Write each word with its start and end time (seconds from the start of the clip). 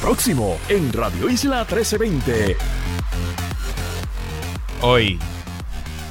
Próximo 0.00 0.58
en 0.70 0.90
Radio 0.94 1.28
Isla 1.28 1.58
1320. 1.58 2.56
Hoy, 4.80 5.18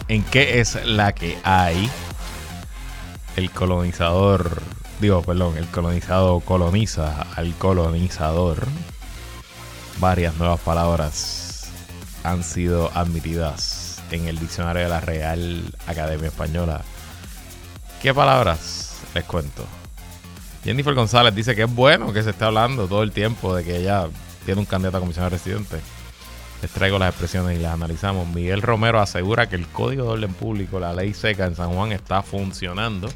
¿en 0.07 0.23
qué 0.25 0.59
es 0.59 0.77
la 0.85 1.15
que 1.15 1.39
hay? 1.43 1.89
El 3.35 3.49
colonizador, 3.49 4.61
digo, 5.01 5.23
perdón, 5.23 5.57
el 5.57 5.65
colonizado 5.69 6.39
coloniza 6.41 7.23
al 7.35 7.55
colonizador. 7.55 8.67
Varias 9.97 10.35
nuevas 10.35 10.59
palabras 10.59 11.71
han 12.23 12.43
sido 12.43 12.91
admitidas 12.93 14.03
en 14.11 14.27
el 14.27 14.37
diccionario 14.37 14.83
de 14.83 14.89
la 14.89 15.01
Real 15.01 15.63
Academia 15.87 16.27
Española. 16.27 16.83
¿Qué 18.03 18.13
palabras? 18.13 19.01
Les 19.15 19.23
cuento. 19.23 19.78
Jennifer 20.63 20.93
González 20.93 21.33
dice 21.33 21.55
que 21.55 21.63
es 21.63 21.73
bueno 21.73 22.11
que 22.11 22.23
se 22.23 22.31
esté 22.31 22.45
hablando 22.45 22.87
todo 22.87 23.03
el 23.03 23.11
tiempo 23.11 23.55
de 23.55 23.63
que 23.63 23.77
ella 23.77 24.07
tiene 24.45 24.59
un 24.59 24.65
candidato 24.65 24.97
a 24.97 24.99
comisionado 24.99 25.29
residente. 25.29 25.79
Les 26.61 26.71
traigo 26.71 26.99
las 26.99 27.09
expresiones 27.09 27.57
y 27.57 27.61
las 27.61 27.73
analizamos. 27.73 28.27
Miguel 28.27 28.61
Romero 28.61 28.99
asegura 28.99 29.47
que 29.47 29.55
el 29.55 29.67
Código 29.67 30.03
de 30.03 30.09
Orden 30.09 30.33
Público, 30.33 30.79
la 30.79 30.93
ley 30.93 31.13
seca 31.13 31.45
en 31.45 31.55
San 31.55 31.73
Juan, 31.73 31.93
está 31.93 32.21
funcionando. 32.21 33.07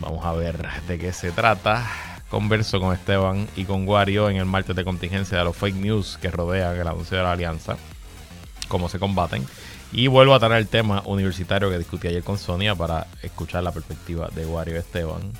Vamos 0.00 0.24
a 0.24 0.32
ver 0.32 0.66
de 0.86 0.98
qué 0.98 1.12
se 1.12 1.30
trata. 1.32 1.86
Converso 2.30 2.80
con 2.80 2.94
Esteban 2.94 3.48
y 3.56 3.64
con 3.64 3.84
Guario 3.84 4.30
en 4.30 4.36
el 4.36 4.46
martes 4.46 4.76
de 4.76 4.84
contingencia 4.84 5.38
de 5.38 5.44
los 5.44 5.56
fake 5.56 5.76
news 5.76 6.18
que 6.20 6.30
rodean 6.30 6.76
el 6.76 6.86
anuncio 6.86 7.18
de 7.18 7.22
la 7.22 7.32
alianza. 7.32 7.76
Cómo 8.68 8.88
se 8.88 8.98
combaten. 8.98 9.46
Y 9.92 10.06
vuelvo 10.06 10.34
a 10.34 10.38
traer 10.38 10.60
el 10.60 10.68
tema 10.68 11.02
universitario 11.06 11.70
que 11.70 11.78
discutí 11.78 12.08
ayer 12.08 12.22
con 12.22 12.38
Sonia 12.38 12.74
para 12.74 13.06
escuchar 13.22 13.62
la 13.62 13.72
perspectiva 13.72 14.28
de 14.34 14.44
Guario 14.44 14.76
Esteban. 14.76 15.32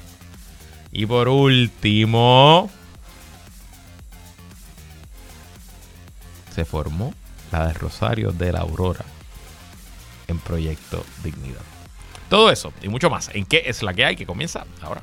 Y 0.93 1.07
por 1.07 1.29
último, 1.29 2.71
se 6.55 6.65
formó 6.65 7.15
la 7.53 7.69
de 7.69 7.75
Rosario 7.75 8.33
de 8.33 8.53
la 8.53 8.61
Aurora 8.61 9.05
en 10.27 10.39
Proyecto 10.39 11.05
Dignidad. 11.23 11.63
Todo 12.29 12.51
eso 12.51 12.73
y 12.83 12.89
mucho 12.89 13.11
más. 13.11 13.31
¿En 13.35 13.47
qué 13.47 13.65
es 13.67 13.83
la 13.83 13.95
que 13.95 14.05
hay 14.05 14.17
que 14.17 14.27
comienza 14.27 14.67
ahora? 14.83 15.03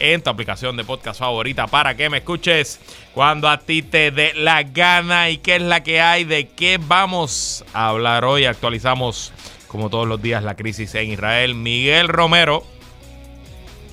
en 0.00 0.22
tu 0.22 0.30
aplicación 0.30 0.76
de 0.76 0.84
podcast 0.84 1.20
favorita 1.20 1.66
para 1.66 1.96
que 1.96 2.10
me 2.10 2.18
escuches 2.18 2.80
cuando 3.14 3.48
a 3.48 3.58
ti 3.58 3.82
te 3.82 4.10
dé 4.10 4.32
la 4.34 4.62
gana 4.64 5.30
y 5.30 5.38
qué 5.38 5.56
es 5.56 5.62
la 5.62 5.82
que 5.82 6.00
hay, 6.00 6.24
de 6.24 6.48
qué 6.48 6.80
vamos 6.80 7.64
a 7.72 7.88
hablar 7.88 8.24
hoy. 8.24 8.46
Actualizamos 8.46 9.32
como 9.68 9.90
todos 9.90 10.08
los 10.08 10.20
días 10.20 10.42
la 10.42 10.56
crisis 10.56 10.94
en 10.96 11.12
Israel. 11.12 11.54
Miguel 11.54 12.08
Romero 12.08 12.64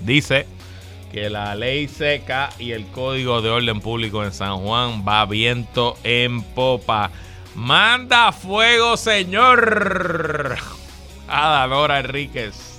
dice 0.01 0.47
que 1.11 1.29
la 1.29 1.55
ley 1.55 1.87
seca 1.87 2.49
y 2.57 2.71
el 2.71 2.85
código 2.87 3.41
de 3.41 3.49
orden 3.49 3.79
público 3.81 4.23
en 4.23 4.33
San 4.33 4.57
Juan 4.57 5.03
va 5.07 5.25
viento 5.25 5.97
en 6.03 6.41
popa. 6.41 7.11
Manda 7.55 8.31
fuego, 8.31 8.97
señor. 8.97 10.57
Adanora 11.27 11.99
Enríquez, 11.99 12.76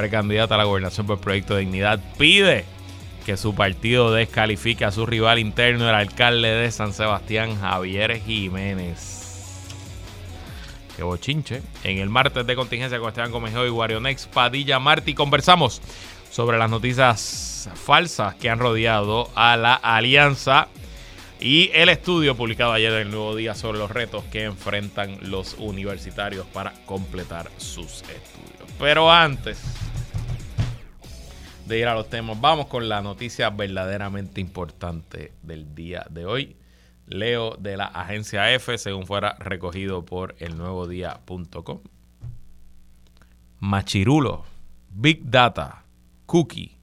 precandidata 0.00 0.54
a 0.54 0.58
la 0.58 0.64
gobernación 0.64 1.06
por 1.06 1.20
Proyecto 1.20 1.54
de 1.54 1.60
Dignidad, 1.60 2.00
pide 2.16 2.64
que 3.26 3.36
su 3.36 3.54
partido 3.54 4.12
descalifique 4.12 4.86
a 4.86 4.90
su 4.90 5.04
rival 5.04 5.38
interno, 5.38 5.86
el 5.86 5.94
alcalde 5.94 6.48
de 6.48 6.70
San 6.70 6.94
Sebastián, 6.94 7.60
Javier 7.60 8.18
Jiménez. 8.18 9.66
Qué 10.96 11.02
bochinche. 11.02 11.60
En 11.84 11.98
el 11.98 12.08
martes 12.08 12.46
de 12.46 12.56
contingencia 12.56 12.98
con 12.98 13.08
Esteban 13.08 13.30
Comejeo 13.30 13.66
y 13.66 13.70
Guarionex 13.70 14.26
Padilla 14.26 14.78
Martí 14.78 15.12
conversamos 15.12 15.82
sobre 16.30 16.56
las 16.56 16.70
noticias 16.70 17.68
falsas 17.74 18.34
que 18.36 18.48
han 18.48 18.58
rodeado 18.58 19.28
a 19.34 19.58
la 19.58 19.74
alianza 19.74 20.68
y 21.40 21.70
el 21.74 21.90
estudio 21.90 22.36
publicado 22.36 22.72
ayer 22.72 22.92
en 22.92 23.00
el 23.00 23.10
Nuevo 23.10 23.36
Día 23.36 23.54
sobre 23.54 23.78
los 23.78 23.90
retos 23.90 24.24
que 24.32 24.44
enfrentan 24.44 25.18
los 25.22 25.56
universitarios 25.58 26.46
para 26.46 26.72
completar 26.86 27.50
sus 27.58 28.00
estudios. 28.02 28.70
Pero 28.78 29.12
antes 29.12 29.60
de 31.70 31.78
ir 31.78 31.86
a 31.86 31.94
los 31.94 32.10
temas, 32.10 32.40
vamos 32.40 32.66
con 32.66 32.88
la 32.88 33.00
noticia 33.00 33.48
verdaderamente 33.48 34.40
importante 34.40 35.32
del 35.42 35.72
día 35.72 36.04
de 36.10 36.26
hoy. 36.26 36.56
Leo 37.06 37.56
de 37.60 37.76
la 37.76 37.84
agencia 37.84 38.52
F, 38.52 38.76
según 38.76 39.06
fuera 39.06 39.36
recogido 39.38 40.04
por 40.04 40.34
el 40.40 40.52
elnuevodía.com. 40.52 41.78
Machirulo, 43.60 44.44
Big 44.90 45.30
Data, 45.30 45.84
Cookie, 46.26 46.76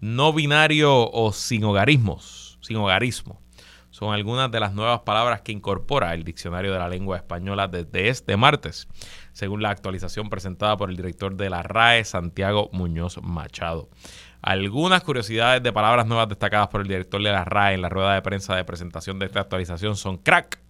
no 0.00 0.34
binario 0.34 1.10
o 1.10 1.32
sin 1.32 1.64
hogarismos, 1.64 2.58
sin 2.60 2.76
hogarismo 2.76 3.40
son 3.96 4.12
algunas 4.12 4.50
de 4.50 4.60
las 4.60 4.74
nuevas 4.74 5.00
palabras 5.00 5.40
que 5.40 5.52
incorpora 5.52 6.12
el 6.12 6.22
Diccionario 6.22 6.70
de 6.70 6.78
la 6.78 6.90
Lengua 6.90 7.16
Española 7.16 7.66
desde 7.66 8.10
este 8.10 8.36
martes, 8.36 8.88
según 9.32 9.62
la 9.62 9.70
actualización 9.70 10.28
presentada 10.28 10.76
por 10.76 10.90
el 10.90 10.96
director 10.96 11.34
de 11.34 11.48
la 11.48 11.62
RAE, 11.62 12.04
Santiago 12.04 12.68
Muñoz 12.74 13.18
Machado. 13.22 13.88
Algunas 14.46 15.02
curiosidades 15.02 15.60
de 15.60 15.72
palabras 15.72 16.06
nuevas 16.06 16.28
destacadas 16.28 16.68
por 16.68 16.80
el 16.80 16.86
director 16.86 17.20
de 17.20 17.32
la 17.32 17.44
RAE 17.44 17.74
en 17.74 17.82
la 17.82 17.88
rueda 17.88 18.14
de 18.14 18.22
prensa 18.22 18.54
de 18.54 18.62
presentación 18.62 19.18
de 19.18 19.26
esta 19.26 19.40
actualización 19.40 19.96
son 19.96 20.18
crack, 20.18 20.60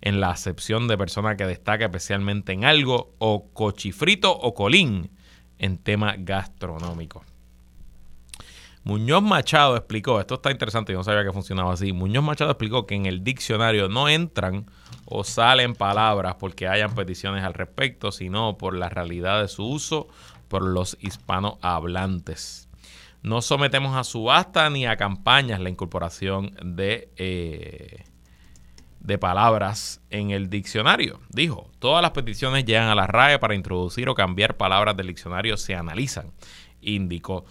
en 0.00 0.22
la 0.22 0.30
acepción 0.30 0.88
de 0.88 0.96
persona 0.96 1.36
que 1.36 1.44
destaca 1.44 1.84
especialmente 1.84 2.52
en 2.52 2.64
algo, 2.64 3.14
o 3.18 3.50
cochifrito 3.52 4.34
o 4.34 4.54
colín 4.54 5.10
en 5.58 5.76
tema 5.76 6.14
gastronómico. 6.16 7.22
Muñoz 8.84 9.22
Machado 9.22 9.76
explicó, 9.76 10.18
esto 10.18 10.36
está 10.36 10.50
interesante, 10.50 10.92
yo 10.92 10.98
no 10.98 11.04
sabía 11.04 11.24
que 11.24 11.32
funcionaba 11.32 11.74
así. 11.74 11.92
Muñoz 11.92 12.24
Machado 12.24 12.52
explicó 12.52 12.86
que 12.86 12.94
en 12.94 13.04
el 13.04 13.22
diccionario 13.22 13.90
no 13.90 14.08
entran 14.08 14.64
o 15.04 15.24
salen 15.24 15.74
palabras 15.74 16.36
porque 16.36 16.68
hayan 16.68 16.94
peticiones 16.94 17.44
al 17.44 17.52
respecto, 17.52 18.12
sino 18.12 18.56
por 18.56 18.74
la 18.74 18.88
realidad 18.88 19.42
de 19.42 19.48
su 19.48 19.66
uso 19.66 20.08
por 20.48 20.62
los 20.64 20.96
hispanohablantes. 21.00 22.63
No 23.24 23.40
sometemos 23.40 23.96
a 23.96 24.04
subasta 24.04 24.68
ni 24.68 24.86
a 24.86 24.98
campañas 24.98 25.58
la 25.58 25.70
incorporación 25.70 26.54
de, 26.62 27.08
eh, 27.16 28.04
de 29.00 29.18
palabras 29.18 30.02
en 30.10 30.30
el 30.30 30.50
diccionario. 30.50 31.20
Dijo, 31.30 31.70
todas 31.78 32.02
las 32.02 32.10
peticiones 32.10 32.66
llegan 32.66 32.88
a 32.88 32.94
la 32.94 33.06
RAE 33.06 33.38
para 33.38 33.54
introducir 33.54 34.10
o 34.10 34.14
cambiar 34.14 34.58
palabras 34.58 34.94
del 34.98 35.06
diccionario, 35.06 35.56
se 35.56 35.74
analizan, 35.74 36.32
indicó 36.82 37.46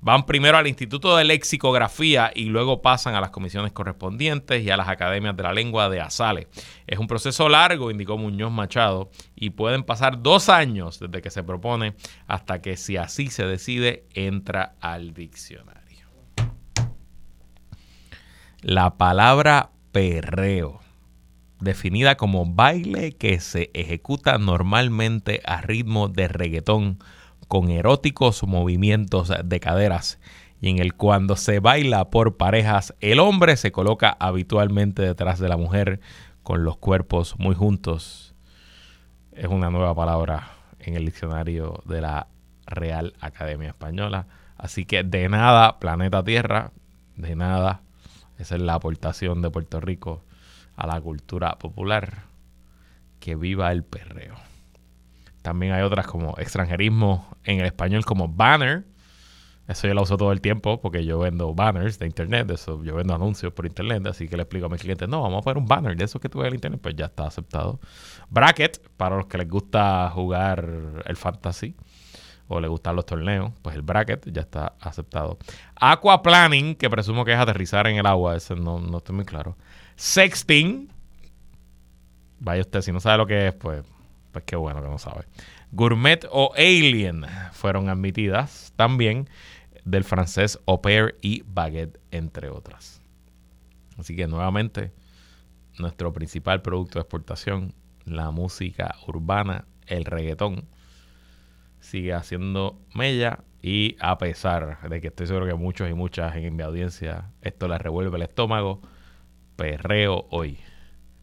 van 0.00 0.26
primero 0.26 0.56
al 0.56 0.66
Instituto 0.66 1.16
de 1.16 1.24
Lexicografía 1.24 2.30
y 2.34 2.44
luego 2.44 2.82
pasan 2.82 3.14
a 3.14 3.20
las 3.20 3.30
comisiones 3.30 3.72
correspondientes 3.72 4.62
y 4.62 4.70
a 4.70 4.76
las 4.76 4.88
academias 4.88 5.36
de 5.36 5.42
la 5.42 5.52
lengua 5.52 5.88
de 5.88 6.00
Asale. 6.00 6.48
Es 6.86 6.98
un 6.98 7.06
proceso 7.06 7.48
largo, 7.48 7.90
indicó 7.90 8.16
Muñoz 8.16 8.52
Machado, 8.52 9.10
y 9.34 9.50
pueden 9.50 9.82
pasar 9.82 10.22
dos 10.22 10.48
años 10.48 11.00
desde 11.00 11.22
que 11.22 11.30
se 11.30 11.42
propone 11.42 11.94
hasta 12.26 12.60
que, 12.60 12.76
si 12.76 12.96
así 12.96 13.28
se 13.28 13.46
decide, 13.46 14.04
entra 14.14 14.76
al 14.80 15.14
diccionario. 15.14 15.76
La 18.62 18.96
palabra 18.96 19.70
perreo, 19.92 20.80
definida 21.60 22.16
como 22.16 22.46
baile 22.46 23.12
que 23.12 23.40
se 23.40 23.70
ejecuta 23.74 24.38
normalmente 24.38 25.40
a 25.44 25.60
ritmo 25.60 26.08
de 26.08 26.28
reggaetón, 26.28 26.98
con 27.48 27.70
eróticos 27.70 28.42
movimientos 28.44 29.32
de 29.44 29.60
caderas 29.60 30.18
y 30.60 30.70
en 30.70 30.78
el 30.78 30.94
cuando 30.94 31.36
se 31.36 31.60
baila 31.60 32.10
por 32.10 32.36
parejas, 32.36 32.94
el 33.00 33.20
hombre 33.20 33.56
se 33.56 33.72
coloca 33.72 34.16
habitualmente 34.18 35.02
detrás 35.02 35.38
de 35.38 35.48
la 35.48 35.56
mujer 35.56 36.00
con 36.42 36.64
los 36.64 36.76
cuerpos 36.76 37.38
muy 37.38 37.54
juntos. 37.54 38.34
Es 39.32 39.46
una 39.46 39.70
nueva 39.70 39.94
palabra 39.94 40.52
en 40.78 40.94
el 40.94 41.04
diccionario 41.04 41.82
de 41.84 42.00
la 42.00 42.28
Real 42.66 43.14
Academia 43.20 43.68
Española. 43.68 44.26
Así 44.56 44.86
que 44.86 45.02
de 45.02 45.28
nada, 45.28 45.78
planeta 45.78 46.24
Tierra, 46.24 46.72
de 47.16 47.36
nada. 47.36 47.82
Esa 48.38 48.56
es 48.56 48.62
la 48.62 48.74
aportación 48.74 49.42
de 49.42 49.50
Puerto 49.50 49.80
Rico 49.80 50.24
a 50.76 50.86
la 50.86 51.00
cultura 51.00 51.56
popular. 51.58 52.24
Que 53.20 53.34
viva 53.34 53.72
el 53.72 53.82
perreo. 53.82 54.45
También 55.46 55.74
hay 55.74 55.82
otras 55.82 56.08
como 56.08 56.34
extranjerismo 56.38 57.24
en 57.44 57.60
el 57.60 57.66
español 57.66 58.04
como 58.04 58.26
banner, 58.26 58.84
eso 59.68 59.86
yo 59.86 59.94
lo 59.94 60.02
uso 60.02 60.16
todo 60.16 60.32
el 60.32 60.40
tiempo 60.40 60.80
porque 60.80 61.04
yo 61.04 61.20
vendo 61.20 61.54
banners 61.54 62.00
de 62.00 62.06
internet, 62.06 62.50
eso 62.50 62.82
yo 62.82 62.96
vendo 62.96 63.14
anuncios 63.14 63.52
por 63.52 63.64
internet, 63.64 64.04
así 64.08 64.26
que 64.26 64.36
le 64.36 64.42
explico 64.42 64.66
a 64.66 64.68
mis 64.68 64.80
clientes, 64.80 65.08
no, 65.08 65.22
vamos 65.22 65.38
a 65.38 65.42
poner 65.42 65.58
un 65.58 65.66
banner 65.66 65.96
de 65.96 66.04
eso 66.04 66.18
que 66.18 66.28
tú 66.28 66.40
ves 66.40 66.48
en 66.48 66.54
internet, 66.54 66.80
pues 66.82 66.96
ya 66.96 67.04
está 67.04 67.28
aceptado. 67.28 67.78
Bracket, 68.28 68.88
para 68.96 69.14
los 69.14 69.26
que 69.26 69.38
les 69.38 69.48
gusta 69.48 70.10
jugar 70.12 70.68
el 71.06 71.14
fantasy 71.14 71.76
o 72.48 72.58
les 72.58 72.68
gustan 72.68 72.96
los 72.96 73.06
torneos, 73.06 73.52
pues 73.62 73.76
el 73.76 73.82
bracket 73.82 74.28
ya 74.32 74.40
está 74.40 74.72
aceptado. 74.80 75.38
Aquaplaning, 75.76 76.74
que 76.74 76.90
presumo 76.90 77.24
que 77.24 77.34
es 77.34 77.38
aterrizar 77.38 77.86
en 77.86 77.98
el 77.98 78.06
agua, 78.06 78.34
eso 78.34 78.56
no, 78.56 78.80
no 78.80 78.98
estoy 78.98 79.14
muy 79.14 79.24
claro. 79.24 79.56
Sexting, 79.94 80.92
vaya 82.40 82.62
usted, 82.62 82.80
si 82.80 82.90
no 82.90 82.98
sabe 82.98 83.18
lo 83.18 83.26
que 83.28 83.46
es, 83.46 83.54
pues, 83.54 83.84
pues 84.36 84.44
qué 84.44 84.56
bueno 84.56 84.82
que 84.82 84.88
no 84.88 84.98
sabe. 84.98 85.24
Gourmet 85.72 86.26
o 86.30 86.52
Alien 86.58 87.24
fueron 87.52 87.88
admitidas 87.88 88.70
también 88.76 89.30
del 89.86 90.04
francés 90.04 90.60
au 90.66 90.82
pair 90.82 91.16
y 91.22 91.42
baguette, 91.46 91.98
entre 92.10 92.50
otras. 92.50 93.00
Así 93.96 94.14
que 94.14 94.26
nuevamente, 94.26 94.92
nuestro 95.78 96.12
principal 96.12 96.60
producto 96.60 96.98
de 96.98 97.04
exportación, 97.04 97.72
la 98.04 98.30
música 98.30 98.94
urbana, 99.06 99.64
el 99.86 100.04
reggaetón, 100.04 100.66
sigue 101.80 102.12
haciendo 102.12 102.78
mella 102.92 103.38
y 103.62 103.96
a 104.00 104.18
pesar 104.18 104.86
de 104.86 105.00
que 105.00 105.06
estoy 105.06 105.28
seguro 105.28 105.46
que 105.46 105.54
muchos 105.54 105.88
y 105.88 105.94
muchas 105.94 106.36
en 106.36 106.54
mi 106.56 106.62
audiencia 106.62 107.30
esto 107.40 107.68
les 107.68 107.80
revuelve 107.80 108.18
el 108.18 108.24
estómago, 108.24 108.82
perreo 109.56 110.26
hoy, 110.28 110.58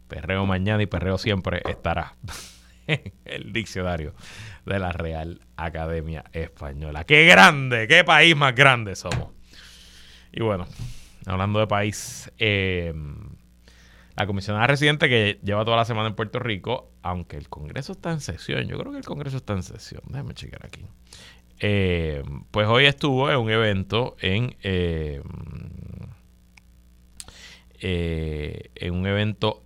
perreo 0.08 0.48
mañana 0.48 0.82
y 0.82 0.88
perreo 0.88 1.20
siempre 1.20 1.62
estará 1.70 2.16
el 3.26 3.54
diccionario 3.54 4.14
de 4.66 4.80
la 4.80 4.92
Real 4.92 5.42
Academia 5.58 6.24
Española. 6.34 7.04
¡Qué 7.04 7.26
grande! 7.26 7.88
¡Qué 7.88 8.04
país 8.04 8.36
más 8.36 8.56
grande 8.56 8.96
somos! 8.96 9.30
Y 10.32 10.42
bueno, 10.42 10.66
hablando 11.26 11.60
de 11.60 11.68
país, 11.68 12.32
eh, 12.38 12.94
la 14.16 14.28
comisionada 14.28 14.68
residente 14.68 15.10
que 15.10 15.40
lleva 15.44 15.66
toda 15.66 15.78
la 15.78 15.86
semana 15.86 16.10
en 16.10 16.16
Puerto 16.16 16.40
Rico, 16.40 16.92
aunque 17.02 17.38
el 17.38 17.50
Congreso 17.50 17.94
está 17.94 18.12
en 18.12 18.20
sesión, 18.20 18.68
yo 18.68 18.78
creo 18.78 18.92
que 18.92 18.98
el 18.98 19.06
Congreso 19.06 19.38
está 19.38 19.54
en 19.54 19.64
sesión, 19.64 20.02
déjame 20.08 20.34
checar 20.34 20.66
aquí. 20.66 20.86
Eh, 21.60 22.24
pues 22.52 22.68
hoy 22.68 22.86
estuvo 22.86 23.32
en 23.32 23.38
un 23.38 23.50
evento 23.50 24.16
en, 24.20 24.56
eh, 24.64 25.22
en 27.80 28.94
un 28.94 29.08
evento 29.08 29.63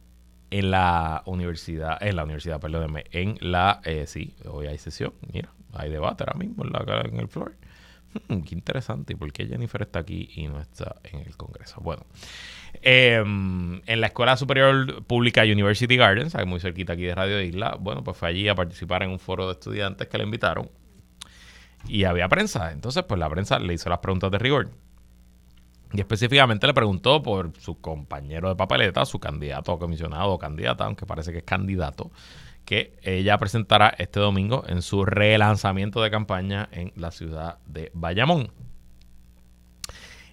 en 0.49 0.71
la 0.71 1.23
universidad, 1.25 2.01
en 2.01 2.15
la 2.15 2.23
universidad, 2.23 2.59
perdóneme, 2.59 3.05
en 3.11 3.37
la, 3.41 3.81
eh, 3.83 4.05
sí, 4.07 4.35
hoy 4.45 4.67
hay 4.67 4.77
sesión, 4.77 5.13
mira, 5.33 5.49
hay 5.73 5.89
debate 5.89 6.23
ahora 6.23 6.37
mismo 6.37 6.63
en 6.65 7.19
el 7.19 7.27
floor. 7.27 7.55
Hmm, 8.29 8.41
qué 8.41 8.55
interesante, 8.55 9.13
¿y 9.13 9.15
por 9.15 9.31
qué 9.33 9.45
Jennifer 9.45 9.81
está 9.81 9.99
aquí 9.99 10.29
y 10.35 10.47
no 10.47 10.59
está 10.59 10.95
en 11.03 11.19
el 11.19 11.35
Congreso? 11.35 11.81
Bueno, 11.81 12.05
em, 12.81 13.81
en 13.85 14.01
la 14.01 14.07
Escuela 14.07 14.37
Superior 14.37 15.03
Pública 15.03 15.43
University 15.43 15.97
Gardens, 15.97 16.35
muy 16.45 16.59
cerquita 16.59 16.93
aquí 16.93 17.03
de 17.03 17.15
Radio 17.15 17.41
Isla, 17.41 17.75
bueno, 17.79 18.03
pues 18.03 18.17
fue 18.17 18.29
allí 18.29 18.47
a 18.47 18.55
participar 18.55 19.03
en 19.03 19.11
un 19.11 19.19
foro 19.19 19.47
de 19.47 19.53
estudiantes 19.53 20.07
que 20.07 20.17
le 20.17 20.23
invitaron 20.23 20.69
y 21.87 22.05
había 22.05 22.27
prensa. 22.27 22.71
Entonces, 22.71 23.03
pues 23.03 23.19
la 23.19 23.29
prensa 23.29 23.59
le 23.59 23.73
hizo 23.73 23.89
las 23.89 23.99
preguntas 23.99 24.31
de 24.31 24.39
rigor. 24.39 24.69
Y 25.93 25.99
específicamente 25.99 26.67
le 26.67 26.73
preguntó 26.73 27.23
por 27.23 27.53
su 27.59 27.79
compañero 27.79 28.49
de 28.49 28.55
papeleta, 28.55 29.05
su 29.05 29.19
candidato 29.19 29.73
o 29.73 29.79
comisionado 29.79 30.31
o 30.31 30.39
candidata, 30.39 30.85
aunque 30.85 31.05
parece 31.05 31.31
que 31.31 31.39
es 31.39 31.43
candidato, 31.43 32.11
que 32.65 32.97
ella 33.01 33.37
presentará 33.37 33.93
este 33.97 34.19
domingo 34.19 34.65
en 34.67 34.81
su 34.81 35.05
relanzamiento 35.05 36.01
de 36.01 36.11
campaña 36.11 36.67
en 36.71 36.91
la 36.95 37.11
ciudad 37.11 37.59
de 37.65 37.91
Bayamón. 37.93 38.51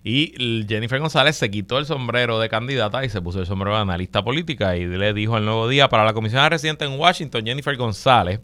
Y 0.07 0.35
Jennifer 0.69 1.01
González 1.01 1.37
se 1.37 1.51
quitó 1.51 1.79
el 1.79 1.87
sombrero 1.87 2.39
de 2.39 2.51
candidata 2.51 3.05
y 3.07 3.09
se 3.09 3.23
puso 3.23 3.41
el 3.41 3.47
sombrero 3.47 3.77
de 3.77 3.83
analista 3.83 4.23
política 4.23 4.77
y 4.77 4.85
le 4.85 5.15
dijo 5.15 5.35
al 5.35 5.47
nuevo 5.47 5.67
día 5.67 5.89
para 5.89 6.05
la 6.05 6.13
comisión 6.13 6.49
residente 6.51 6.85
en 6.85 6.99
Washington, 7.01 7.47
Jennifer 7.47 7.75
González, 7.77 8.41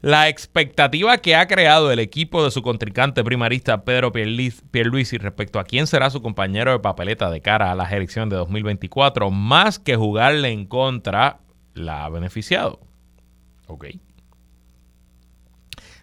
la 0.00 0.28
expectativa 0.28 1.18
que 1.18 1.34
ha 1.34 1.48
creado 1.48 1.90
el 1.90 1.98
equipo 1.98 2.44
de 2.44 2.52
su 2.52 2.62
contrincante 2.62 3.24
primarista 3.24 3.84
Pedro 3.84 4.12
Pierluisi 4.12 5.18
respecto 5.18 5.58
a 5.58 5.64
quién 5.64 5.88
será 5.88 6.10
su 6.10 6.22
compañero 6.22 6.70
de 6.70 6.78
papeleta 6.78 7.30
de 7.30 7.40
cara 7.40 7.72
a 7.72 7.74
las 7.74 7.90
elecciones 7.90 8.30
de 8.30 8.36
2024, 8.36 9.30
más 9.30 9.78
que 9.78 9.96
jugarle 9.96 10.50
en 10.50 10.66
contra, 10.66 11.40
la 11.74 12.04
ha 12.04 12.08
beneficiado. 12.10 12.80
Ok. 13.66 13.86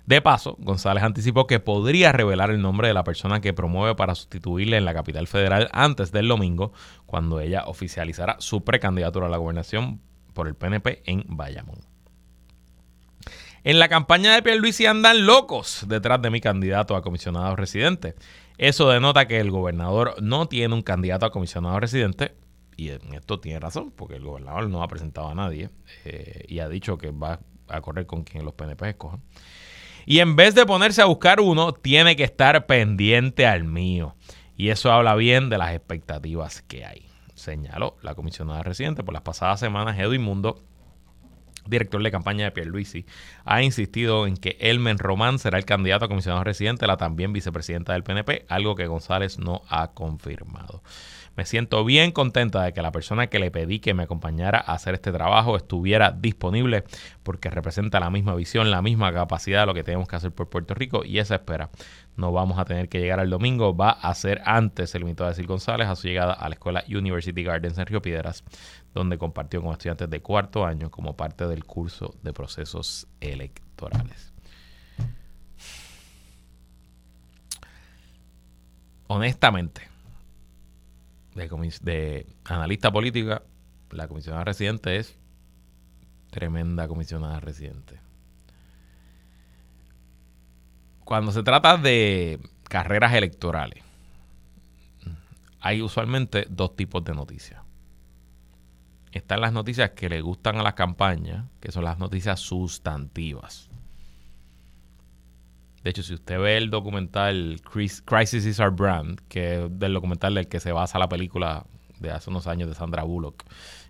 De 0.06 0.22
paso, 0.22 0.56
González 0.60 1.04
anticipó 1.04 1.48
que 1.48 1.60
podría 1.60 2.12
revelar 2.12 2.52
el 2.52 2.62
nombre 2.62 2.90
de 2.90 2.94
la 2.94 3.04
persona 3.04 3.42
que 3.42 3.54
promueve 3.54 3.96
para 3.96 4.14
sustituirle 4.14 4.78
en 4.78 4.86
la 4.86 4.94
capital 4.94 5.26
federal 5.26 5.70
antes 5.72 6.12
del 6.12 6.28
domingo, 6.28 6.74
cuando 7.06 7.40
ella 7.40 7.64
oficializará 7.66 8.36
su 8.40 8.64
precandidatura 8.64 9.28
a 9.28 9.30
la 9.30 9.38
gobernación 9.38 10.02
por 10.34 10.48
el 10.48 10.54
PNP 10.54 11.02
en 11.06 11.24
Bayamón. 11.28 11.95
En 13.66 13.80
la 13.80 13.90
campaña 13.90 14.36
de 14.36 14.44
Pierluisi 14.44 14.86
andan 14.86 15.26
locos 15.26 15.86
detrás 15.88 16.22
de 16.22 16.30
mi 16.30 16.40
candidato 16.40 16.96
a 16.96 17.02
comisionado 17.02 17.56
residente. 17.56 18.14
Eso 18.60 18.88
denota 18.92 19.28
que 19.28 19.40
el 19.40 19.50
gobernador 19.50 20.22
no 20.22 20.48
tiene 20.48 20.76
un 20.76 20.84
candidato 20.84 21.26
a 21.26 21.32
comisionado 21.32 21.80
residente. 21.80 22.36
Y 22.78 22.90
en 22.90 23.16
esto 23.16 23.40
tiene 23.40 23.60
razón, 23.60 23.90
porque 23.90 24.18
el 24.18 24.24
gobernador 24.24 24.70
no 24.70 24.84
ha 24.84 24.88
presentado 24.88 25.30
a 25.30 25.34
nadie 25.34 25.72
eh, 26.04 26.46
y 26.48 26.60
ha 26.60 26.70
dicho 26.70 27.00
que 27.00 27.10
va 27.10 27.40
a 27.68 27.82
correr 27.82 28.06
con 28.06 28.24
quien 28.24 28.46
los 28.46 28.54
PNP 28.54 28.88
escojan. 28.90 29.24
Y 30.06 30.20
en 30.20 30.36
vez 30.36 30.54
de 30.54 30.68
ponerse 30.68 31.02
a 31.02 31.06
buscar 31.06 31.40
uno, 31.40 31.74
tiene 31.74 32.16
que 32.16 32.24
estar 32.24 32.68
pendiente 32.68 33.48
al 33.48 33.64
mío. 33.64 34.16
Y 34.56 34.70
eso 34.70 34.92
habla 34.92 35.16
bien 35.16 35.50
de 35.50 35.58
las 35.58 35.74
expectativas 35.74 36.62
que 36.62 36.86
hay, 36.86 37.08
señaló 37.34 37.98
la 38.04 38.14
comisionada 38.14 38.62
residente. 38.62 39.04
Por 39.04 39.16
las 39.16 39.24
pasadas 39.24 39.60
semanas, 39.60 39.98
Edwin 39.98 40.22
Mundo 40.22 40.62
director 41.66 42.02
de 42.02 42.12
campaña 42.12 42.46
de 42.46 42.52
Pierluisi, 42.52 43.06
ha 43.44 43.62
insistido 43.62 44.28
en 44.28 44.38
que 44.38 44.58
Elmen 44.60 44.98
Román 44.98 45.40
será 45.40 45.58
el 45.58 45.66
candidato 45.66 46.06
a 46.06 46.08
comisionado 46.08 46.44
residente, 46.44 46.88
la 46.88 46.98
también 46.98 47.34
vicepresidenta 47.34 47.94
del 47.94 48.04
PNP, 48.04 48.46
algo 48.50 48.76
que 48.76 48.88
González 48.88 49.40
no 49.40 49.62
ha 49.70 49.92
confirmado. 49.92 50.82
Me 51.36 51.46
siento 51.46 51.84
bien 51.84 52.12
contenta 52.12 52.64
de 52.64 52.74
que 52.74 52.82
la 52.82 52.92
persona 52.92 53.28
que 53.28 53.40
le 53.40 53.52
pedí 53.52 53.80
que 53.80 53.94
me 53.94 54.04
acompañara 54.04 54.60
a 54.60 54.74
hacer 54.74 54.94
este 54.94 55.12
trabajo 55.12 55.58
estuviera 55.58 56.12
disponible 56.12 56.86
porque 57.24 57.50
representa 57.50 58.00
la 58.00 58.10
misma 58.10 58.36
visión, 58.36 58.72
la 58.72 58.82
misma 58.82 59.12
capacidad 59.12 59.62
de 59.62 59.66
lo 59.66 59.74
que 59.74 59.84
tenemos 59.84 60.08
que 60.08 60.16
hacer 60.16 60.32
por 60.32 60.50
Puerto 60.50 60.74
Rico 60.74 61.04
y 61.04 61.20
esa 61.20 61.36
espera 61.36 61.70
no 62.16 62.32
vamos 62.32 62.58
a 62.58 62.66
tener 62.66 62.88
que 62.88 63.00
llegar 63.00 63.20
al 63.20 63.30
domingo, 63.30 63.76
va 63.76 63.90
a 63.90 64.14
ser 64.16 64.42
antes, 64.46 64.90
se 64.90 65.00
limitó 65.00 65.26
a 65.26 65.30
decir 65.30 65.46
González, 65.46 65.88
a 65.88 65.96
su 65.96 66.08
llegada 66.08 66.34
a 66.34 66.48
la 66.48 66.56
escuela 66.56 66.84
University 66.88 67.44
Gardens 67.44 67.78
en 67.78 67.86
Río 67.86 68.02
Piedras, 68.02 68.44
donde 68.94 69.18
compartió 69.18 69.62
con 69.62 69.74
estudiantes 69.74 70.10
de 70.10 70.22
cuarto 70.22 70.66
año 70.66 70.90
como 70.90 71.18
parte 71.18 71.48
del 71.48 71.66
curso 71.66 72.16
de 72.24 72.32
procesos 72.32 73.08
electorales. 73.20 74.34
Honestamente, 79.08 79.95
de, 81.36 82.28
analista 82.46 82.92
política, 82.92 83.44
la 83.92 84.08
comisionada 84.08 84.46
residente 84.46 84.98
es 84.98 85.18
tremenda 86.32 86.88
comisionada 86.88 87.40
residente. 87.40 88.00
Cuando 91.04 91.32
se 91.32 91.44
trata 91.44 91.78
de 91.78 92.40
carreras 92.64 93.14
electorales, 93.14 93.84
hay 95.60 95.82
usualmente 95.82 96.48
dos 96.50 96.76
tipos 96.76 97.04
de 97.04 97.14
noticias. 97.14 97.62
Están 99.12 99.42
las 99.42 99.54
noticias 99.54 99.92
que 99.92 100.10
le 100.10 100.22
gustan 100.22 100.58
a 100.58 100.64
las 100.64 100.74
campañas, 100.74 101.46
que 101.60 101.72
son 101.72 101.84
las 101.84 102.00
noticias 102.00 102.40
sustantivas. 102.40 103.70
De 105.86 105.92
hecho, 105.92 106.02
si 106.02 106.16
usted 106.16 106.40
ve 106.40 106.58
el 106.58 106.72
documental 106.72 107.62
Crisis 107.62 108.44
is 108.48 108.60
Our 108.60 108.72
Brand, 108.72 109.22
que 109.30 109.66
es 109.66 109.80
del 109.80 109.94
documental 109.94 110.34
del 110.34 110.48
que 110.48 110.60
se 110.60 110.72
basa 110.72 110.98
la 110.98 111.08
película 111.08 111.64
de 112.00 112.10
hace 112.10 112.32
unos 112.32 112.48
años 112.48 112.68
de 112.68 112.74
Sandra 112.74 113.04
Bullock 113.04 113.44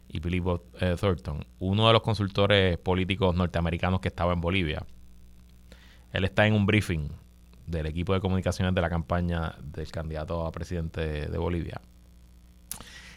y 0.10 0.20
Billy 0.20 0.42
Bob 0.42 0.62
eh, 0.82 0.98
Thornton, 1.00 1.46
uno 1.60 1.88
de 1.88 1.94
los 1.94 2.02
consultores 2.02 2.78
políticos 2.80 3.34
norteamericanos 3.34 4.02
que 4.02 4.10
estaba 4.10 4.34
en 4.34 4.42
Bolivia, 4.42 4.86
él 6.12 6.26
está 6.26 6.46
en 6.46 6.56
un 6.56 6.66
briefing 6.66 7.08
del 7.66 7.86
equipo 7.86 8.14
de 8.14 8.20
comunicaciones 8.20 8.76
de 8.76 8.82
la 8.82 8.90
campaña 8.90 9.56
del 9.64 9.90
candidato 9.90 10.46
a 10.46 10.52
presidente 10.52 11.30
de 11.30 11.38
Bolivia. 11.38 11.80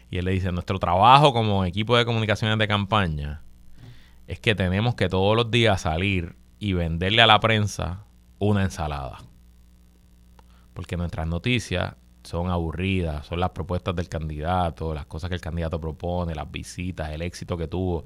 Y 0.09 0.19
él 0.19 0.23
le 0.23 0.31
dice, 0.31 0.53
nuestro 0.53 0.79
trabajo 0.79 1.33
como 1.33 1.65
equipo 1.65 1.97
de 1.97 2.05
comunicaciones 2.05 2.57
de 2.57 2.67
campaña 2.69 3.41
es 4.25 4.39
que 4.39 4.55
tenemos 4.55 4.95
que 4.95 5.09
todos 5.09 5.35
los 5.35 5.51
días 5.51 5.81
salir 5.81 6.37
y 6.59 6.71
venderle 6.71 7.21
a 7.21 7.27
la 7.27 7.41
prensa 7.41 8.05
una 8.39 8.63
ensalada. 8.63 9.19
Porque 10.73 10.97
nuestras 10.97 11.27
noticias 11.27 11.95
son 12.23 12.49
aburridas, 12.49 13.25
son 13.25 13.39
las 13.39 13.51
propuestas 13.51 13.95
del 13.95 14.09
candidato, 14.09 14.93
las 14.93 15.05
cosas 15.05 15.29
que 15.29 15.35
el 15.35 15.41
candidato 15.41 15.79
propone, 15.79 16.35
las 16.35 16.49
visitas, 16.49 17.11
el 17.11 17.21
éxito 17.21 17.57
que 17.57 17.67
tuvo 17.67 18.03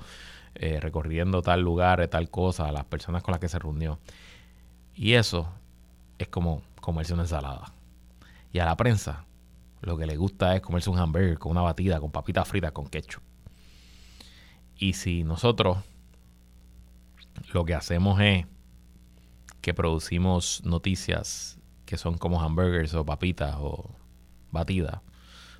eh, 0.55 0.79
recorriendo 0.79 1.41
tal 1.41 1.61
lugar, 1.61 2.07
tal 2.07 2.29
cosa, 2.29 2.71
las 2.71 2.85
personas 2.85 3.23
con 3.23 3.31
las 3.31 3.39
que 3.39 3.49
se 3.49 3.59
reunió. 3.59 3.99
Y 4.95 5.13
eso 5.13 5.47
es 6.17 6.27
como 6.27 6.61
comerse 6.79 7.13
una 7.13 7.23
ensalada. 7.23 7.73
Y 8.51 8.59
a 8.59 8.65
la 8.65 8.77
prensa 8.77 9.25
lo 9.81 9.97
que 9.97 10.05
le 10.05 10.15
gusta 10.15 10.55
es 10.55 10.61
comerse 10.61 10.89
un 10.89 10.99
hamburger 10.99 11.37
con 11.37 11.51
una 11.51 11.61
batida, 11.61 11.99
con 11.99 12.11
papitas 12.11 12.47
fritas, 12.47 12.71
con 12.71 12.87
ketchup. 12.87 13.21
Y 14.77 14.93
si 14.93 15.23
nosotros 15.23 15.77
lo 17.51 17.65
que 17.65 17.73
hacemos 17.73 18.19
es 18.21 18.45
que 19.63 19.73
producimos 19.73 20.61
noticias 20.65 21.57
que 21.85 21.97
son 21.97 22.17
como 22.17 22.41
hamburgers 22.41 22.93
o 22.95 23.05
papitas 23.05 23.55
o 23.59 23.95
batidas, 24.51 24.99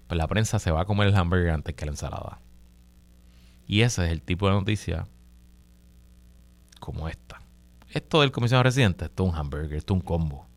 pues 0.08 0.18
la 0.18 0.28
prensa 0.28 0.60
se 0.60 0.72
va 0.72 0.82
a 0.82 0.86
comer 0.86 1.08
el 1.08 1.16
hamburger 1.16 1.52
antes 1.52 1.74
que 1.74 1.86
la 1.86 1.94
ensalada. 1.94 2.42
Y 3.66 3.82
ese 3.82 4.06
es 4.06 4.12
el 4.12 4.22
tipo 4.22 4.48
de 4.48 4.56
noticia 4.56 5.08
como 6.82 7.08
esta. 7.08 7.42
Esto 7.92 8.20
del 8.20 8.34
comisionado 8.34 8.64
residente, 8.64 9.06
esto 9.06 9.24
es 9.24 9.30
un 9.32 9.36
hamburger, 9.38 9.78
esto 9.78 9.94
es 9.94 10.02
un 10.02 10.06
combo. 10.06 10.48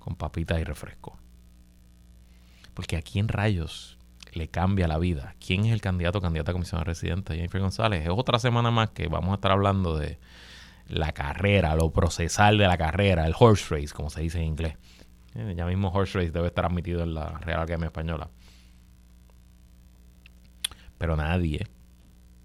Con 0.00 0.16
papitas 0.16 0.60
y 0.60 0.64
refresco. 0.64 1.16
Porque 2.74 2.96
aquí 2.96 3.20
en 3.20 3.28
rayos 3.28 3.98
le 4.32 4.48
cambia 4.48 4.88
la 4.88 4.98
vida. 4.98 5.36
¿Quién 5.38 5.64
es 5.64 5.72
el 5.72 5.80
candidato 5.80 6.18
o 6.18 6.22
candidata 6.22 6.50
a 6.50 6.54
comisionado 6.54 6.86
residente? 6.86 7.36
Jennifer 7.36 7.60
González. 7.60 8.02
Es 8.02 8.10
otra 8.10 8.40
semana 8.40 8.72
más 8.72 8.90
que 8.90 9.06
vamos 9.06 9.30
a 9.30 9.34
estar 9.34 9.52
hablando 9.52 9.96
de 9.96 10.18
la 10.90 11.12
carrera, 11.12 11.74
lo 11.74 11.90
procesal 11.90 12.58
de 12.58 12.66
la 12.66 12.76
carrera, 12.76 13.26
el 13.26 13.34
horse 13.38 13.74
race, 13.74 13.94
como 13.94 14.10
se 14.10 14.22
dice 14.22 14.38
en 14.38 14.44
inglés. 14.44 14.76
Eh, 15.34 15.54
ya 15.56 15.66
mismo 15.66 15.88
horse 15.88 16.18
race 16.18 16.30
debe 16.30 16.48
estar 16.48 16.64
admitido 16.64 17.02
en 17.02 17.14
la 17.14 17.38
Real 17.38 17.60
Academia 17.60 17.86
Española. 17.86 18.30
Pero 20.98 21.16
nadie 21.16 21.66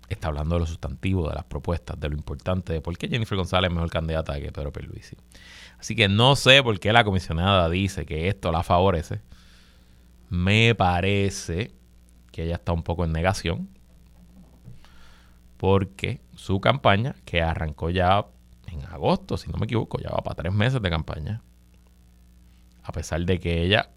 está 0.08 0.28
hablando 0.28 0.56
de 0.56 0.62
lo 0.62 0.66
sustantivo, 0.68 1.28
de 1.28 1.36
las 1.36 1.46
propuestas, 1.46 2.00
de 2.00 2.10
lo 2.10 2.16
importante, 2.16 2.74
de 2.74 2.82
por 2.82 2.98
qué 2.98 3.08
Jennifer 3.08 3.38
González 3.38 3.70
es 3.70 3.76
mejor 3.76 3.90
candidata 3.90 4.40
que 4.40 4.52
Pedro 4.52 4.72
Pierluisi. 4.72 5.18
Así 5.80 5.96
que 5.96 6.08
no 6.08 6.36
sé 6.36 6.64
por 6.64 6.80
qué 6.80 6.94
la 6.94 7.04
comisionada 7.04 7.70
dice 7.70 8.06
que 8.06 8.28
esto 8.28 8.52
la 8.52 8.64
favorece. 8.64 9.22
Me 10.30 10.74
parece 10.76 11.72
que 12.32 12.44
ella 12.44 12.56
está 12.56 12.72
un 12.72 12.84
poco 12.84 13.06
en 13.06 13.12
negación 13.12 13.70
porque 15.58 16.22
su 16.36 16.60
campaña, 16.60 17.16
que 17.26 17.42
arrancó 17.42 17.90
ya 17.90 18.26
en 18.80 18.86
agosto, 18.86 19.38
si 19.38 19.50
no 19.50 19.58
me 19.58 19.66
equivoco, 19.66 20.00
ya 20.00 20.10
va 20.10 20.24
para 20.24 20.36
tres 20.36 20.54
meses 20.54 20.82
de 20.82 20.90
campaña, 20.90 21.42
a 22.84 22.92
pesar 22.92 23.26
de 23.26 23.40
que 23.40 23.64
ella 23.64 23.90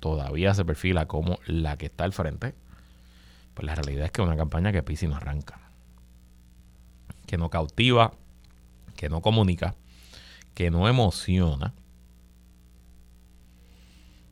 todavía 0.00 0.54
se 0.54 0.64
perfila 0.64 1.06
como 1.06 1.38
la 1.46 1.76
que 1.76 1.86
está 1.86 2.04
al 2.04 2.12
frente, 2.12 2.54
pues 3.54 3.64
la 3.64 3.74
realidad 3.74 4.06
es 4.06 4.10
que 4.10 4.22
es 4.22 4.26
una 4.26 4.36
campaña 4.36 4.72
que 4.72 4.82
pisa 4.82 5.06
y 5.06 5.08
no 5.08 5.16
arranca. 5.16 5.60
Que 7.26 7.38
no 7.38 7.50
cautiva, 7.50 8.12
que 8.96 9.08
no 9.08 9.22
comunica, 9.22 9.74
que 10.54 10.70
no 10.70 10.88
emociona. 10.88 11.74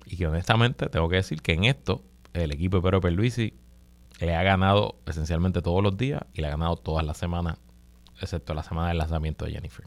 Y 0.06 0.16
que 0.16 0.26
honestamente 0.26 0.88
tengo 0.88 1.08
que 1.08 1.16
decir 1.16 1.40
que 1.40 1.54
en 1.54 1.64
esto 1.64 2.02
el 2.34 2.52
equipo 2.52 2.76
de 2.76 2.82
Pedro 2.82 3.00
Perluisi 3.00 3.54
le 4.20 4.36
ha 4.36 4.42
ganado 4.42 4.96
esencialmente 5.06 5.62
todos 5.62 5.82
los 5.82 5.96
días 5.96 6.22
y 6.34 6.40
le 6.40 6.48
ha 6.48 6.50
ganado 6.50 6.76
todas 6.76 7.04
las 7.04 7.16
semanas, 7.16 7.58
excepto 8.20 8.54
la 8.54 8.62
semana 8.62 8.88
del 8.88 8.98
lanzamiento 8.98 9.44
de 9.44 9.52
Jennifer. 9.52 9.86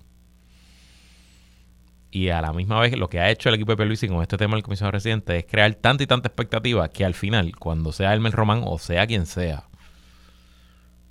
Y 2.09 2.29
a 2.29 2.41
la 2.41 2.53
misma 2.53 2.79
vez, 2.79 2.97
lo 2.97 3.09
que 3.09 3.19
ha 3.19 3.29
hecho 3.29 3.49
el 3.49 3.55
equipo 3.55 3.73
de 3.73 3.77
Pierluisi 3.77 4.07
con 4.07 4.21
este 4.21 4.37
tema 4.37 4.55
del 4.55 4.63
comisionado 4.63 4.91
residente 4.91 5.37
es 5.37 5.45
crear 5.45 5.73
tanta 5.75 6.03
y 6.03 6.07
tanta 6.07 6.29
expectativa 6.29 6.87
que 6.89 7.05
al 7.05 7.13
final, 7.13 7.55
cuando 7.57 7.91
sea 7.91 8.13
Elmer 8.13 8.31
Román 8.31 8.61
o 8.65 8.77
sea 8.79 9.05
quien 9.05 9.25
sea, 9.25 9.65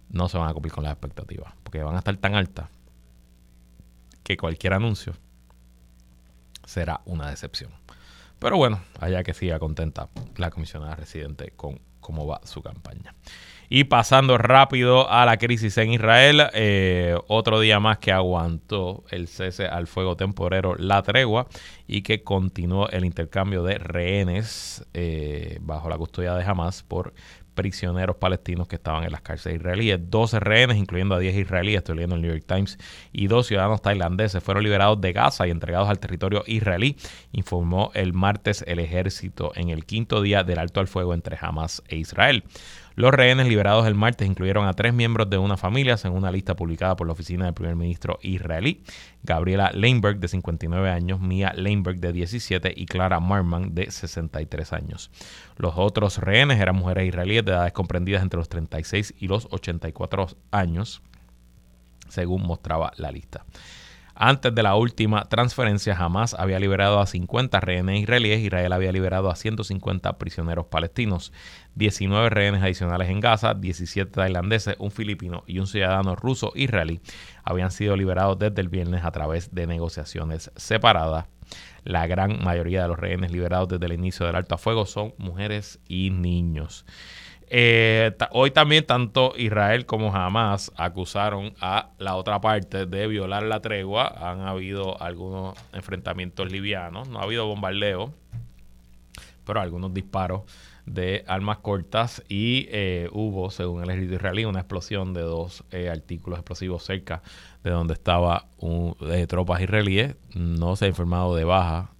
no 0.08 0.28
se 0.28 0.38
van 0.38 0.48
a 0.48 0.52
cumplir 0.52 0.72
con 0.72 0.84
las 0.84 0.92
expectativas. 0.92 1.52
Porque 1.62 1.82
van 1.82 1.94
a 1.94 1.98
estar 1.98 2.16
tan 2.16 2.34
altas 2.34 2.68
que 4.22 4.36
cualquier 4.36 4.72
anuncio 4.72 5.12
será 6.64 7.02
una 7.04 7.30
decepción. 7.30 7.70
Pero 8.38 8.56
bueno, 8.56 8.80
allá 9.00 9.22
que 9.22 9.34
siga 9.34 9.58
contenta 9.58 10.08
la 10.36 10.50
comisionada 10.50 10.94
residente 10.96 11.52
con 11.56 11.80
cómo 12.00 12.26
va 12.26 12.40
su 12.44 12.62
campaña. 12.62 13.14
Y 13.68 13.84
pasando 13.84 14.38
rápido 14.38 15.10
a 15.10 15.26
la 15.26 15.36
crisis 15.38 15.76
en 15.78 15.92
Israel, 15.92 16.42
eh, 16.54 17.16
otro 17.26 17.60
día 17.60 17.80
más 17.80 17.98
que 17.98 18.12
aguantó 18.12 19.04
el 19.10 19.26
cese 19.28 19.66
al 19.66 19.86
fuego 19.86 20.16
temporero, 20.16 20.76
la 20.76 21.02
tregua, 21.02 21.48
y 21.86 22.02
que 22.02 22.22
continuó 22.22 22.88
el 22.90 23.04
intercambio 23.04 23.62
de 23.62 23.78
rehenes 23.78 24.84
eh, 24.94 25.58
bajo 25.60 25.88
la 25.88 25.98
custodia 25.98 26.34
de 26.34 26.44
Hamas 26.44 26.82
por 26.82 27.12
prisioneros 27.56 28.16
palestinos 28.16 28.68
que 28.68 28.76
estaban 28.76 29.02
en 29.02 29.10
las 29.10 29.22
cárceles 29.22 29.58
israelíes. 29.58 29.98
12 30.08 30.38
rehenes, 30.38 30.76
incluyendo 30.76 31.16
a 31.16 31.18
10 31.18 31.34
israelíes, 31.34 31.78
estoy 31.78 31.96
leyendo 31.96 32.14
el 32.14 32.22
New 32.22 32.30
York 32.30 32.44
Times, 32.46 32.78
y 33.12 33.26
dos 33.26 33.48
ciudadanos 33.48 33.82
tailandeses 33.82 34.44
fueron 34.44 34.62
liberados 34.62 35.00
de 35.00 35.12
Gaza 35.12 35.48
y 35.48 35.50
entregados 35.50 35.88
al 35.88 35.98
territorio 35.98 36.44
israelí, 36.46 36.96
informó 37.32 37.90
el 37.94 38.12
martes 38.12 38.62
el 38.68 38.78
ejército 38.78 39.50
en 39.56 39.70
el 39.70 39.84
quinto 39.84 40.20
día 40.22 40.44
del 40.44 40.58
alto 40.58 40.78
al 40.78 40.86
fuego 40.86 41.14
entre 41.14 41.36
Hamas 41.40 41.82
e 41.88 41.96
Israel. 41.96 42.44
Los 42.96 43.12
rehenes 43.12 43.46
liberados 43.46 43.86
el 43.86 43.94
martes 43.94 44.26
incluyeron 44.26 44.66
a 44.66 44.72
tres 44.72 44.94
miembros 44.94 45.28
de 45.28 45.36
una 45.36 45.58
familia, 45.58 45.98
según 45.98 46.20
una 46.20 46.32
lista 46.32 46.56
publicada 46.56 46.96
por 46.96 47.06
la 47.06 47.12
oficina 47.12 47.44
del 47.44 47.52
primer 47.52 47.76
ministro 47.76 48.18
israelí, 48.22 48.82
Gabriela 49.22 49.70
Leinberg, 49.74 50.18
de 50.18 50.28
59 50.28 50.88
años, 50.88 51.20
Mia 51.20 51.52
Leinberg, 51.52 52.00
de 52.00 52.14
17, 52.14 52.72
y 52.74 52.86
Clara 52.86 53.20
Marman, 53.20 53.74
de 53.74 53.90
63 53.90 54.72
años. 54.72 55.10
Los 55.58 55.74
otros 55.76 56.16
rehenes 56.16 56.58
eran 56.58 56.76
mujeres 56.76 57.06
israelíes 57.06 57.44
de 57.44 57.52
edades 57.52 57.74
comprendidas 57.74 58.22
entre 58.22 58.38
los 58.38 58.48
36 58.48 59.12
y 59.18 59.28
los 59.28 59.46
84 59.50 60.28
años, 60.50 61.02
según 62.08 62.46
mostraba 62.46 62.92
la 62.96 63.12
lista. 63.12 63.44
Antes 64.18 64.54
de 64.54 64.62
la 64.62 64.76
última 64.76 65.26
transferencia, 65.26 65.94
Hamas 65.94 66.32
había 66.32 66.58
liberado 66.58 67.00
a 67.00 67.06
50 67.06 67.60
rehenes 67.60 68.00
israelíes. 68.00 68.40
Israel 68.40 68.72
había 68.72 68.90
liberado 68.90 69.30
a 69.30 69.36
150 69.36 70.16
prisioneros 70.16 70.64
palestinos. 70.68 71.34
19 71.74 72.30
rehenes 72.30 72.62
adicionales 72.62 73.10
en 73.10 73.20
Gaza, 73.20 73.52
17 73.52 74.10
tailandeses, 74.10 74.76
un 74.78 74.90
filipino 74.90 75.44
y 75.46 75.58
un 75.58 75.66
ciudadano 75.66 76.16
ruso 76.16 76.52
israelí 76.54 77.02
habían 77.44 77.70
sido 77.70 77.94
liberados 77.94 78.38
desde 78.38 78.62
el 78.62 78.70
viernes 78.70 79.04
a 79.04 79.10
través 79.10 79.54
de 79.54 79.66
negociaciones 79.66 80.50
separadas. 80.56 81.26
La 81.84 82.06
gran 82.06 82.42
mayoría 82.42 82.82
de 82.82 82.88
los 82.88 82.98
rehenes 82.98 83.30
liberados 83.30 83.68
desde 83.68 83.84
el 83.84 83.92
inicio 83.92 84.24
del 84.24 84.36
alto 84.36 84.54
a 84.54 84.58
fuego 84.58 84.86
son 84.86 85.12
mujeres 85.18 85.78
y 85.88 86.08
niños. 86.08 86.86
Eh, 87.48 88.16
hoy 88.32 88.50
también 88.50 88.84
tanto 88.84 89.32
Israel 89.36 89.86
como 89.86 90.14
Hamas 90.14 90.72
acusaron 90.76 91.54
a 91.60 91.90
la 91.98 92.16
otra 92.16 92.40
parte 92.40 92.86
de 92.86 93.06
violar 93.06 93.44
la 93.44 93.60
tregua. 93.60 94.08
Han 94.18 94.40
habido 94.40 95.00
algunos 95.00 95.56
enfrentamientos 95.72 96.50
livianos, 96.50 97.08
no 97.08 97.20
ha 97.20 97.22
habido 97.22 97.46
bombardeo, 97.46 98.12
pero 99.44 99.60
algunos 99.60 99.94
disparos 99.94 100.42
de 100.86 101.24
armas 101.26 101.58
cortas 101.58 102.22
y 102.28 102.68
eh, 102.70 103.08
hubo, 103.12 103.50
según 103.50 103.82
el 103.82 103.90
ejército 103.90 104.14
israelí, 104.14 104.44
una 104.44 104.60
explosión 104.60 105.14
de 105.14 105.22
dos 105.22 105.64
eh, 105.72 105.88
artículos 105.88 106.38
explosivos 106.38 106.84
cerca 106.84 107.22
de 107.64 107.70
donde 107.70 107.94
estaba 107.94 108.46
un, 108.58 108.96
de 109.00 109.26
tropas 109.26 109.60
israelíes. 109.60 110.16
No 110.34 110.74
se 110.76 110.86
ha 110.86 110.88
informado 110.88 111.34
de 111.36 111.44
bajas 111.44 111.90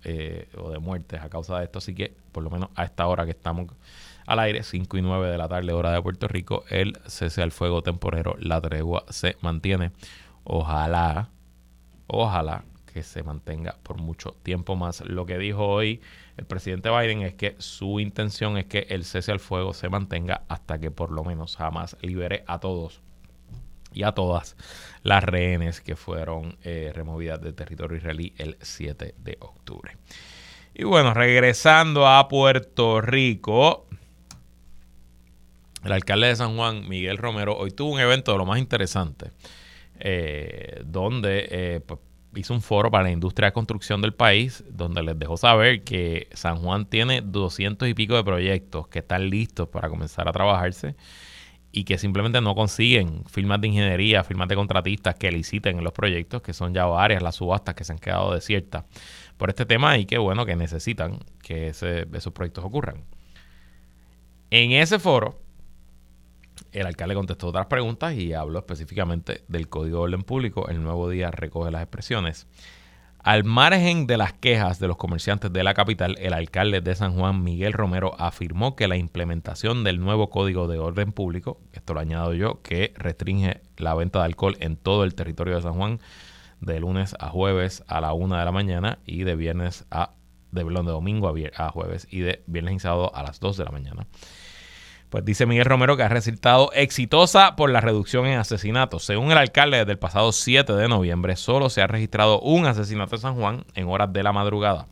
o 0.56 0.70
de 0.70 0.78
muertes 0.78 1.20
a 1.20 1.28
causa 1.28 1.58
de 1.58 1.64
esto, 1.64 1.78
así 1.78 1.94
que 1.94 2.14
por 2.30 2.42
lo 2.44 2.50
menos 2.50 2.68
a 2.74 2.84
esta 2.84 3.06
hora 3.06 3.24
que 3.24 3.32
estamos 3.32 3.66
al 4.26 4.40
aire, 4.40 4.62
5 4.62 4.98
y 4.98 5.02
9 5.02 5.30
de 5.30 5.38
la 5.38 5.48
tarde, 5.48 5.72
hora 5.72 5.92
de 5.92 6.02
Puerto 6.02 6.28
Rico. 6.28 6.64
El 6.68 6.98
cese 7.06 7.42
al 7.42 7.52
fuego 7.52 7.82
temporero, 7.82 8.36
la 8.38 8.60
tregua 8.60 9.04
se 9.08 9.36
mantiene. 9.40 9.92
Ojalá, 10.44 11.30
ojalá 12.06 12.64
que 12.92 13.02
se 13.02 13.22
mantenga 13.22 13.76
por 13.82 13.98
mucho 13.98 14.36
tiempo 14.42 14.74
más. 14.74 15.02
Lo 15.02 15.26
que 15.26 15.38
dijo 15.38 15.66
hoy 15.66 16.00
el 16.36 16.46
presidente 16.46 16.90
Biden 16.90 17.22
es 17.22 17.34
que 17.34 17.54
su 17.58 18.00
intención 18.00 18.58
es 18.58 18.66
que 18.66 18.86
el 18.90 19.04
cese 19.04 19.32
al 19.32 19.40
fuego 19.40 19.74
se 19.74 19.88
mantenga 19.88 20.42
hasta 20.48 20.78
que 20.78 20.90
por 20.90 21.10
lo 21.10 21.24
menos 21.24 21.56
jamás 21.56 21.96
libere 22.00 22.44
a 22.46 22.58
todos 22.58 23.02
y 23.92 24.02
a 24.02 24.12
todas 24.12 24.56
las 25.02 25.24
rehenes 25.24 25.80
que 25.80 25.96
fueron 25.96 26.58
eh, 26.62 26.92
removidas 26.94 27.40
del 27.40 27.54
territorio 27.54 27.96
israelí 27.96 28.34
el 28.36 28.56
7 28.60 29.14
de 29.16 29.36
octubre. 29.40 29.96
Y 30.74 30.84
bueno, 30.84 31.14
regresando 31.14 32.06
a 32.06 32.28
Puerto 32.28 33.00
Rico, 33.00 33.86
el 35.86 35.92
alcalde 35.92 36.26
de 36.26 36.36
San 36.36 36.56
Juan, 36.56 36.88
Miguel 36.88 37.16
Romero, 37.16 37.56
hoy 37.56 37.70
tuvo 37.70 37.92
un 37.92 38.00
evento 38.00 38.32
de 38.32 38.38
lo 38.38 38.44
más 38.44 38.58
interesante, 38.58 39.30
eh, 40.00 40.82
donde 40.84 41.46
eh, 41.50 41.80
pues, 41.86 42.00
hizo 42.34 42.52
un 42.52 42.60
foro 42.60 42.90
para 42.90 43.04
la 43.04 43.12
industria 43.12 43.48
de 43.48 43.52
construcción 43.52 44.02
del 44.02 44.12
país 44.12 44.64
donde 44.68 45.02
les 45.02 45.18
dejó 45.18 45.36
saber 45.36 45.84
que 45.84 46.28
San 46.34 46.56
Juan 46.58 46.86
tiene 46.86 47.22
200 47.22 47.88
y 47.88 47.94
pico 47.94 48.16
de 48.16 48.24
proyectos 48.24 48.88
que 48.88 48.98
están 48.98 49.30
listos 49.30 49.68
para 49.68 49.88
comenzar 49.88 50.28
a 50.28 50.32
trabajarse 50.32 50.96
y 51.72 51.84
que 51.84 51.98
simplemente 51.98 52.40
no 52.40 52.54
consiguen 52.54 53.24
firmas 53.26 53.60
de 53.60 53.68
ingeniería, 53.68 54.24
firmas 54.24 54.48
de 54.48 54.56
contratistas 54.56 55.14
que 55.14 55.30
liciten 55.30 55.78
en 55.78 55.84
los 55.84 55.92
proyectos, 55.92 56.42
que 56.42 56.52
son 56.52 56.74
ya 56.74 56.84
varias 56.86 57.22
las 57.22 57.36
subastas 57.36 57.74
que 57.74 57.84
se 57.84 57.92
han 57.92 57.98
quedado 57.98 58.34
desiertas 58.34 58.84
por 59.36 59.50
este 59.50 59.66
tema 59.66 59.96
y 59.98 60.04
que 60.06 60.18
bueno, 60.18 60.46
que 60.46 60.56
necesitan 60.56 61.20
que 61.42 61.68
esos 61.68 62.32
proyectos 62.32 62.64
ocurran. 62.64 63.04
En 64.50 64.72
ese 64.72 64.98
foro, 64.98 65.45
el 66.72 66.86
alcalde 66.86 67.14
contestó 67.14 67.48
otras 67.48 67.66
preguntas 67.66 68.14
y 68.14 68.32
habló 68.32 68.58
específicamente 68.58 69.44
del 69.48 69.68
Código 69.68 69.98
de 69.98 70.02
Orden 70.04 70.22
Público. 70.22 70.68
El 70.68 70.82
nuevo 70.82 71.08
día 71.08 71.30
recoge 71.30 71.70
las 71.70 71.82
expresiones. 71.82 72.46
Al 73.18 73.42
margen 73.42 74.06
de 74.06 74.16
las 74.18 74.34
quejas 74.34 74.78
de 74.78 74.86
los 74.86 74.96
comerciantes 74.96 75.52
de 75.52 75.64
la 75.64 75.74
capital, 75.74 76.16
el 76.20 76.32
alcalde 76.32 76.80
de 76.80 76.94
San 76.94 77.18
Juan, 77.18 77.42
Miguel 77.42 77.72
Romero, 77.72 78.14
afirmó 78.20 78.76
que 78.76 78.86
la 78.86 78.96
implementación 78.96 79.82
del 79.82 79.98
nuevo 79.98 80.30
Código 80.30 80.68
de 80.68 80.78
Orden 80.78 81.10
Público, 81.10 81.60
esto 81.72 81.92
lo 81.92 82.00
añado 82.00 82.34
yo, 82.34 82.62
que 82.62 82.94
restringe 82.96 83.62
la 83.78 83.94
venta 83.94 84.20
de 84.20 84.26
alcohol 84.26 84.56
en 84.60 84.76
todo 84.76 85.02
el 85.02 85.16
territorio 85.16 85.56
de 85.56 85.62
San 85.62 85.74
Juan 85.74 85.98
de 86.60 86.78
lunes 86.78 87.16
a 87.18 87.28
jueves 87.28 87.82
a 87.88 88.00
la 88.00 88.12
una 88.12 88.38
de 88.38 88.44
la 88.44 88.52
mañana 88.52 88.98
y 89.04 89.24
de 89.24 89.34
viernes 89.34 89.86
a 89.90 90.12
de, 90.52 90.64
de 90.64 90.82
domingo 90.82 91.34
a, 91.56 91.68
jueves 91.70 92.06
y 92.10 92.20
de 92.20 92.42
viernes 92.46 92.74
y 92.74 92.78
sábado 92.80 93.14
a 93.14 93.22
las 93.22 93.40
2 93.40 93.56
de 93.56 93.64
la 93.64 93.70
mañana. 93.70 94.06
Pues 95.10 95.24
dice 95.24 95.46
Miguel 95.46 95.64
Romero 95.66 95.96
que 95.96 96.02
ha 96.02 96.08
resultado 96.08 96.70
exitosa 96.72 97.54
por 97.54 97.70
la 97.70 97.80
reducción 97.80 98.26
en 98.26 98.38
asesinatos. 98.38 99.04
Según 99.04 99.30
el 99.30 99.38
alcalde, 99.38 99.78
desde 99.78 99.92
el 99.92 99.98
pasado 99.98 100.32
7 100.32 100.72
de 100.72 100.88
noviembre 100.88 101.36
solo 101.36 101.70
se 101.70 101.80
ha 101.80 101.86
registrado 101.86 102.40
un 102.40 102.66
asesinato 102.66 103.14
en 103.14 103.22
San 103.22 103.34
Juan 103.36 103.64
en 103.74 103.88
horas 103.88 104.12
de 104.12 104.22
la 104.22 104.32
madrugada. 104.32 104.86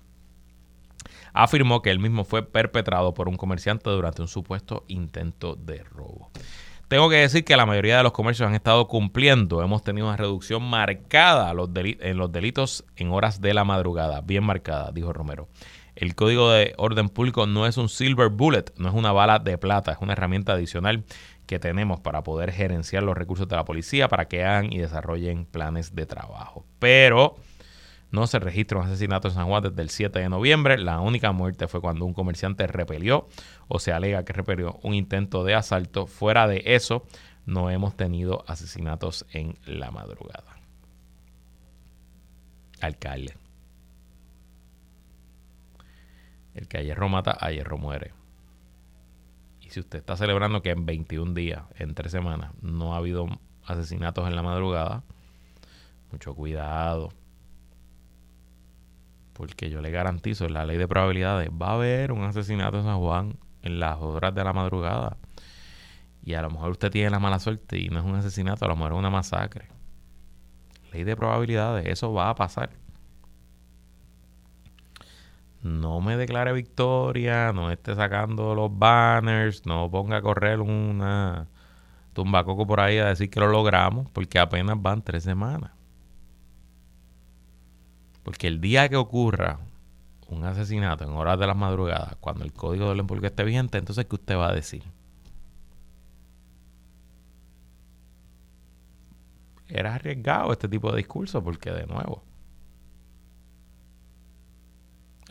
Afirmó 1.32 1.82
que 1.82 1.90
el 1.90 1.98
mismo 1.98 2.24
fue 2.24 2.44
perpetrado 2.44 3.12
por 3.12 3.28
un 3.28 3.36
comerciante 3.36 3.90
durante 3.90 4.22
un 4.22 4.28
supuesto 4.28 4.84
intento 4.86 5.56
de 5.56 5.82
robo. 5.82 6.30
Tengo 6.86 7.10
que 7.10 7.16
decir 7.16 7.44
que 7.44 7.56
la 7.56 7.66
mayoría 7.66 7.96
de 7.96 8.02
los 8.04 8.12
comercios 8.12 8.46
han 8.46 8.54
estado 8.54 8.86
cumpliendo. 8.86 9.62
Hemos 9.62 9.82
tenido 9.82 10.06
una 10.06 10.16
reducción 10.16 10.62
marcada 10.62 11.50
en 11.50 12.16
los 12.16 12.30
delitos 12.30 12.84
en 12.94 13.10
horas 13.10 13.40
de 13.40 13.52
la 13.52 13.64
madrugada. 13.64 14.20
Bien 14.20 14.44
marcada, 14.44 14.92
dijo 14.92 15.12
Romero. 15.12 15.48
El 16.04 16.14
código 16.14 16.50
de 16.50 16.74
orden 16.76 17.08
público 17.08 17.46
no 17.46 17.66
es 17.66 17.78
un 17.78 17.88
silver 17.88 18.28
bullet, 18.28 18.66
no 18.76 18.90
es 18.90 18.94
una 18.94 19.10
bala 19.10 19.38
de 19.38 19.56
plata, 19.56 19.92
es 19.92 19.98
una 20.02 20.12
herramienta 20.12 20.52
adicional 20.52 21.02
que 21.46 21.58
tenemos 21.58 21.98
para 22.00 22.22
poder 22.22 22.52
gerenciar 22.52 23.02
los 23.02 23.16
recursos 23.16 23.48
de 23.48 23.56
la 23.56 23.64
policía 23.64 24.06
para 24.08 24.28
que 24.28 24.44
hagan 24.44 24.70
y 24.70 24.80
desarrollen 24.80 25.46
planes 25.46 25.94
de 25.94 26.04
trabajo. 26.04 26.66
Pero 26.78 27.36
no 28.10 28.26
se 28.26 28.38
registra 28.38 28.78
un 28.78 28.84
asesinato 28.84 29.28
en 29.28 29.34
San 29.34 29.46
Juan 29.46 29.62
desde 29.62 29.80
el 29.80 29.88
7 29.88 30.18
de 30.18 30.28
noviembre. 30.28 30.76
La 30.76 31.00
única 31.00 31.32
muerte 31.32 31.68
fue 31.68 31.80
cuando 31.80 32.04
un 32.04 32.12
comerciante 32.12 32.66
repelió 32.66 33.26
o 33.68 33.78
se 33.78 33.90
alega 33.94 34.26
que 34.26 34.34
repelió 34.34 34.78
un 34.82 34.92
intento 34.92 35.42
de 35.42 35.54
asalto. 35.54 36.06
Fuera 36.06 36.46
de 36.46 36.64
eso, 36.66 37.06
no 37.46 37.70
hemos 37.70 37.96
tenido 37.96 38.44
asesinatos 38.46 39.24
en 39.32 39.56
la 39.64 39.90
madrugada. 39.90 40.58
Alcalde. 42.82 43.43
El 46.54 46.68
que 46.68 46.78
a 46.78 46.82
hierro 46.82 47.08
mata, 47.08 47.36
a 47.38 47.50
hierro 47.50 47.78
muere. 47.78 48.12
Y 49.60 49.70
si 49.70 49.80
usted 49.80 49.98
está 49.98 50.16
celebrando 50.16 50.62
que 50.62 50.70
en 50.70 50.86
21 50.86 51.34
días, 51.34 51.64
en 51.76 51.94
3 51.94 52.12
semanas, 52.12 52.52
no 52.62 52.94
ha 52.94 52.98
habido 52.98 53.26
asesinatos 53.64 54.28
en 54.28 54.36
la 54.36 54.42
madrugada, 54.42 55.02
mucho 56.12 56.34
cuidado. 56.34 57.12
Porque 59.32 59.70
yo 59.70 59.80
le 59.80 59.90
garantizo, 59.90 60.48
la 60.48 60.64
ley 60.64 60.76
de 60.76 60.86
probabilidades, 60.86 61.50
va 61.50 61.70
a 61.70 61.74
haber 61.74 62.12
un 62.12 62.22
asesinato 62.22 62.78
en 62.78 62.84
San 62.84 62.98
Juan 62.98 63.36
en 63.62 63.80
las 63.80 63.98
horas 63.98 64.34
de 64.34 64.44
la 64.44 64.52
madrugada. 64.52 65.16
Y 66.22 66.34
a 66.34 66.42
lo 66.42 66.50
mejor 66.50 66.70
usted 66.70 66.90
tiene 66.90 67.10
la 67.10 67.18
mala 67.18 67.40
suerte 67.40 67.78
y 67.78 67.88
no 67.88 67.98
es 67.98 68.04
un 68.04 68.14
asesinato, 68.14 68.64
a 68.64 68.68
lo 68.68 68.76
mejor 68.76 68.92
es 68.92 68.98
una 68.98 69.10
masacre. 69.10 69.68
Ley 70.92 71.02
de 71.02 71.16
probabilidades, 71.16 71.86
eso 71.86 72.12
va 72.12 72.30
a 72.30 72.34
pasar 72.36 72.70
no 75.64 76.02
me 76.02 76.18
declare 76.18 76.52
victoria, 76.52 77.52
no 77.54 77.70
esté 77.70 77.94
sacando 77.94 78.54
los 78.54 78.78
banners, 78.78 79.64
no 79.64 79.90
ponga 79.90 80.18
a 80.18 80.22
correr 80.22 80.60
una 80.60 81.48
tumbacoco 82.12 82.66
por 82.66 82.80
ahí 82.80 82.98
a 82.98 83.06
decir 83.06 83.30
que 83.30 83.40
lo 83.40 83.48
logramos, 83.48 84.08
porque 84.10 84.38
apenas 84.38 84.80
van 84.80 85.02
tres 85.02 85.24
semanas. 85.24 85.72
Porque 88.22 88.46
el 88.46 88.60
día 88.60 88.90
que 88.90 88.96
ocurra 88.96 89.58
un 90.28 90.44
asesinato 90.44 91.04
en 91.04 91.10
horas 91.10 91.38
de 91.38 91.46
las 91.46 91.56
madrugadas, 91.56 92.16
cuando 92.20 92.44
el 92.44 92.52
código 92.52 92.90
del 92.90 93.00
empulque 93.00 93.28
esté 93.28 93.42
vigente, 93.44 93.78
entonces 93.78 94.04
¿qué 94.04 94.16
usted 94.16 94.36
va 94.36 94.48
a 94.50 94.54
decir? 94.54 94.82
Era 99.68 99.94
arriesgado 99.94 100.52
este 100.52 100.68
tipo 100.68 100.90
de 100.90 100.98
discurso 100.98 101.42
porque 101.42 101.70
de 101.70 101.86
nuevo 101.86 102.22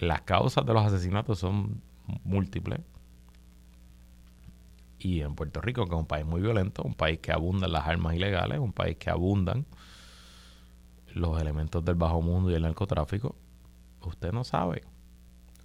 las 0.03 0.21
causas 0.21 0.65
de 0.65 0.73
los 0.73 0.85
asesinatos 0.85 1.39
son 1.39 1.81
múltiples. 2.23 2.79
Y 4.99 5.21
en 5.21 5.35
Puerto 5.35 5.59
Rico, 5.61 5.85
que 5.85 5.93
es 5.93 5.99
un 5.99 6.07
país 6.07 6.25
muy 6.25 6.41
violento, 6.41 6.83
un 6.83 6.93
país 6.93 7.19
que 7.19 7.31
abundan 7.31 7.71
las 7.71 7.87
armas 7.87 8.15
ilegales, 8.15 8.59
un 8.59 8.71
país 8.71 8.97
que 8.97 9.09
abundan 9.09 9.65
los 11.13 11.39
elementos 11.41 11.83
del 11.83 11.95
bajo 11.95 12.21
mundo 12.21 12.49
y 12.51 12.55
el 12.55 12.63
narcotráfico, 12.63 13.35
usted 14.01 14.31
no 14.31 14.43
sabe 14.43 14.83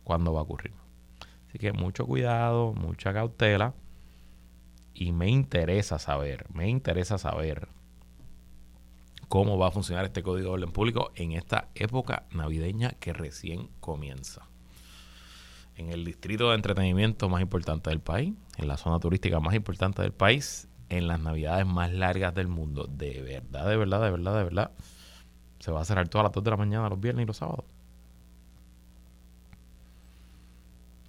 cuándo 0.04 0.32
va 0.32 0.40
a 0.40 0.42
ocurrir. 0.42 0.72
Así 1.48 1.58
que 1.58 1.72
mucho 1.72 2.06
cuidado, 2.06 2.74
mucha 2.74 3.12
cautela. 3.12 3.74
Y 4.92 5.12
me 5.12 5.28
interesa 5.28 5.98
saber, 5.98 6.46
me 6.52 6.68
interesa 6.68 7.18
saber 7.18 7.68
cómo 9.28 9.58
va 9.58 9.68
a 9.68 9.70
funcionar 9.70 10.04
este 10.04 10.22
código 10.22 10.48
de 10.48 10.54
orden 10.54 10.72
público 10.72 11.12
en 11.14 11.32
esta 11.32 11.68
época 11.74 12.24
navideña 12.32 12.92
que 12.98 13.12
recién 13.12 13.68
comienza. 13.80 14.48
En 15.76 15.90
el 15.90 16.04
distrito 16.04 16.48
de 16.50 16.56
entretenimiento 16.56 17.28
más 17.28 17.40
importante 17.40 17.90
del 17.90 18.00
país, 18.00 18.34
en 18.56 18.66
la 18.66 18.76
zona 18.76 18.98
turística 18.98 19.38
más 19.38 19.54
importante 19.54 20.02
del 20.02 20.12
país, 20.12 20.68
en 20.88 21.06
las 21.06 21.20
navidades 21.20 21.66
más 21.66 21.92
largas 21.92 22.34
del 22.34 22.48
mundo. 22.48 22.86
De 22.88 23.22
verdad, 23.22 23.68
de 23.68 23.76
verdad, 23.76 24.02
de 24.02 24.10
verdad, 24.10 24.36
de 24.38 24.44
verdad. 24.44 24.70
Se 25.60 25.70
va 25.70 25.82
a 25.82 25.84
cerrar 25.84 26.08
todas 26.08 26.24
las 26.24 26.32
2 26.32 26.44
de 26.44 26.50
la 26.50 26.56
mañana 26.56 26.88
los 26.88 27.00
viernes 27.00 27.24
y 27.24 27.26
los 27.26 27.36
sábados. 27.36 27.64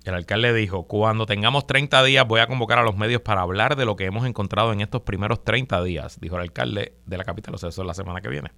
El 0.05 0.13
alcalde 0.13 0.53
dijo, 0.53 0.87
cuando 0.87 1.25
tengamos 1.25 1.67
30 1.67 2.03
días 2.03 2.25
voy 2.27 2.39
a 2.39 2.47
convocar 2.47 2.79
a 2.79 2.83
los 2.83 2.95
medios 2.95 3.21
para 3.21 3.41
hablar 3.41 3.75
de 3.75 3.85
lo 3.85 3.95
que 3.95 4.05
hemos 4.05 4.25
encontrado 4.25 4.71
en 4.71 4.81
estos 4.81 5.01
primeros 5.01 5.43
30 5.43 5.83
días, 5.83 6.19
dijo 6.21 6.37
el 6.37 6.43
alcalde 6.43 6.93
de 7.05 7.17
la 7.17 7.25
capital, 7.25 7.55
o 7.55 7.57
sea, 7.57 7.69
eso 7.69 7.81
es 7.81 7.87
la 7.87 7.93
semana 7.93 8.21
que 8.21 8.29
viene. 8.29 8.51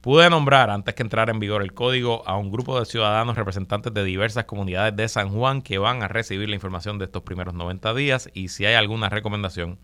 Pude 0.00 0.30
nombrar, 0.30 0.70
antes 0.70 0.94
que 0.94 1.02
entrar 1.02 1.28
en 1.28 1.40
vigor 1.40 1.62
el 1.62 1.74
código, 1.74 2.22
a 2.26 2.36
un 2.36 2.50
grupo 2.50 2.78
de 2.78 2.86
ciudadanos 2.86 3.36
representantes 3.36 3.92
de 3.92 4.02
diversas 4.04 4.44
comunidades 4.44 4.96
de 4.96 5.08
San 5.08 5.30
Juan 5.30 5.60
que 5.60 5.78
van 5.78 6.02
a 6.02 6.08
recibir 6.08 6.48
la 6.48 6.54
información 6.54 6.98
de 6.98 7.06
estos 7.06 7.22
primeros 7.22 7.52
90 7.52 7.92
días 7.94 8.30
y 8.32 8.48
si 8.48 8.64
hay 8.64 8.74
alguna 8.74 9.10
recomendación 9.10 9.78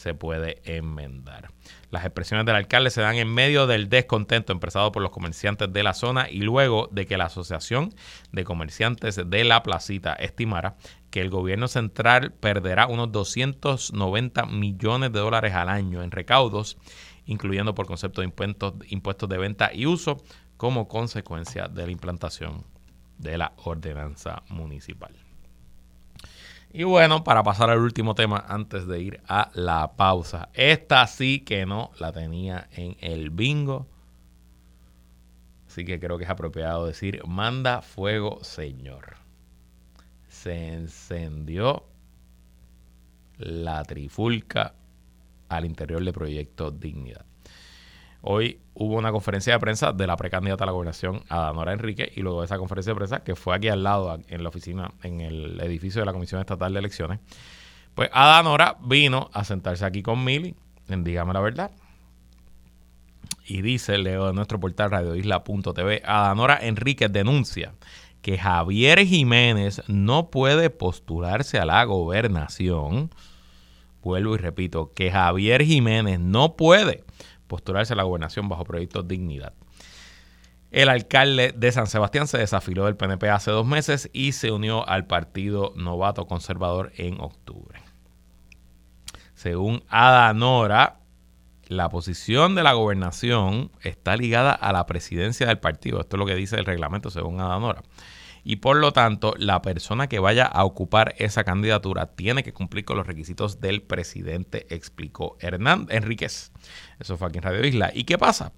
se 0.00 0.14
puede 0.14 0.62
enmendar. 0.64 1.50
Las 1.90 2.06
expresiones 2.06 2.46
del 2.46 2.56
alcalde 2.56 2.88
se 2.88 3.02
dan 3.02 3.16
en 3.16 3.28
medio 3.28 3.66
del 3.66 3.90
descontento 3.90 4.54
expresado 4.54 4.90
por 4.92 5.02
los 5.02 5.10
comerciantes 5.10 5.70
de 5.70 5.82
la 5.82 5.92
zona 5.92 6.30
y 6.30 6.38
luego 6.38 6.88
de 6.90 7.04
que 7.04 7.18
la 7.18 7.26
Asociación 7.26 7.94
de 8.32 8.44
Comerciantes 8.44 9.20
de 9.26 9.44
la 9.44 9.62
Placita 9.62 10.14
estimara 10.14 10.76
que 11.10 11.20
el 11.20 11.28
gobierno 11.28 11.68
central 11.68 12.32
perderá 12.32 12.86
unos 12.86 13.12
290 13.12 14.46
millones 14.46 15.12
de 15.12 15.20
dólares 15.20 15.52
al 15.52 15.68
año 15.68 16.02
en 16.02 16.12
recaudos, 16.12 16.78
incluyendo 17.26 17.74
por 17.74 17.86
concepto 17.86 18.22
de 18.22 18.28
impuestos, 18.28 18.72
impuestos 18.88 19.28
de 19.28 19.36
venta 19.36 19.70
y 19.70 19.84
uso, 19.84 20.16
como 20.56 20.88
consecuencia 20.88 21.68
de 21.68 21.84
la 21.84 21.92
implantación 21.92 22.64
de 23.18 23.36
la 23.36 23.52
ordenanza 23.64 24.42
municipal. 24.48 25.19
Y 26.72 26.84
bueno, 26.84 27.24
para 27.24 27.42
pasar 27.42 27.70
al 27.70 27.80
último 27.80 28.14
tema 28.14 28.44
antes 28.46 28.86
de 28.86 29.00
ir 29.00 29.20
a 29.26 29.50
la 29.54 29.96
pausa. 29.96 30.50
Esta 30.54 31.06
sí 31.08 31.40
que 31.40 31.66
no 31.66 31.90
la 31.98 32.12
tenía 32.12 32.68
en 32.72 32.96
el 33.00 33.30
bingo. 33.30 33.88
Así 35.66 35.84
que 35.84 35.98
creo 35.98 36.16
que 36.16 36.24
es 36.24 36.30
apropiado 36.30 36.86
decir, 36.86 37.22
manda 37.26 37.82
fuego, 37.82 38.42
Señor. 38.44 39.16
Se 40.28 40.72
encendió 40.72 41.84
la 43.38 43.82
trifulca 43.84 44.74
al 45.48 45.64
interior 45.64 46.04
del 46.04 46.14
proyecto 46.14 46.70
Dignidad. 46.70 47.29
Hoy 48.22 48.60
hubo 48.74 48.96
una 48.96 49.12
conferencia 49.12 49.54
de 49.54 49.58
prensa 49.60 49.92
de 49.92 50.06
la 50.06 50.16
precandidata 50.16 50.64
a 50.64 50.66
la 50.66 50.72
gobernación, 50.72 51.22
Adanora 51.28 51.72
Enrique, 51.72 52.12
y 52.14 52.20
luego 52.20 52.40
de 52.40 52.46
esa 52.46 52.58
conferencia 52.58 52.92
de 52.92 52.96
prensa, 52.96 53.24
que 53.24 53.34
fue 53.34 53.54
aquí 53.54 53.68
al 53.68 53.82
lado, 53.82 54.18
en 54.28 54.42
la 54.42 54.48
oficina, 54.50 54.92
en 55.02 55.20
el 55.20 55.58
edificio 55.60 56.02
de 56.02 56.06
la 56.06 56.12
Comisión 56.12 56.40
Estatal 56.40 56.72
de 56.72 56.78
Elecciones, 56.78 57.20
pues 57.94 58.10
Adanora 58.12 58.76
vino 58.82 59.30
a 59.32 59.44
sentarse 59.44 59.84
aquí 59.84 60.02
con 60.02 60.22
Mili, 60.22 60.54
en 60.88 61.02
Dígame 61.04 61.32
la 61.32 61.40
Verdad. 61.40 61.70
y 63.46 63.62
dice, 63.62 63.98
leo 63.98 64.26
de 64.26 64.32
nuestro 64.32 64.60
portal 64.60 64.90
radioisla.tv, 64.90 66.02
Adanora 66.04 66.58
Enríquez 66.60 67.10
denuncia 67.12 67.72
que 68.22 68.38
Javier 68.38 69.06
Jiménez 69.06 69.82
no 69.88 70.30
puede 70.30 70.68
postularse 70.70 71.58
a 71.58 71.64
la 71.64 71.82
gobernación. 71.84 73.10
Vuelvo 74.02 74.34
y 74.34 74.38
repito, 74.38 74.92
que 74.94 75.10
Javier 75.10 75.64
Jiménez 75.64 76.20
no 76.20 76.54
puede 76.54 77.04
postularse 77.50 77.92
a 77.92 77.96
la 77.96 78.04
gobernación 78.04 78.48
bajo 78.48 78.64
proyecto 78.64 79.02
Dignidad. 79.02 79.52
El 80.70 80.88
alcalde 80.88 81.52
de 81.54 81.72
San 81.72 81.88
Sebastián 81.88 82.28
se 82.28 82.38
desafiló 82.38 82.86
del 82.86 82.96
PNP 82.96 83.28
hace 83.28 83.50
dos 83.50 83.66
meses 83.66 84.08
y 84.12 84.32
se 84.32 84.52
unió 84.52 84.88
al 84.88 85.06
partido 85.06 85.72
novato 85.76 86.26
conservador 86.26 86.92
en 86.96 87.20
octubre. 87.20 87.82
Según 89.34 89.82
Ada 89.88 90.32
Nora, 90.32 91.00
la 91.66 91.88
posición 91.88 92.54
de 92.54 92.62
la 92.62 92.74
gobernación 92.74 93.72
está 93.82 94.16
ligada 94.16 94.52
a 94.52 94.72
la 94.72 94.86
presidencia 94.86 95.46
del 95.48 95.58
partido. 95.58 96.00
Esto 96.00 96.16
es 96.16 96.18
lo 96.18 96.26
que 96.26 96.36
dice 96.36 96.56
el 96.56 96.66
reglamento 96.66 97.10
según 97.10 97.40
Ada 97.40 97.58
Nora. 97.58 97.82
Y 98.42 98.56
por 98.56 98.76
lo 98.76 98.92
tanto, 98.92 99.34
la 99.36 99.62
persona 99.62 100.08
que 100.08 100.18
vaya 100.18 100.46
a 100.46 100.64
ocupar 100.64 101.14
esa 101.18 101.44
candidatura 101.44 102.06
tiene 102.06 102.42
que 102.42 102.52
cumplir 102.52 102.84
con 102.84 102.96
los 102.96 103.06
requisitos 103.06 103.60
del 103.60 103.82
presidente, 103.82 104.66
explicó 104.74 105.36
Hernán 105.40 105.86
Enríquez. 105.90 106.52
Eso 106.98 107.16
fue 107.16 107.28
aquí 107.28 107.38
en 107.38 107.44
Radio 107.44 107.66
Isla. 107.66 107.90
¿Y 107.94 108.04
qué 108.04 108.16
pasa? 108.16 108.52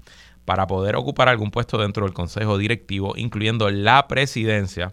para 0.45 0.67
poder 0.67 0.97
ocupar 0.97 1.29
algún 1.29 1.51
puesto 1.51 1.79
dentro 1.79 2.05
del 2.05 2.15
consejo 2.15 2.59
directivo, 2.59 3.15
incluyendo 3.17 3.71
la 3.71 4.09
presidencia, 4.09 4.93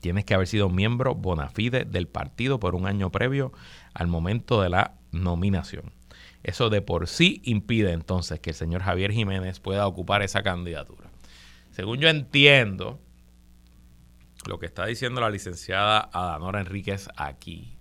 tienes 0.00 0.24
que 0.24 0.34
haber 0.34 0.46
sido 0.46 0.68
miembro 0.68 1.14
bona 1.14 1.48
fide 1.48 1.84
del 1.84 2.06
partido 2.06 2.60
por 2.60 2.74
un 2.74 2.86
año 2.86 3.10
previo 3.10 3.52
al 3.94 4.06
momento 4.06 4.62
de 4.62 4.70
la 4.70 4.94
nominación. 5.10 5.92
Eso 6.44 6.70
de 6.70 6.82
por 6.82 7.08
sí 7.08 7.40
impide 7.44 7.92
entonces 7.92 8.38
que 8.38 8.50
el 8.50 8.56
señor 8.56 8.82
Javier 8.82 9.12
Jiménez 9.12 9.58
pueda 9.58 9.86
ocupar 9.86 10.22
esa 10.22 10.42
candidatura. 10.42 11.10
Según 11.72 11.98
yo 11.98 12.08
entiendo, 12.08 13.00
lo 14.48 14.58
que 14.58 14.66
está 14.66 14.86
diciendo 14.86 15.20
la 15.20 15.28
licenciada 15.28 16.08
Adanora 16.10 16.60
Enríquez 16.60 17.08
aquí 17.16 17.76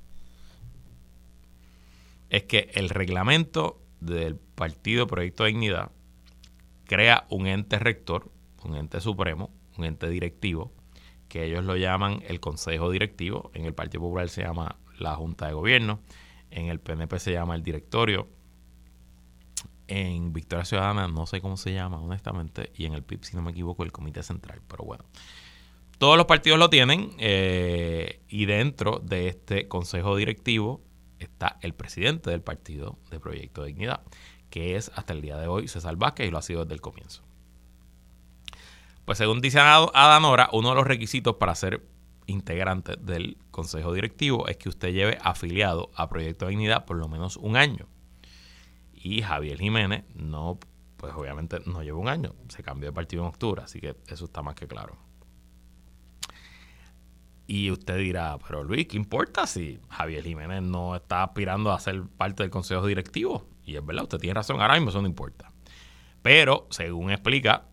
es 2.29 2.43
que 2.43 2.69
el 2.73 2.89
reglamento 2.89 3.81
del 4.01 4.35
Partido 4.35 5.07
Proyecto 5.07 5.43
de 5.45 5.51
Dignidad 5.51 5.91
crea 6.83 7.25
un 7.29 7.47
ente 7.47 7.79
rector, 7.79 8.29
un 8.65 8.75
ente 8.75 8.99
supremo, 8.99 9.49
un 9.77 9.85
ente 9.85 10.09
directivo, 10.09 10.73
que 11.29 11.45
ellos 11.45 11.63
lo 11.63 11.77
llaman 11.77 12.21
el 12.27 12.41
Consejo 12.41 12.91
Directivo, 12.91 13.49
en 13.53 13.63
el 13.63 13.73
Partido 13.73 14.01
Popular 14.01 14.27
se 14.27 14.43
llama 14.43 14.75
la 14.99 15.15
Junta 15.15 15.47
de 15.47 15.53
Gobierno, 15.53 16.01
en 16.51 16.67
el 16.67 16.81
PNP 16.81 17.17
se 17.19 17.31
llama 17.31 17.55
el 17.55 17.63
Directorio, 17.63 18.27
en 19.87 20.33
Victoria 20.33 20.65
Ciudadana 20.65 21.07
no 21.07 21.25
sé 21.27 21.39
cómo 21.39 21.55
se 21.55 21.73
llama, 21.73 22.01
honestamente, 22.01 22.73
y 22.75 22.85
en 22.85 22.93
el 22.93 23.03
PIB, 23.03 23.23
si 23.23 23.37
no 23.37 23.41
me 23.41 23.51
equivoco, 23.51 23.83
el 23.83 23.93
Comité 23.93 24.21
Central, 24.21 24.61
pero 24.67 24.83
bueno. 24.83 25.05
Todos 25.97 26.17
los 26.17 26.25
partidos 26.25 26.59
lo 26.59 26.69
tienen 26.69 27.11
eh, 27.17 28.21
y 28.27 28.45
dentro 28.45 28.99
de 29.03 29.27
este 29.27 29.67
consejo 29.67 30.15
directivo 30.15 30.81
está 31.19 31.57
el 31.61 31.73
presidente 31.73 32.29
del 32.29 32.41
partido 32.41 32.99
de 33.09 33.19
Proyecto 33.19 33.63
Dignidad 33.63 34.01
que 34.49 34.75
es 34.75 34.91
hasta 34.95 35.13
el 35.13 35.21
día 35.21 35.37
de 35.37 35.47
hoy 35.47 35.67
César 35.67 35.95
Vázquez 35.95 36.27
y 36.27 36.31
lo 36.31 36.37
ha 36.37 36.41
sido 36.41 36.63
desde 36.63 36.75
el 36.75 36.81
comienzo. 36.81 37.23
Pues 39.05 39.17
según 39.17 39.41
dice 39.41 39.59
Adanora, 39.59 40.49
uno 40.51 40.69
de 40.69 40.75
los 40.75 40.87
requisitos 40.87 41.35
para 41.35 41.55
ser 41.55 41.87
integrante 42.25 42.95
del 42.97 43.37
consejo 43.51 43.93
directivo 43.93 44.47
es 44.47 44.57
que 44.57 44.67
usted 44.67 44.91
lleve 44.91 45.17
afiliado 45.21 45.91
a 45.95 46.09
Proyecto 46.09 46.45
de 46.45 46.51
Dignidad 46.51 46.85
por 46.85 46.97
lo 46.97 47.07
menos 47.07 47.37
un 47.37 47.55
año. 47.55 47.87
Y 48.93 49.21
Javier 49.21 49.59
Jiménez 49.59 50.03
no, 50.13 50.59
pues 50.97 51.13
obviamente 51.13 51.59
no 51.65 51.83
lleva 51.83 51.99
un 51.99 52.09
año, 52.09 52.35
se 52.49 52.63
cambió 52.63 52.89
de 52.89 52.93
partido 52.93 53.23
en 53.23 53.29
octubre, 53.29 53.61
así 53.61 53.79
que 53.79 53.95
eso 54.07 54.25
está 54.25 54.41
más 54.41 54.55
que 54.55 54.67
claro. 54.67 54.97
Y 57.47 57.71
usted 57.71 57.97
dirá, 57.97 58.37
pero 58.45 58.65
Luis, 58.65 58.87
¿qué 58.87 58.97
importa 58.97 59.47
si 59.47 59.79
Javier 59.89 60.23
Jiménez 60.23 60.61
no 60.61 60.97
está 60.97 61.23
aspirando 61.23 61.71
a 61.71 61.79
ser 61.79 62.03
parte 62.17 62.43
del 62.43 62.49
consejo 62.49 62.85
directivo? 62.85 63.47
Y 63.65 63.77
es 63.77 63.85
verdad, 63.85 64.03
usted 64.03 64.17
tiene 64.19 64.33
razón, 64.33 64.59
ahora 64.59 64.73
mismo 64.73 64.89
eso 64.89 65.01
no 65.01 65.07
importa. 65.07 65.53
Pero, 66.21 66.67
según 66.71 67.09
explica 67.09 67.63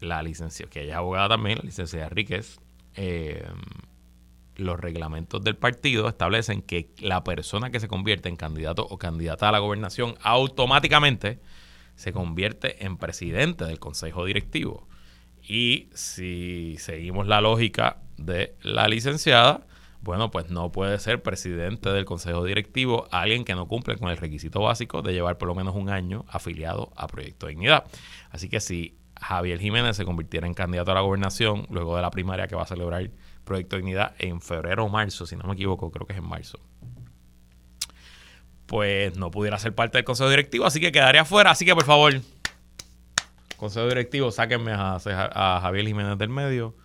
la 0.00 0.22
licencia, 0.22 0.66
que 0.66 0.82
ella 0.82 0.92
es 0.92 0.98
abogada 0.98 1.30
también, 1.30 1.58
la 1.58 1.64
licenciada 1.64 2.08
Enríquez, 2.08 2.60
eh, 2.94 3.42
los 4.56 4.78
reglamentos 4.78 5.42
del 5.42 5.56
partido 5.56 6.08
establecen 6.08 6.60
que 6.60 6.90
la 6.98 7.24
persona 7.24 7.70
que 7.70 7.80
se 7.80 7.88
convierte 7.88 8.28
en 8.28 8.36
candidato 8.36 8.86
o 8.86 8.98
candidata 8.98 9.48
a 9.48 9.52
la 9.52 9.58
gobernación 9.60 10.14
automáticamente 10.22 11.40
se 11.94 12.12
convierte 12.12 12.84
en 12.84 12.98
presidente 12.98 13.64
del 13.64 13.78
consejo 13.78 14.26
directivo. 14.26 14.88
Y 15.42 15.88
si 15.94 16.76
seguimos 16.78 17.26
la 17.26 17.40
lógica 17.40 18.02
de 18.16 18.56
la 18.62 18.88
licenciada, 18.88 19.66
bueno, 20.00 20.30
pues 20.30 20.50
no 20.50 20.70
puede 20.70 20.98
ser 20.98 21.22
presidente 21.22 21.90
del 21.90 22.04
consejo 22.04 22.44
directivo 22.44 23.08
alguien 23.10 23.44
que 23.44 23.54
no 23.54 23.66
cumple 23.66 23.96
con 23.96 24.08
el 24.08 24.16
requisito 24.16 24.60
básico 24.60 25.02
de 25.02 25.12
llevar 25.12 25.36
por 25.38 25.48
lo 25.48 25.54
menos 25.54 25.74
un 25.74 25.88
año 25.88 26.24
afiliado 26.28 26.92
a 26.96 27.08
Proyecto 27.08 27.48
Dignidad. 27.48 27.84
Así 28.30 28.48
que 28.48 28.60
si 28.60 28.96
Javier 29.20 29.58
Jiménez 29.58 29.96
se 29.96 30.04
convirtiera 30.04 30.46
en 30.46 30.54
candidato 30.54 30.92
a 30.92 30.94
la 30.94 31.00
gobernación 31.00 31.66
luego 31.70 31.96
de 31.96 32.02
la 32.02 32.10
primaria 32.10 32.46
que 32.46 32.54
va 32.54 32.62
a 32.62 32.66
celebrar 32.66 33.10
Proyecto 33.44 33.76
Dignidad 33.76 34.14
en 34.18 34.40
febrero 34.40 34.84
o 34.84 34.88
marzo, 34.88 35.26
si 35.26 35.34
no 35.34 35.44
me 35.44 35.54
equivoco, 35.54 35.90
creo 35.90 36.06
que 36.06 36.12
es 36.12 36.18
en 36.18 36.28
marzo, 36.28 36.60
pues 38.66 39.16
no 39.16 39.30
pudiera 39.30 39.58
ser 39.58 39.74
parte 39.74 39.98
del 39.98 40.04
consejo 40.04 40.30
directivo, 40.30 40.66
así 40.66 40.80
que 40.80 40.92
quedaría 40.92 41.24
fuera. 41.24 41.50
Así 41.50 41.64
que 41.64 41.74
por 41.74 41.84
favor, 41.84 42.20
consejo 43.56 43.88
directivo, 43.88 44.30
sáquenme 44.30 44.72
a, 44.72 44.96
a 44.96 45.60
Javier 45.60 45.86
Jiménez 45.86 46.18
del 46.18 46.28
medio 46.28 46.76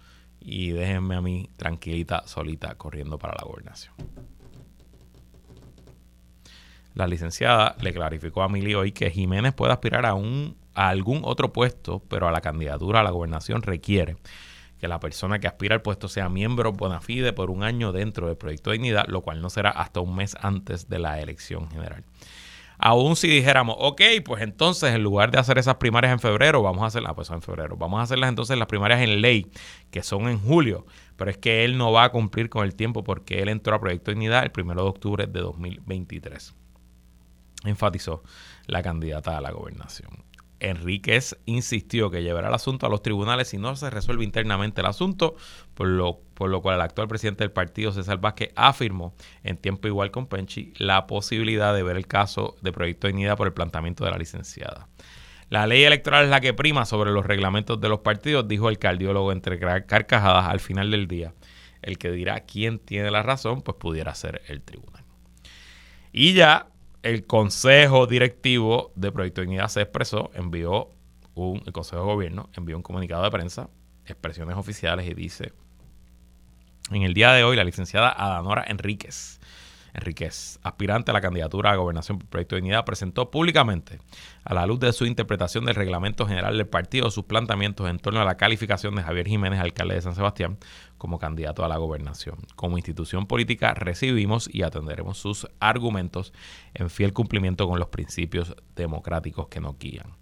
y 0.41 0.71
déjenme 0.71 1.15
a 1.15 1.21
mí 1.21 1.49
tranquilita, 1.55 2.23
solita, 2.25 2.75
corriendo 2.75 3.17
para 3.17 3.35
la 3.39 3.45
gobernación. 3.45 3.93
La 6.93 7.07
licenciada 7.07 7.75
le 7.79 7.93
clarificó 7.93 8.41
a 8.43 8.49
Mili 8.49 8.75
hoy 8.75 8.91
que 8.91 9.11
Jiménez 9.11 9.53
puede 9.53 9.71
aspirar 9.71 10.05
a, 10.05 10.13
un, 10.13 10.57
a 10.73 10.89
algún 10.89 11.21
otro 11.23 11.53
puesto, 11.53 12.01
pero 12.09 12.27
a 12.27 12.31
la 12.31 12.41
candidatura 12.41 12.99
a 12.99 13.03
la 13.03 13.11
gobernación 13.11 13.61
requiere 13.61 14.17
que 14.79 14.87
la 14.87 14.99
persona 14.99 15.39
que 15.39 15.47
aspira 15.47 15.75
al 15.75 15.83
puesto 15.83 16.09
sea 16.09 16.27
miembro 16.27 16.73
bona 16.73 16.99
fide 16.99 17.33
por 17.33 17.51
un 17.51 17.63
año 17.63 17.91
dentro 17.91 18.27
del 18.27 18.35
proyecto 18.35 18.71
de 18.71 18.77
dignidad, 18.77 19.05
lo 19.07 19.21
cual 19.21 19.39
no 19.39 19.49
será 19.49 19.69
hasta 19.69 19.99
un 19.99 20.15
mes 20.15 20.35
antes 20.41 20.89
de 20.89 20.99
la 20.99 21.21
elección 21.21 21.69
general. 21.69 22.03
Aún 22.83 23.15
si 23.15 23.27
dijéramos, 23.27 23.75
ok, 23.77 24.01
pues 24.25 24.41
entonces 24.41 24.95
en 24.95 25.03
lugar 25.03 25.29
de 25.29 25.37
hacer 25.37 25.59
esas 25.59 25.75
primarias 25.75 26.11
en 26.13 26.19
febrero, 26.19 26.63
vamos 26.63 26.81
a 26.81 26.87
hacerlas, 26.87 27.13
pues 27.13 27.29
en 27.29 27.43
febrero, 27.43 27.77
vamos 27.77 27.99
a 27.99 28.03
hacerlas 28.03 28.29
entonces 28.29 28.57
las 28.57 28.67
primarias 28.67 29.01
en 29.01 29.21
ley, 29.21 29.51
que 29.91 30.01
son 30.01 30.27
en 30.27 30.39
julio, 30.39 30.87
pero 31.15 31.29
es 31.29 31.37
que 31.37 31.63
él 31.63 31.77
no 31.77 31.91
va 31.91 32.05
a 32.05 32.09
cumplir 32.09 32.49
con 32.49 32.65
el 32.65 32.73
tiempo 32.73 33.03
porque 33.03 33.39
él 33.43 33.49
entró 33.49 33.75
a 33.75 33.79
Proyecto 33.79 34.09
Dignidad 34.09 34.43
el 34.43 34.51
1 34.59 34.73
de 34.73 34.81
octubre 34.81 35.27
de 35.27 35.39
2023. 35.41 36.55
Enfatizó 37.65 38.23
la 38.65 38.81
candidata 38.81 39.37
a 39.37 39.41
la 39.41 39.51
gobernación. 39.51 40.25
Enríquez 40.61 41.37
insistió 41.45 42.09
que 42.09 42.23
llevará 42.23 42.47
el 42.47 42.53
asunto 42.53 42.85
a 42.85 42.89
los 42.89 43.01
tribunales 43.01 43.49
si 43.49 43.57
no 43.57 43.75
se 43.75 43.89
resuelve 43.89 44.23
internamente 44.23 44.81
el 44.81 44.87
asunto, 44.87 45.35
por 45.73 45.87
lo, 45.87 46.21
por 46.33 46.49
lo 46.49 46.61
cual 46.61 46.75
el 46.75 46.81
actual 46.81 47.07
presidente 47.07 47.43
del 47.43 47.51
partido, 47.51 47.91
César 47.91 48.19
Vázquez, 48.19 48.51
afirmó 48.55 49.13
en 49.43 49.57
tiempo 49.57 49.87
igual 49.87 50.11
con 50.11 50.27
Penchi 50.27 50.73
la 50.77 51.07
posibilidad 51.07 51.73
de 51.75 51.83
ver 51.83 51.97
el 51.97 52.07
caso 52.07 52.55
de 52.61 52.71
proyecto 52.71 53.07
de 53.07 53.13
dignidad 53.13 53.37
por 53.37 53.47
el 53.47 53.53
planteamiento 53.53 54.05
de 54.05 54.11
la 54.11 54.17
licenciada. 54.17 54.87
La 55.49 55.67
ley 55.67 55.83
electoral 55.83 56.23
es 56.23 56.29
la 56.29 56.39
que 56.39 56.53
prima 56.53 56.85
sobre 56.85 57.11
los 57.11 57.25
reglamentos 57.25 57.81
de 57.81 57.89
los 57.89 57.99
partidos, 57.99 58.47
dijo 58.47 58.69
el 58.69 58.79
cardiólogo 58.79 59.33
entre 59.33 59.59
carcajadas 59.59 60.47
al 60.47 60.61
final 60.61 60.91
del 60.91 61.07
día. 61.07 61.33
El 61.81 61.97
que 61.97 62.09
dirá 62.09 62.39
quién 62.41 62.79
tiene 62.79 63.11
la 63.11 63.21
razón, 63.21 63.61
pues 63.61 63.75
pudiera 63.77 64.15
ser 64.15 64.41
el 64.47 64.61
tribunal. 64.61 65.03
Y 66.13 66.33
ya 66.33 66.70
el 67.03 67.25
consejo 67.25 68.07
directivo 68.07 68.91
de 68.95 69.11
Proyecto 69.11 69.41
de 69.41 69.47
Dignidad 69.47 69.67
se 69.67 69.81
expresó, 69.81 70.31
envió 70.33 70.89
un, 71.33 71.61
el 71.65 71.73
consejo 71.73 72.01
de 72.03 72.07
gobierno 72.07 72.49
envió 72.55 72.77
un 72.77 72.83
comunicado 72.83 73.23
de 73.23 73.31
prensa, 73.31 73.69
expresiones 74.05 74.55
oficiales 74.55 75.09
y 75.09 75.13
dice, 75.13 75.53
en 76.91 77.03
el 77.03 77.13
día 77.13 77.33
de 77.33 77.43
hoy 77.43 77.55
la 77.55 77.63
licenciada 77.63 78.11
Adanora 78.11 78.63
Enríquez 78.67 79.40
Enríquez, 79.93 80.59
aspirante 80.63 81.11
a 81.11 81.13
la 81.13 81.21
candidatura 81.21 81.71
a 81.71 81.75
gobernación 81.75 82.19
por 82.19 82.27
Proyecto 82.27 82.55
de 82.55 82.61
Dignidad, 82.61 82.85
presentó 82.85 83.29
públicamente, 83.29 83.99
a 84.43 84.53
la 84.53 84.65
luz 84.65 84.79
de 84.79 84.93
su 84.93 85.05
interpretación 85.05 85.65
del 85.65 85.75
reglamento 85.75 86.25
general 86.25 86.57
del 86.57 86.67
partido, 86.67 87.11
sus 87.11 87.25
planteamientos 87.25 87.89
en 87.89 87.99
torno 87.99 88.21
a 88.21 88.25
la 88.25 88.37
calificación 88.37 88.95
de 88.95 89.03
Javier 89.03 89.27
Jiménez, 89.27 89.59
alcalde 89.59 89.95
de 89.95 90.01
San 90.01 90.15
Sebastián, 90.15 90.57
como 90.97 91.19
candidato 91.19 91.65
a 91.65 91.67
la 91.67 91.77
gobernación. 91.77 92.37
Como 92.55 92.77
institución 92.77 93.25
política 93.25 93.73
recibimos 93.73 94.49
y 94.53 94.63
atenderemos 94.63 95.17
sus 95.17 95.47
argumentos 95.59 96.33
en 96.73 96.89
fiel 96.89 97.13
cumplimiento 97.13 97.67
con 97.67 97.79
los 97.79 97.89
principios 97.89 98.55
democráticos 98.75 99.47
que 99.47 99.59
nos 99.59 99.77
guían. 99.77 100.15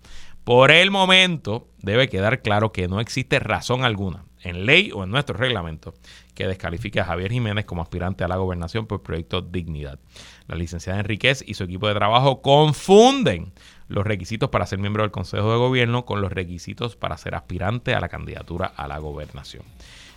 Por 0.43 0.71
el 0.71 0.89
momento, 0.89 1.67
debe 1.79 2.10
quedar 2.10 2.41
claro 2.41 2.71
que 2.71 2.88
no 2.88 2.99
existe 2.99 3.39
razón 3.39 3.84
alguna 3.84 4.23
en 4.41 4.65
ley 4.65 4.91
o 4.93 5.03
en 5.03 5.12
nuestro 5.12 5.38
reglamento 5.38 5.93
que 6.39 6.47
descalifique 6.47 7.02
a 7.02 7.04
Javier 7.04 7.34
Jiménez 7.34 7.65
como 7.65 7.82
aspirante 7.82 8.23
a 8.23 8.30
la 8.30 8.38
gobernación 8.38 8.88
por 8.88 9.04
proyecto 9.04 9.41
Dignidad. 9.41 9.99
La 10.47 10.56
licenciada 10.56 10.97
Enríquez 10.97 11.43
y 11.45 11.56
su 11.56 11.65
equipo 11.65 11.89
de 11.89 11.95
trabajo 11.95 12.41
confunden 12.41 13.52
los 13.89 14.08
requisitos 14.08 14.49
para 14.49 14.65
ser 14.65 14.80
miembro 14.80 15.04
del 15.04 15.12
Consejo 15.12 15.52
de 15.52 15.58
Gobierno 15.58 16.06
con 16.06 16.21
los 16.21 16.32
requisitos 16.32 16.95
para 16.95 17.17
ser 17.17 17.36
aspirante 17.36 17.93
a 17.93 17.99
la 17.99 18.08
candidatura 18.08 18.67
a 18.67 18.88
la 18.88 18.99
gobernación. 18.99 19.63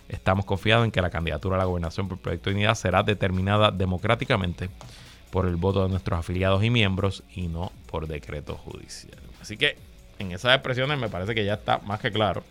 Estamos 0.08 0.44
confiados 0.44 0.84
en 0.84 0.92
que 0.92 1.02
la 1.02 1.10
candidatura 1.10 1.56
a 1.56 1.58
la 1.58 1.64
gobernación 1.64 2.06
por 2.06 2.18
Proyecto 2.18 2.50
de 2.50 2.54
Unidad 2.54 2.76
será 2.76 3.02
determinada 3.02 3.72
democráticamente 3.72 4.70
por 5.32 5.46
el 5.46 5.56
voto 5.56 5.82
de 5.82 5.88
nuestros 5.88 6.20
afiliados 6.20 6.62
y 6.62 6.70
miembros 6.70 7.24
y 7.34 7.48
no 7.48 7.72
por 7.86 8.06
decreto 8.06 8.54
judicial. 8.54 9.18
Así 9.40 9.56
que 9.56 9.76
en 10.20 10.30
esas 10.30 10.54
expresiones 10.54 11.00
me 11.00 11.08
parece 11.08 11.34
que 11.34 11.44
ya 11.44 11.54
está 11.54 11.78
más 11.78 11.98
que 11.98 12.12
claro 12.12 12.44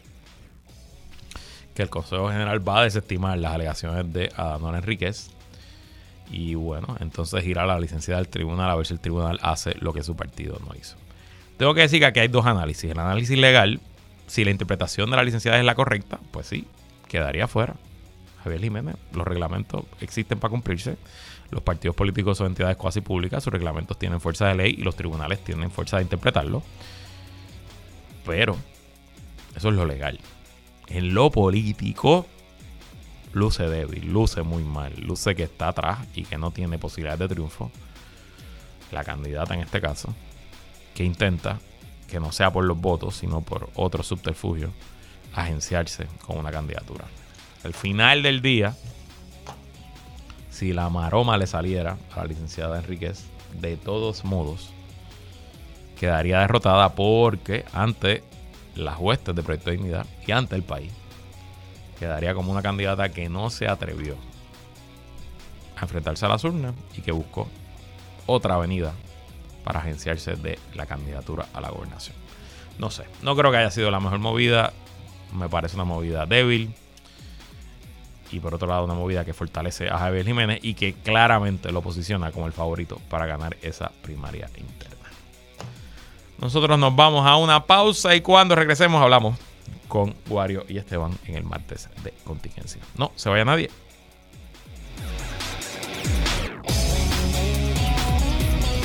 que 1.73 1.83
el 1.83 1.89
Consejo 1.89 2.29
General 2.29 2.67
va 2.67 2.79
a 2.79 2.83
desestimar 2.83 3.37
las 3.37 3.53
alegaciones 3.53 4.11
de 4.11 4.31
Adán 4.35 4.75
Enríquez 4.75 5.31
y 6.31 6.55
bueno, 6.55 6.95
entonces 6.99 7.45
ir 7.45 7.59
a 7.59 7.65
la 7.65 7.79
licencia 7.79 8.15
del 8.15 8.29
tribunal 8.29 8.69
a 8.69 8.75
ver 8.75 8.85
si 8.85 8.93
el 8.93 8.99
tribunal 8.99 9.39
hace 9.41 9.75
lo 9.79 9.93
que 9.93 10.03
su 10.03 10.15
partido 10.15 10.59
no 10.65 10.73
hizo. 10.79 10.95
Tengo 11.57 11.73
que 11.73 11.81
decir 11.81 11.99
que 11.99 12.05
aquí 12.05 12.19
hay 12.21 12.27
dos 12.29 12.45
análisis. 12.45 12.89
El 12.89 12.99
análisis 12.99 13.37
legal, 13.37 13.81
si 14.27 14.43
la 14.43 14.51
interpretación 14.51 15.09
de 15.11 15.17
la 15.17 15.23
licenciada 15.23 15.59
es 15.59 15.65
la 15.65 15.75
correcta, 15.75 16.19
pues 16.31 16.47
sí, 16.47 16.65
quedaría 17.07 17.47
fuera. 17.47 17.75
Javier 18.43 18.61
Jiménez, 18.61 18.95
los 19.13 19.27
reglamentos 19.27 19.83
existen 19.99 20.39
para 20.39 20.51
cumplirse. 20.51 20.97
Los 21.51 21.61
partidos 21.61 21.95
políticos 21.95 22.37
son 22.37 22.47
entidades 22.47 22.77
cuasi 22.77 23.01
públicas, 23.01 23.43
sus 23.43 23.51
reglamentos 23.51 23.99
tienen 23.99 24.21
fuerza 24.21 24.47
de 24.47 24.55
ley 24.55 24.75
y 24.77 24.83
los 24.83 24.95
tribunales 24.95 25.43
tienen 25.43 25.69
fuerza 25.69 25.97
de 25.97 26.03
interpretarlo. 26.03 26.63
Pero 28.25 28.55
eso 29.55 29.69
es 29.69 29.75
lo 29.75 29.85
legal. 29.85 30.17
En 30.93 31.13
lo 31.13 31.31
político, 31.31 32.27
luce 33.31 33.63
débil, 33.69 34.11
luce 34.11 34.41
muy 34.41 34.61
mal, 34.65 34.93
luce 34.99 35.35
que 35.35 35.43
está 35.43 35.69
atrás 35.69 35.99
y 36.13 36.23
que 36.23 36.37
no 36.37 36.51
tiene 36.51 36.77
posibilidades 36.77 37.19
de 37.19 37.27
triunfo. 37.29 37.71
La 38.91 39.05
candidata 39.05 39.53
en 39.53 39.61
este 39.61 39.79
caso, 39.79 40.13
que 40.93 41.05
intenta, 41.05 41.59
que 42.09 42.19
no 42.19 42.33
sea 42.33 42.51
por 42.51 42.65
los 42.65 42.77
votos, 42.77 43.15
sino 43.15 43.39
por 43.39 43.69
otro 43.75 44.03
subterfugio, 44.03 44.73
agenciarse 45.33 46.07
con 46.25 46.37
una 46.37 46.51
candidatura. 46.51 47.05
Al 47.63 47.73
final 47.73 48.21
del 48.21 48.41
día, 48.41 48.75
si 50.49 50.73
la 50.73 50.89
maroma 50.89 51.37
le 51.37 51.47
saliera 51.47 51.97
a 52.13 52.17
la 52.17 52.25
licenciada 52.25 52.79
Enríquez, 52.79 53.27
de 53.61 53.77
todos 53.77 54.25
modos, 54.25 54.73
quedaría 55.97 56.39
derrotada 56.39 56.95
porque 56.95 57.63
ante 57.71 58.25
las 58.75 58.97
huestes 58.99 59.35
de 59.35 59.43
Proyecto 59.43 59.69
de 59.69 59.77
Dignidad 59.77 60.05
y 60.25 60.31
ante 60.31 60.55
el 60.55 60.63
país 60.63 60.91
quedaría 61.99 62.33
como 62.33 62.51
una 62.51 62.61
candidata 62.61 63.09
que 63.09 63.29
no 63.29 63.49
se 63.49 63.67
atrevió 63.67 64.15
a 65.77 65.81
enfrentarse 65.83 66.25
a 66.25 66.29
las 66.29 66.43
urnas 66.43 66.73
y 66.95 67.01
que 67.01 67.11
buscó 67.11 67.47
otra 68.25 68.55
avenida 68.55 68.93
para 69.63 69.79
agenciarse 69.79 70.35
de 70.35 70.57
la 70.73 70.85
candidatura 70.85 71.47
a 71.53 71.61
la 71.61 71.69
gobernación. 71.69 72.15
No 72.79 72.89
sé, 72.89 73.03
no 73.21 73.35
creo 73.35 73.51
que 73.51 73.57
haya 73.57 73.71
sido 73.71 73.91
la 73.91 73.99
mejor 73.99 74.19
movida, 74.19 74.73
me 75.33 75.49
parece 75.49 75.75
una 75.75 75.85
movida 75.85 76.25
débil 76.25 76.73
y 78.31 78.39
por 78.39 78.55
otro 78.55 78.67
lado 78.67 78.85
una 78.85 78.93
movida 78.93 79.25
que 79.25 79.33
fortalece 79.33 79.89
a 79.89 79.97
Javier 79.97 80.25
Jiménez 80.25 80.59
y 80.63 80.73
que 80.73 80.93
claramente 80.93 81.71
lo 81.71 81.81
posiciona 81.81 82.31
como 82.31 82.47
el 82.47 82.53
favorito 82.53 82.99
para 83.09 83.25
ganar 83.25 83.57
esa 83.61 83.91
primaria 84.01 84.49
interna. 84.57 85.00
Nosotros 86.41 86.77
nos 86.79 86.95
vamos 86.95 87.25
a 87.25 87.37
una 87.37 87.65
pausa 87.65 88.15
y 88.15 88.21
cuando 88.21 88.55
regresemos 88.55 89.01
hablamos 89.01 89.37
con 89.87 90.15
Wario 90.27 90.65
y 90.67 90.77
Esteban 90.77 91.11
en 91.27 91.35
el 91.35 91.43
martes 91.43 91.87
de 92.03 92.13
contingencia. 92.23 92.81
No 92.97 93.11
se 93.15 93.29
vaya 93.29 93.45
nadie. 93.45 93.69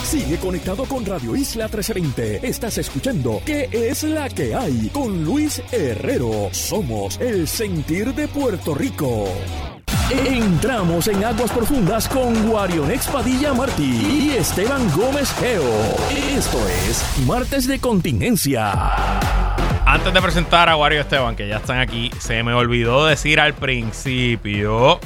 Sigue 0.04 0.36
conectado 0.36 0.84
con 0.84 1.04
Radio 1.04 1.34
Isla 1.34 1.64
1320. 1.64 2.46
Estás 2.46 2.78
escuchando 2.78 3.40
¿Qué 3.44 3.68
es 3.72 4.04
la 4.04 4.28
que 4.28 4.54
hay? 4.54 4.88
Con 4.92 5.24
Luis 5.24 5.62
Herrero. 5.72 6.48
Somos 6.52 7.18
el 7.18 7.48
sentir 7.48 8.14
de 8.14 8.28
Puerto 8.28 8.74
Rico. 8.74 9.26
Entramos 10.08 11.08
en 11.08 11.24
aguas 11.24 11.50
profundas 11.50 12.08
con 12.08 12.48
Guarionex 12.48 13.08
Padilla 13.08 13.52
Martí 13.52 14.28
y 14.30 14.36
Esteban 14.36 14.88
Gómez 14.92 15.34
Geo. 15.40 15.64
Esto 16.30 16.58
es 16.68 17.04
Martes 17.26 17.66
de 17.66 17.80
Contingencia. 17.80 18.72
Antes 19.84 20.14
de 20.14 20.22
presentar 20.22 20.68
a 20.68 20.76
Wario 20.76 21.00
Esteban, 21.00 21.34
que 21.34 21.48
ya 21.48 21.56
están 21.56 21.80
aquí, 21.80 22.12
se 22.20 22.44
me 22.44 22.54
olvidó 22.54 23.04
decir 23.04 23.40
al 23.40 23.54
principio, 23.54 25.00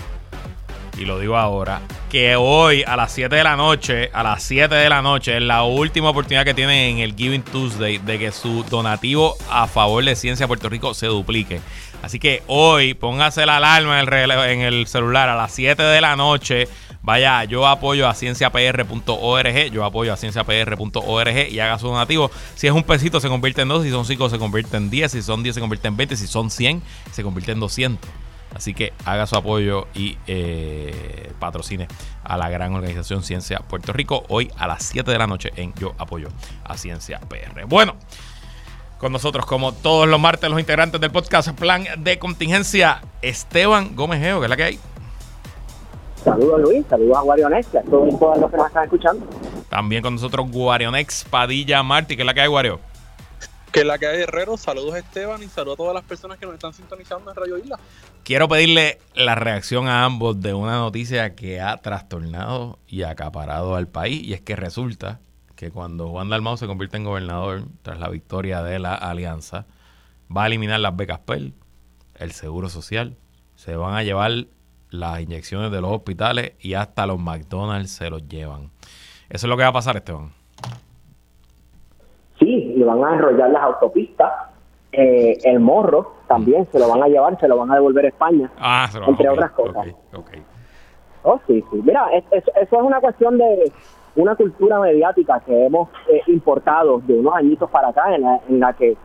y 1.01 1.07
lo 1.07 1.19
digo 1.19 1.37
ahora, 1.37 1.81
que 2.11 2.37
hoy 2.37 2.85
a 2.87 2.95
las 2.95 3.11
7 3.13 3.35
de 3.35 3.43
la 3.43 3.57
noche, 3.57 4.11
a 4.13 4.23
las 4.23 4.43
7 4.43 4.75
de 4.75 4.89
la 4.89 5.01
noche, 5.03 5.39
es 5.39 5.43
la 5.43 5.65
última 5.65 6.11
oportunidad 6.11 6.45
que 6.45 6.55
tienen 6.55 6.97
en 6.97 6.99
el 6.99 7.17
Giving 7.17 7.43
Tuesday 7.43 7.99
de 7.99 8.19
que 8.19 8.31
su 8.31 8.65
donativo 8.65 9.37
a 9.51 9.67
favor 9.67 10.05
de 10.05 10.15
Ciencia 10.15 10.47
Puerto 10.47 10.69
Rico 10.69 10.93
se 10.93 11.07
duplique. 11.07 11.61
Así 12.03 12.19
que 12.19 12.43
hoy 12.47 12.95
póngase 12.95 13.47
la 13.47 13.57
alarma 13.57 14.01
en 14.01 14.13
el, 14.13 14.31
en 14.31 14.61
el 14.61 14.87
celular 14.87 15.29
a 15.29 15.37
las 15.37 15.53
7 15.53 15.83
de 15.83 16.01
la 16.01 16.17
noche 16.17 16.69
Vaya, 17.03 17.45
yo 17.45 17.67
apoyo 17.67 18.07
a 18.07 18.15
cienciapr.org, 18.15 19.71
yo 19.73 19.85
apoyo 19.85 20.13
a 20.13 20.17
cienciapr.org 20.19 21.49
y 21.51 21.59
haga 21.59 21.79
su 21.79 21.87
donativo. 21.87 22.31
Si 22.55 22.67
es 22.67 22.75
un 22.75 22.83
pesito 22.83 23.21
se 23.21 23.29
convierte 23.29 23.63
en 23.63 23.69
dos, 23.69 23.85
si 23.85 23.91
son 23.91 24.05
cinco 24.05 24.29
se 24.29 24.39
convierte 24.39 24.77
en 24.77 24.91
10, 24.91 25.13
si 25.13 25.23
son 25.23 25.43
10 25.43 25.55
se 25.55 25.61
convierte 25.63 25.89
en 25.89 25.97
20, 25.97 26.17
si 26.17 26.27
son 26.27 26.51
100 26.51 26.83
se 27.11 27.23
convierte 27.23 27.53
en 27.53 27.61
200. 27.61 28.11
Así 28.55 28.75
que 28.75 28.93
haga 29.05 29.27
su 29.27 29.37
apoyo 29.37 29.87
y 29.95 30.19
eh, 30.27 31.33
patrocine 31.39 31.87
a 32.25 32.37
la 32.37 32.49
gran 32.49 32.75
organización 32.75 33.23
Ciencia 33.23 33.61
Puerto 33.61 33.93
Rico 33.93 34.25
hoy 34.29 34.51
a 34.59 34.67
las 34.67 34.83
7 34.85 35.11
de 35.11 35.19
la 35.19 35.27
noche 35.27 35.51
en 35.57 35.73
Yo 35.75 35.95
Apoyo 35.99 36.29
a 36.65 36.77
Ciencia 36.77 37.21
PR. 37.21 37.65
Bueno, 37.67 37.95
con 38.99 39.13
nosotros 39.13 39.47
como 39.47 39.73
todos 39.73 40.09
los 40.09 40.21
martes 40.21 40.51
los 40.51 40.61
integrantes 40.61 41.01
del 41.01 41.11
podcast 41.11 41.51
Plan 41.59 41.85
de 41.99 42.19
Contingencia, 42.19 43.03
Esteban 43.23 43.97
Gómez 43.97 44.21
Geo, 44.21 44.41
que 44.41 44.47
es 44.47 44.51
la 44.51 44.57
que 44.57 44.65
hay. 44.65 44.79
Saludos 46.23 46.61
Luis, 46.61 46.85
saludos 46.91 47.17
a 47.17 47.21
Guarionex, 47.23 47.75
a 47.77 47.83
todos, 47.83 48.39
los 48.39 48.51
que 48.51 48.57
nos 48.57 48.67
están 48.67 48.85
escuchando. 48.85 49.27
También 49.71 50.03
con 50.03 50.15
nosotros 50.15 50.51
Guarionex 50.51 51.25
Padilla 51.25 51.83
Martí, 51.83 52.17
que 52.17 52.23
es 52.23 52.27
la 52.27 52.35
que 52.35 52.43
hay, 52.43 52.49
Guario. 52.49 52.90
Que 53.73 53.85
la 53.85 53.99
que 53.99 54.07
hay, 54.07 54.23
Herrero. 54.23 54.57
Saludos 54.57 54.97
Esteban 54.97 55.43
y 55.43 55.47
saludos 55.47 55.75
a 55.75 55.77
todas 55.77 55.95
las 55.95 56.05
personas 56.05 56.39
que 56.39 56.47
nos 56.47 56.55
están 56.55 56.73
sintonizando 56.73 57.31
en 57.31 57.37
Radio 57.37 57.57
Isla. 57.57 57.79
Quiero 58.25 58.49
pedirle 58.49 58.99
la 59.15 59.37
reacción 59.37 59.87
a 59.87 60.05
ambos 60.05 60.41
de 60.41 60.55
una 60.55 60.79
noticia 60.79 61.37
que 61.37 61.61
ha 61.61 61.77
trastornado 61.77 62.79
y 62.89 63.03
acaparado 63.03 63.77
al 63.77 63.87
país. 63.87 64.23
Y 64.25 64.35
es 64.35 64.41
que 64.41 64.57
resulta 64.57 65.21
que 65.55 65.71
cuando 65.71 66.09
Juan 66.09 66.31
Dalmau 66.31 66.57
se 66.57 66.67
convierte 66.67 66.97
en 66.97 67.05
gobernador 67.05 67.65
tras 67.83 68.01
la 68.01 68.09
victoria 68.09 68.63
de 68.63 68.79
la 68.79 68.95
alianza, 68.95 69.67
va 70.35 70.45
a 70.45 70.47
eliminar 70.47 70.81
las 70.81 70.97
becas 70.97 71.21
PEL, 71.21 71.55
el 72.17 72.33
seguro 72.33 72.69
social, 72.69 73.17
se 73.55 73.77
van 73.77 73.95
a 73.95 74.03
llevar 74.03 74.47
las 74.91 75.21
inyecciones 75.21 75.71
de 75.71 75.81
los 75.81 75.93
hospitales 75.93 76.53
y 76.61 76.75
hasta 76.75 77.07
los 77.07 77.21
McDonald's 77.21 77.93
se 77.93 78.11
los 78.11 78.27
llevan. 78.27 78.71
Eso 79.29 79.47
es 79.47 79.49
lo 79.49 79.57
que 79.57 79.63
va 79.63 79.69
a 79.69 79.73
pasar, 79.73 79.97
Esteban. 79.97 80.33
Y 82.81 82.83
van 82.83 83.05
a 83.05 83.13
enrollar 83.13 83.51
las 83.51 83.63
autopistas. 83.63 84.33
Eh, 84.91 85.37
el 85.45 85.61
morro 85.61 86.15
también 86.27 86.67
se 86.73 86.79
lo 86.79 86.89
van 86.89 87.03
a 87.03 87.09
llevar, 87.09 87.39
se 87.39 87.47
lo 87.47 87.59
van 87.59 87.71
a 87.71 87.75
devolver 87.75 88.07
a 88.07 88.09
España. 88.09 88.51
Ah, 88.59 88.89
se 88.91 88.99
lo 88.99 89.09
entre 89.09 89.29
otras 89.29 89.51
cosas. 89.51 89.89
Oh, 91.23 91.39
sí, 91.47 91.63
sí. 91.71 91.83
Mira, 91.85 92.07
eso 92.31 92.51
es 92.59 92.73
una 92.73 92.99
cuestión 93.01 93.37
de 93.37 93.71
una 94.17 94.35
cultura 94.35 94.81
mediática 94.81 95.41
que 95.41 95.67
hemos 95.67 95.91
eh, 96.09 96.23
importado 96.29 97.01
de 97.01 97.19
unos 97.19 97.35
añitos 97.35 97.69
para 97.69 97.89
acá, 97.89 98.15
en 98.15 98.23
la, 98.23 98.41
en 98.49 98.61
la 98.61 98.73
que, 98.73 98.97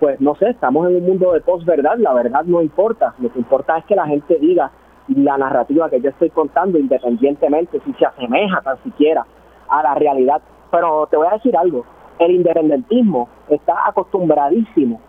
pues 0.00 0.20
no 0.20 0.34
sé, 0.34 0.50
estamos 0.50 0.88
en 0.88 0.96
un 0.96 1.06
mundo 1.06 1.32
de 1.32 1.40
posverdad, 1.40 1.98
la 1.98 2.12
verdad 2.12 2.42
no 2.44 2.60
importa. 2.60 3.14
Lo 3.20 3.32
que 3.32 3.38
importa 3.38 3.78
es 3.78 3.84
que 3.84 3.94
la 3.94 4.06
gente 4.06 4.40
diga 4.40 4.72
la 5.06 5.38
narrativa 5.38 5.88
que 5.88 6.00
yo 6.00 6.10
estoy 6.10 6.30
contando, 6.30 6.78
independientemente 6.78 7.80
si 7.84 7.92
se 7.92 8.06
asemeja 8.06 8.60
tan 8.62 8.82
siquiera 8.82 9.24
a 9.68 9.82
la 9.84 9.94
realidad. 9.94 10.42
Pero 10.72 11.06
te 11.06 11.16
voy 11.16 11.28
a 11.28 11.34
decir 11.34 11.56
algo, 11.56 11.84
el 12.20 12.32
independentismo 12.32 13.28
está 13.48 13.88
acostumbradísimo 13.88 15.00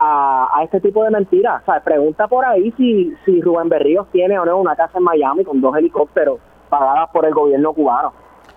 a, 0.00 0.60
este 0.64 0.80
tipo 0.80 1.04
de 1.04 1.10
mentiras. 1.10 1.62
O 1.62 1.64
sea, 1.66 1.82
pregunta 1.84 2.26
por 2.26 2.44
ahí 2.44 2.72
si, 2.76 3.14
si 3.24 3.40
Rubén 3.40 3.68
Berríos 3.68 4.08
tiene 4.10 4.38
o 4.38 4.44
no 4.44 4.58
una 4.58 4.74
casa 4.74 4.98
en 4.98 5.04
Miami 5.04 5.44
con 5.44 5.60
dos 5.60 5.76
helicópteros 5.76 6.40
pagadas 6.68 7.10
por 7.10 7.26
el 7.26 7.34
gobierno 7.34 7.72
cubano. 7.72 8.12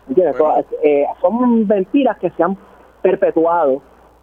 ¿Entiendes? 0.08 0.36
Eh, 0.84 1.06
son 1.20 1.68
mentiras 1.68 2.18
que 2.20 2.30
se 2.32 2.44
han 2.44 2.58
perpetuado 3.02 3.82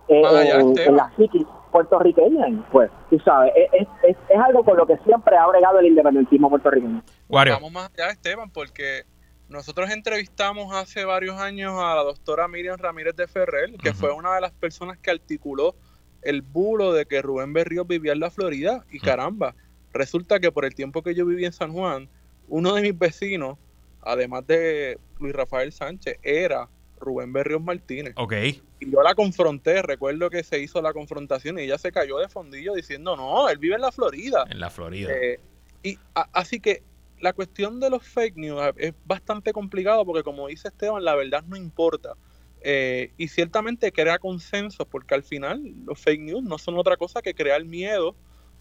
en, 0.08 0.96
la 0.96 1.10
psiquis 1.16 1.46
puertorriqueña. 1.70 2.46
Pues, 2.72 2.90
tú 3.10 3.18
sabes, 3.20 3.52
es, 3.54 3.86
es, 4.02 4.16
es, 4.28 4.38
algo 4.38 4.64
con 4.64 4.76
lo 4.76 4.86
que 4.86 4.96
siempre 4.98 5.36
ha 5.36 5.46
bregado 5.46 5.78
el 5.80 5.86
independentismo 5.86 6.48
puertorriqueño. 6.48 7.02
Vamos 7.28 7.72
más 7.72 7.90
allá, 7.94 8.10
Esteban, 8.10 8.50
porque 8.50 9.04
nosotros 9.48 9.90
entrevistamos 9.90 10.74
hace 10.74 11.04
varios 11.04 11.40
años 11.40 11.74
a 11.78 11.94
la 11.94 12.02
doctora 12.02 12.48
Miriam 12.48 12.78
Ramírez 12.78 13.16
de 13.16 13.26
Ferrer, 13.26 13.72
que 13.82 13.94
fue 13.94 14.12
una 14.12 14.34
de 14.34 14.42
las 14.42 14.52
personas 14.52 14.98
que 14.98 15.10
articuló 15.10 15.74
el 16.22 16.42
bulo 16.42 16.92
de 16.92 17.06
que 17.06 17.22
Rubén 17.22 17.52
Berrío 17.52 17.84
vivía 17.84 18.12
en 18.12 18.20
la 18.20 18.30
Florida. 18.30 18.84
Y 18.90 19.00
caramba, 19.00 19.54
resulta 19.92 20.38
que 20.38 20.52
por 20.52 20.66
el 20.66 20.74
tiempo 20.74 21.02
que 21.02 21.14
yo 21.14 21.24
viví 21.24 21.46
en 21.46 21.52
San 21.52 21.72
Juan, 21.72 22.08
uno 22.48 22.74
de 22.74 22.82
mis 22.82 22.98
vecinos, 22.98 23.56
además 24.02 24.46
de 24.46 24.98
Luis 25.18 25.34
Rafael 25.34 25.72
Sánchez, 25.72 26.18
era 26.22 26.68
Rubén 27.00 27.32
Berrios 27.32 27.62
Martínez. 27.62 28.12
Ok. 28.16 28.34
Y 28.80 28.90
yo 28.90 29.02
la 29.02 29.14
confronté, 29.14 29.80
recuerdo 29.80 30.28
que 30.28 30.42
se 30.44 30.60
hizo 30.60 30.82
la 30.82 30.92
confrontación 30.92 31.58
y 31.58 31.62
ella 31.62 31.78
se 31.78 31.90
cayó 31.90 32.18
de 32.18 32.28
fondillo 32.28 32.74
diciendo, 32.74 33.16
no, 33.16 33.48
él 33.48 33.56
vive 33.56 33.76
en 33.76 33.80
la 33.80 33.92
Florida. 33.92 34.44
En 34.50 34.60
la 34.60 34.68
Florida. 34.68 35.10
Eh, 35.10 35.40
y 35.82 35.98
así 36.34 36.60
que 36.60 36.82
la 37.20 37.32
cuestión 37.32 37.80
de 37.80 37.90
los 37.90 38.02
fake 38.04 38.36
news 38.36 38.62
es 38.76 38.94
bastante 39.04 39.52
complicado 39.52 40.04
porque 40.04 40.22
como 40.22 40.48
dice 40.48 40.68
Esteban, 40.68 41.04
la 41.04 41.14
verdad 41.14 41.44
no 41.44 41.56
importa. 41.56 42.14
Eh, 42.60 43.12
y 43.16 43.28
ciertamente 43.28 43.92
crea 43.92 44.18
consenso 44.18 44.84
porque 44.84 45.14
al 45.14 45.22
final 45.22 45.62
los 45.84 46.00
fake 46.00 46.20
news 46.20 46.42
no 46.42 46.58
son 46.58 46.76
otra 46.76 46.96
cosa 46.96 47.22
que 47.22 47.34
crear 47.34 47.64
miedo, 47.64 48.16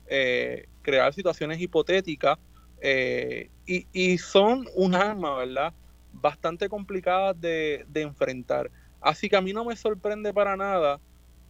eh, 0.08 0.68
crear 0.82 1.14
situaciones 1.14 1.60
hipotéticas 1.60 2.38
y, 2.80 3.88
y, 3.92 4.18
son 4.20 4.68
un 4.76 4.94
arma, 4.94 5.36
¿verdad? 5.38 5.74
bastante 6.22 6.70
complicadas 6.70 7.40
de, 7.40 7.86
enfrentar. 7.96 8.72
Así 9.02 9.30
que 9.30 9.36
a 9.36 9.42
mí 9.42 9.54
no 9.54 9.66
me 9.66 9.76
sorprende 9.76 10.34
para 10.34 10.58
nada 10.58 11.00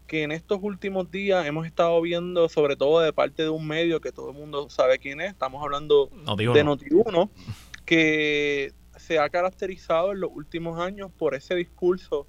que 0.08 0.24
en 0.24 0.32
estos 0.32 0.60
últimos 0.62 1.12
días 1.12 1.46
hemos 1.46 1.68
estado 1.68 2.02
viendo, 2.02 2.48
sobre 2.50 2.76
todo 2.76 3.02
de 3.02 3.12
parte 3.12 3.44
de 3.44 3.50
un 3.50 3.68
medio 3.68 4.00
que 4.00 4.12
todo 4.12 4.32
el 4.32 4.38
mundo 4.38 4.70
sabe 4.70 4.98
quién 4.98 5.20
es, 5.20 5.32
estamos 5.32 5.62
hablando 5.62 6.10
de 6.10 6.66
Noti1, 6.66 7.30
que 7.86 8.74
se 8.96 9.20
ha 9.20 9.30
caracterizado 9.30 10.14
en 10.14 10.22
los 10.22 10.32
últimos 10.34 10.80
años 10.80 11.12
por 11.18 11.36
ese 11.36 11.56
discurso 11.56 12.26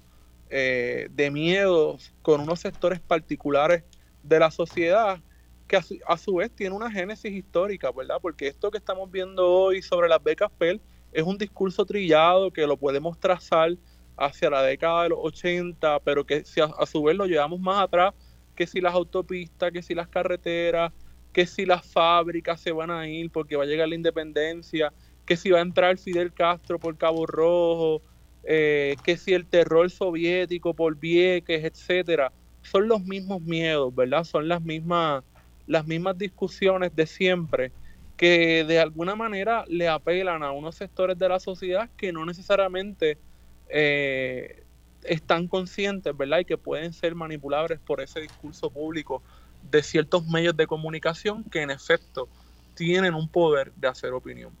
eh, 0.49 1.07
de 1.11 1.31
miedo 1.31 1.97
con 2.21 2.41
unos 2.41 2.59
sectores 2.59 2.99
particulares 2.99 3.83
de 4.23 4.39
la 4.39 4.51
sociedad 4.51 5.21
que 5.67 5.77
a 5.77 5.81
su, 5.81 5.97
a 6.07 6.17
su, 6.17 6.35
vez 6.35 6.51
tiene 6.51 6.75
una 6.75 6.91
génesis 6.91 7.31
histórica, 7.31 7.91
¿verdad? 7.91 8.17
Porque 8.21 8.47
esto 8.47 8.71
que 8.71 8.79
estamos 8.79 9.09
viendo 9.09 9.47
hoy 9.47 9.81
sobre 9.81 10.09
las 10.09 10.21
becas 10.21 10.51
PEL 10.57 10.81
es 11.11 11.23
un 11.23 11.37
discurso 11.37 11.85
trillado 11.85 12.51
que 12.51 12.65
lo 12.67 12.75
podemos 12.77 13.19
trazar 13.19 13.77
hacia 14.19 14.49
la 14.49 14.61
década 14.61 15.03
de 15.03 15.09
los 15.09 15.19
80, 15.21 15.99
pero 16.01 16.25
que 16.25 16.43
si 16.43 16.61
a, 16.61 16.85
su 16.85 17.03
vez 17.03 17.15
lo 17.15 17.25
llevamos 17.25 17.59
más 17.59 17.83
atrás, 17.83 18.13
que 18.55 18.67
si 18.67 18.81
las 18.81 18.93
autopistas, 18.93 19.71
que 19.71 19.81
si 19.81 19.95
las 19.95 20.07
carreteras, 20.07 20.91
que 21.31 21.45
si 21.45 21.65
las 21.65 21.85
fábricas 21.85 22.59
se 22.59 22.71
van 22.71 22.91
a 22.91 23.07
ir 23.07 23.31
porque 23.31 23.55
va 23.55 23.63
a 23.63 23.67
llegar 23.67 23.87
la 23.87 23.95
independencia, 23.95 24.91
que 25.25 25.37
si 25.37 25.49
va 25.51 25.59
a 25.59 25.61
entrar 25.61 25.97
Fidel 25.97 26.33
Castro 26.33 26.79
por 26.79 26.97
Cabo 26.97 27.25
Rojo, 27.25 28.01
eh, 28.43 28.95
que 29.03 29.15
si 29.15 29.33
el 29.33 29.45
terror 29.45 29.89
soviético 29.89 30.73
por 30.73 30.97
Vieques, 30.97 31.63
etcétera, 31.63 32.31
son 32.61 32.87
los 32.87 33.03
mismos 33.03 33.41
miedos, 33.41 33.93
¿verdad? 33.95 34.23
Son 34.23 34.47
las 34.47 34.61
mismas, 34.61 35.23
las 35.67 35.87
mismas 35.87 36.17
discusiones 36.17 36.95
de 36.95 37.05
siempre 37.07 37.71
que 38.19 38.65
de 38.65 38.79
alguna 38.79 39.15
manera 39.15 39.63
le 39.69 39.87
apelan 39.87 40.43
a 40.43 40.51
unos 40.51 40.75
sectores 40.75 41.17
de 41.17 41.29
la 41.29 41.39
sociedad 41.39 41.89
que 41.95 42.11
no 42.11 42.25
necesariamente 42.25 43.17
eh, 43.69 44.63
están 45.03 45.47
conscientes, 45.47 46.15
¿verdad? 46.15 46.39
Y 46.39 46.45
que 46.45 46.57
pueden 46.57 46.93
ser 46.93 47.15
manipulables 47.15 47.79
por 47.79 48.01
ese 48.01 48.21
discurso 48.21 48.69
público 48.69 49.21
de 49.71 49.83
ciertos 49.83 50.25
medios 50.27 50.55
de 50.55 50.67
comunicación 50.67 51.43
que 51.43 51.61
en 51.61 51.71
efecto 51.71 52.27
tienen 52.75 53.13
un 53.13 53.27
poder 53.27 53.73
de 53.75 53.89
hacer 53.89 54.13
opinión. 54.13 54.53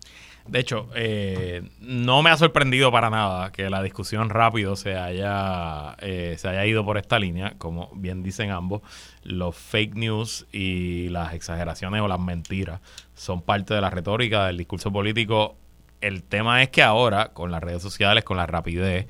De 0.45 0.59
hecho, 0.59 0.89
eh, 0.95 1.69
no 1.79 2.21
me 2.21 2.31
ha 2.31 2.37
sorprendido 2.37 2.91
para 2.91 3.09
nada 3.09 3.51
que 3.51 3.69
la 3.69 3.81
discusión 3.81 4.29
rápido 4.29 4.75
se 4.75 4.97
haya, 4.97 5.95
eh, 5.99 6.35
se 6.37 6.47
haya 6.49 6.65
ido 6.65 6.83
por 6.83 6.97
esta 6.97 7.17
línea, 7.19 7.53
como 7.57 7.91
bien 7.95 8.23
dicen 8.23 8.51
ambos, 8.51 8.81
los 9.23 9.55
fake 9.55 9.95
news 9.95 10.47
y 10.51 11.07
las 11.09 11.33
exageraciones 11.33 12.01
o 12.01 12.07
las 12.07 12.19
mentiras 12.19 12.81
son 13.13 13.41
parte 13.41 13.73
de 13.73 13.81
la 13.81 13.89
retórica 13.89 14.47
del 14.47 14.57
discurso 14.57 14.91
político. 14.91 15.55
El 16.01 16.23
tema 16.23 16.63
es 16.63 16.69
que 16.69 16.81
ahora, 16.81 17.33
con 17.33 17.51
las 17.51 17.61
redes 17.61 17.81
sociales, 17.81 18.23
con 18.23 18.37
la 18.37 18.45
rapidez 18.45 19.07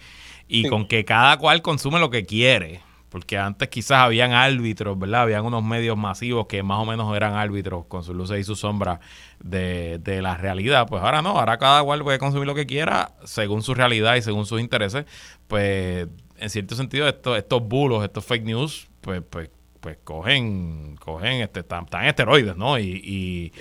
y 0.47 0.67
con 0.67 0.87
que 0.87 1.05
cada 1.05 1.37
cual 1.37 1.61
consume 1.61 1.99
lo 1.99 2.09
que 2.09 2.25
quiere, 2.25 2.81
porque 3.09 3.37
antes 3.37 3.69
quizás 3.69 3.99
habían 3.99 4.31
árbitros, 4.33 4.97
¿verdad? 4.97 5.23
Habían 5.23 5.45
unos 5.45 5.63
medios 5.63 5.97
masivos 5.97 6.47
que 6.47 6.63
más 6.63 6.79
o 6.79 6.85
menos 6.85 7.15
eran 7.15 7.33
árbitros 7.33 7.85
con 7.87 8.03
sus 8.03 8.15
luces 8.15 8.39
y 8.39 8.43
sus 8.43 8.59
sombras 8.59 8.99
de, 9.39 10.19
la 10.21 10.37
realidad. 10.37 10.87
Pues 10.87 11.03
ahora 11.03 11.21
no, 11.21 11.39
ahora 11.39 11.57
cada 11.57 11.83
cual 11.83 12.03
puede 12.03 12.19
consumir 12.19 12.47
lo 12.47 12.55
que 12.55 12.65
quiera 12.65 13.11
según 13.23 13.63
su 13.63 13.73
realidad 13.73 14.15
y 14.15 14.21
según 14.21 14.45
sus 14.45 14.61
intereses. 14.61 15.05
Pues 15.47 16.07
en 16.37 16.49
cierto 16.49 16.75
sentido 16.75 17.07
estos, 17.07 17.37
estos 17.37 17.61
bulos, 17.61 18.03
estos 18.03 18.25
fake 18.25 18.45
news, 18.45 18.87
pues, 19.01 19.21
pues, 19.27 19.49
pues 19.79 19.97
cogen, 20.03 20.95
cogen, 20.99 21.41
este, 21.41 21.61
están, 21.61 21.85
están 21.85 22.05
esteroides, 22.05 22.55
¿no? 22.57 22.77
y, 22.77 23.01
y 23.03 23.51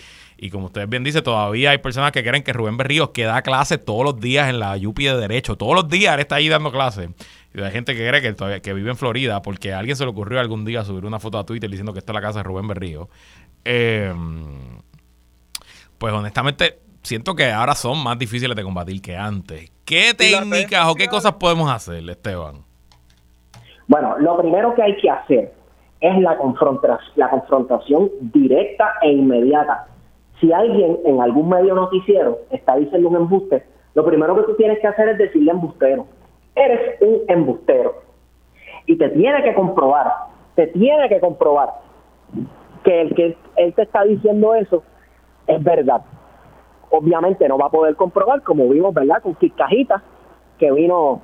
como 0.50 0.66
ustedes 0.66 0.88
bien 0.88 1.02
dicen, 1.02 1.22
todavía 1.24 1.70
hay 1.70 1.78
personas 1.78 2.12
que 2.12 2.22
creen 2.22 2.44
que 2.44 2.52
Rubén 2.52 2.76
Berríos 2.76 3.10
que 3.10 3.24
da 3.24 3.42
clases 3.42 3.84
todos 3.84 4.04
los 4.04 4.20
días 4.20 4.48
en 4.48 4.60
la 4.60 4.76
UPI 4.76 5.06
de 5.06 5.16
Derecho. 5.16 5.56
Todos 5.56 5.74
los 5.74 5.88
días 5.88 6.14
él 6.14 6.20
está 6.20 6.36
ahí 6.36 6.48
dando 6.48 6.70
clases. 6.70 7.10
Y 7.52 7.60
hay 7.60 7.72
gente 7.72 7.96
que 7.96 8.06
cree 8.06 8.22
que, 8.22 8.32
todavía, 8.34 8.60
que 8.60 8.72
vive 8.72 8.90
en 8.90 8.96
Florida 8.96 9.42
porque 9.42 9.72
a 9.72 9.80
alguien 9.80 9.96
se 9.96 10.04
le 10.04 10.10
ocurrió 10.10 10.38
algún 10.38 10.64
día 10.64 10.84
subir 10.84 11.04
una 11.04 11.18
foto 11.18 11.38
a 11.38 11.44
Twitter 11.44 11.68
diciendo 11.68 11.92
que 11.92 11.98
esta 11.98 12.12
es 12.12 12.14
la 12.14 12.20
casa 12.20 12.38
de 12.38 12.42
Rubén 12.44 12.68
Berrío. 12.68 13.08
Em, 13.64 14.80
pues 15.98 16.14
honestamente, 16.14 16.78
siento 17.02 17.34
que 17.34 17.50
ahora 17.50 17.74
son 17.74 18.02
más 18.02 18.16
difíciles 18.16 18.56
de 18.56 18.62
combatir 18.62 19.02
que 19.02 19.16
antes. 19.16 19.72
¿Qué 19.84 20.14
técnicas 20.14 20.86
o 20.86 20.94
qué 20.94 21.08
cosas 21.08 21.32
podemos 21.32 21.70
hacer, 21.70 22.08
Esteban? 22.08 22.64
Bueno, 23.88 24.16
lo 24.18 24.38
primero 24.38 24.74
que 24.74 24.82
hay 24.82 24.96
que 24.98 25.10
hacer 25.10 25.52
es 26.00 26.16
la, 26.18 26.38
la 27.16 27.30
confrontación 27.30 28.10
directa 28.20 28.92
e 29.02 29.10
inmediata. 29.10 29.88
Si 30.40 30.52
alguien 30.52 30.98
en 31.04 31.20
algún 31.20 31.48
medio 31.48 31.74
noticiero 31.74 32.38
está 32.50 32.76
diciendo 32.76 33.08
un 33.08 33.16
embuste, 33.16 33.64
lo 33.94 34.04
primero 34.04 34.36
que 34.36 34.42
tú 34.42 34.54
tienes 34.56 34.78
que 34.78 34.86
hacer 34.86 35.08
es 35.10 35.18
decirle 35.18 35.50
embustero 35.50 36.06
eres 36.58 37.00
un 37.00 37.22
embustero. 37.28 37.94
Y 38.86 38.96
te 38.96 39.08
tiene 39.10 39.42
que 39.42 39.54
comprobar, 39.54 40.12
te 40.54 40.66
tiene 40.68 41.08
que 41.08 41.20
comprobar 41.20 41.68
que 42.84 43.00
el 43.02 43.14
que 43.14 43.36
él 43.56 43.74
te 43.74 43.82
está 43.82 44.02
diciendo 44.04 44.54
eso 44.54 44.82
es 45.46 45.62
verdad. 45.62 46.02
Obviamente 46.90 47.46
no 47.48 47.58
va 47.58 47.66
a 47.66 47.70
poder 47.70 47.96
comprobar, 47.96 48.42
como 48.42 48.68
vimos, 48.68 48.94
¿verdad? 48.94 49.22
Con 49.22 49.34
Cajita, 49.34 50.02
que 50.58 50.72
vino, 50.72 51.20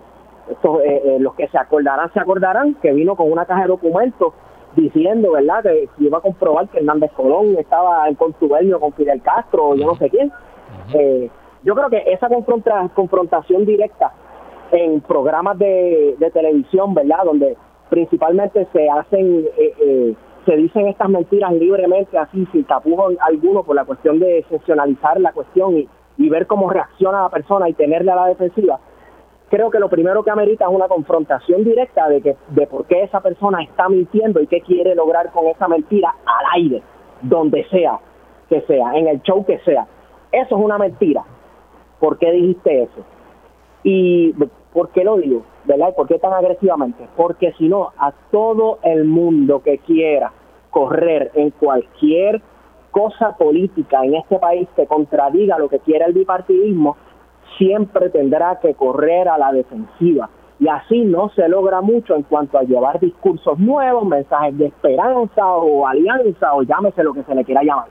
eh, 0.48 1.02
eh, 1.04 1.16
los 1.20 1.34
que 1.34 1.48
se 1.48 1.58
acordarán, 1.58 2.12
se 2.12 2.20
acordarán, 2.20 2.74
que 2.74 2.92
vino 2.92 3.16
con 3.16 3.32
una 3.32 3.46
caja 3.46 3.62
de 3.62 3.68
documentos 3.68 4.34
diciendo, 4.76 5.32
¿verdad?, 5.32 5.62
que 5.62 5.88
iba 5.98 6.18
a 6.18 6.20
comprobar 6.20 6.68
que 6.68 6.78
Hernández 6.78 7.12
Colón 7.12 7.56
estaba 7.58 8.08
en 8.08 8.14
contubernio 8.14 8.80
con 8.80 8.92
Fidel 8.92 9.22
Castro 9.22 9.70
o 9.70 9.74
yo 9.74 9.86
no 9.86 9.94
sé 9.96 10.10
quién. 10.10 10.32
Eh, 10.94 11.30
yo 11.62 11.74
creo 11.74 11.88
que 11.88 12.04
esa 12.12 12.28
confrontación 12.94 13.64
directa 13.64 14.12
en 14.72 15.00
programas 15.00 15.58
de, 15.58 16.16
televisión, 16.32 16.94
¿verdad? 16.94 17.24
Donde 17.24 17.56
principalmente 17.90 18.66
se 18.72 18.88
hacen, 18.88 19.46
eh, 19.56 19.74
eh, 19.80 20.14
se 20.44 20.56
dicen 20.56 20.88
estas 20.88 21.08
mentiras 21.08 21.52
libremente, 21.52 22.18
así, 22.18 22.46
sin 22.52 22.64
tapujo 22.64 23.08
alguno, 23.20 23.62
por 23.62 23.76
la 23.76 23.84
cuestión 23.84 24.18
de 24.18 24.38
excepcionalizar 24.38 25.20
la 25.20 25.32
cuestión 25.32 25.78
y, 25.78 25.88
ver 26.28 26.46
cómo 26.46 26.70
reacciona 26.70 27.22
la 27.22 27.28
persona 27.28 27.68
y 27.68 27.74
tenerle 27.74 28.10
a 28.12 28.16
la 28.16 28.26
defensiva. 28.26 28.80
Creo 29.54 29.70
que 29.70 29.78
lo 29.78 29.88
primero 29.88 30.24
que 30.24 30.32
amerita 30.32 30.64
es 30.64 30.70
una 30.74 30.88
confrontación 30.88 31.62
directa 31.62 32.08
de, 32.08 32.20
que, 32.20 32.34
de 32.48 32.66
por 32.66 32.86
qué 32.86 33.04
esa 33.04 33.20
persona 33.20 33.62
está 33.62 33.88
mintiendo 33.88 34.40
y 34.40 34.48
qué 34.48 34.60
quiere 34.62 34.96
lograr 34.96 35.30
con 35.30 35.46
esa 35.46 35.68
mentira 35.68 36.12
al 36.26 36.60
aire, 36.60 36.82
donde 37.22 37.64
sea 37.68 38.00
que 38.48 38.62
sea, 38.62 38.96
en 38.96 39.06
el 39.06 39.22
show 39.22 39.46
que 39.46 39.60
sea. 39.60 39.86
Eso 40.32 40.56
es 40.56 40.60
una 40.60 40.76
mentira. 40.76 41.22
¿Por 42.00 42.18
qué 42.18 42.32
dijiste 42.32 42.82
eso? 42.82 43.04
Y 43.84 44.34
¿Por 44.72 44.88
qué 44.88 45.04
lo 45.04 45.18
digo? 45.18 45.44
¿Verdad? 45.66 45.90
¿Y 45.90 45.92
por 45.92 46.08
qué 46.08 46.18
tan 46.18 46.32
agresivamente? 46.32 47.06
Porque 47.16 47.52
si 47.52 47.68
no, 47.68 47.92
a 47.96 48.10
todo 48.32 48.80
el 48.82 49.04
mundo 49.04 49.62
que 49.62 49.78
quiera 49.78 50.32
correr 50.70 51.30
en 51.34 51.50
cualquier 51.50 52.42
cosa 52.90 53.36
política 53.36 54.04
en 54.04 54.16
este 54.16 54.36
país 54.40 54.68
que 54.74 54.88
contradiga 54.88 55.60
lo 55.60 55.68
que 55.68 55.78
quiere 55.78 56.06
el 56.06 56.12
bipartidismo, 56.12 56.96
siempre 57.58 58.10
tendrá 58.10 58.58
que 58.60 58.74
correr 58.74 59.28
a 59.28 59.38
la 59.38 59.52
defensiva. 59.52 60.30
Y 60.60 60.68
así 60.68 61.04
no 61.04 61.30
se 61.30 61.48
logra 61.48 61.80
mucho 61.80 62.14
en 62.14 62.22
cuanto 62.22 62.58
a 62.58 62.62
llevar 62.62 63.00
discursos 63.00 63.58
nuevos, 63.58 64.06
mensajes 64.06 64.56
de 64.56 64.66
esperanza 64.66 65.46
o 65.46 65.86
alianza 65.86 66.54
o 66.54 66.62
llámese 66.62 67.02
lo 67.02 67.12
que 67.12 67.24
se 67.24 67.34
le 67.34 67.44
quiera 67.44 67.62
llamar. 67.62 67.88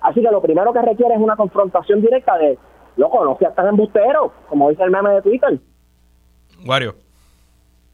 Así 0.00 0.20
que 0.20 0.30
lo 0.30 0.42
primero 0.42 0.72
que 0.72 0.82
requiere 0.82 1.14
es 1.14 1.20
una 1.20 1.36
confrontación 1.36 2.00
directa 2.00 2.36
de, 2.36 2.58
loco, 2.96 3.24
no 3.24 3.36
seas 3.38 3.54
tan 3.54 3.68
embustero, 3.68 4.32
como 4.48 4.68
dice 4.70 4.82
el 4.82 4.90
meme 4.90 5.10
de 5.10 5.22
Twitter. 5.22 5.60
Wario. 6.66 6.96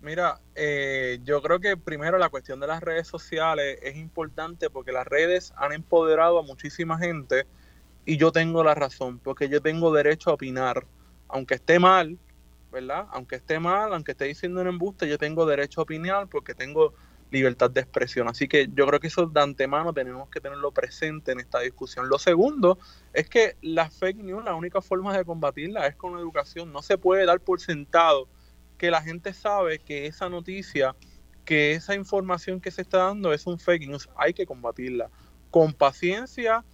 Mira, 0.01 0.39
eh, 0.55 1.19
yo 1.25 1.43
creo 1.43 1.59
que 1.59 1.77
primero 1.77 2.19
la 2.19 2.29
cuestión 2.29 2.61
de 2.61 2.69
las 2.69 2.81
redes 2.81 3.09
sociales 3.09 3.79
es 3.83 3.97
importante 3.97 4.71
porque 4.71 4.93
las 4.93 5.07
redes 5.07 5.53
han 5.57 5.73
empoderado 5.73 6.39
a 6.39 6.43
muchísima 6.43 6.99
gente 6.99 7.47
y 8.05 8.17
yo 8.17 8.33
tengo 8.33 8.63
la 8.65 8.75
razón, 8.75 9.19
porque 9.19 9.49
yo 9.49 9.61
tengo 9.61 9.93
derecho 9.93 10.31
a 10.31 10.35
opinar, 10.35 10.85
aunque 11.29 11.55
esté 11.55 11.79
mal, 11.79 12.19
¿verdad? 12.73 13.07
Aunque 13.13 13.37
esté 13.37 13.59
mal, 13.59 13.93
aunque 13.93 14.13
esté 14.13 14.27
diciendo 14.27 14.61
un 14.61 14.69
embuste, 14.69 15.09
yo 15.09 15.19
tengo 15.19 15.47
derecho 15.47 15.81
a 15.81 15.85
opinar 15.85 16.29
porque 16.29 16.55
tengo 16.55 16.95
libertad 17.31 17.71
de 17.71 17.81
expresión. 17.81 18.29
Así 18.29 18.49
que 18.49 18.69
yo 18.73 18.87
creo 18.87 19.01
que 19.01 19.09
eso 19.09 19.27
de 19.27 19.41
antemano 19.41 19.93
tenemos 19.93 20.29
que 20.31 20.41
tenerlo 20.41 20.73
presente 20.73 21.33
en 21.33 21.41
esta 21.41 21.61
discusión. 21.61 22.09
Lo 22.09 22.19
segundo 22.19 22.79
es 23.13 23.29
que 23.29 23.57
la 23.61 23.91
fake 23.91 24.19
news, 24.19 24.45
la 24.45 24.55
única 24.55 24.81
forma 24.81 25.17
de 25.17 25.25
combatirla 25.25 25.87
es 25.87 25.97
con 25.97 26.19
educación. 26.19 26.73
No 26.73 26.83
se 26.83 26.99
puede 26.99 27.27
dar 27.27 27.41
por 27.41 27.61
sentado 27.61 28.29
que 28.79 28.91
la 28.91 29.03
gente 29.03 29.33
sabe 29.35 29.81
que 29.81 30.07
esa 30.07 30.29
noticia, 30.29 30.95
que 31.45 31.73
esa 31.73 31.95
información 31.95 32.61
que 32.61 32.71
se 32.71 32.83
está 32.83 32.99
dando 32.99 33.33
es 33.33 33.47
un 33.47 33.59
fake 33.59 33.89
news, 33.89 34.09
hay 34.17 34.33
que 34.33 34.47
combatirla 34.47 35.11
con 35.51 35.73
paciencia 35.73 36.65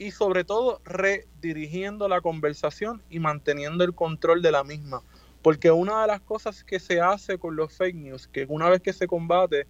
y 0.00 0.12
sobre 0.12 0.44
todo 0.44 0.80
redirigiendo 0.82 2.08
la 2.08 2.22
conversación 2.22 3.02
y 3.10 3.18
manteniendo 3.18 3.84
el 3.84 3.94
control 3.94 4.40
de 4.40 4.50
la 4.50 4.64
misma. 4.64 5.02
Porque 5.42 5.70
una 5.70 6.00
de 6.00 6.06
las 6.06 6.22
cosas 6.22 6.64
que 6.64 6.80
se 6.80 7.02
hace 7.02 7.36
con 7.36 7.54
los 7.54 7.76
fake 7.76 7.96
news, 7.96 8.26
que 8.26 8.46
una 8.48 8.70
vez 8.70 8.80
que 8.80 8.94
se 8.94 9.06
combate, 9.06 9.66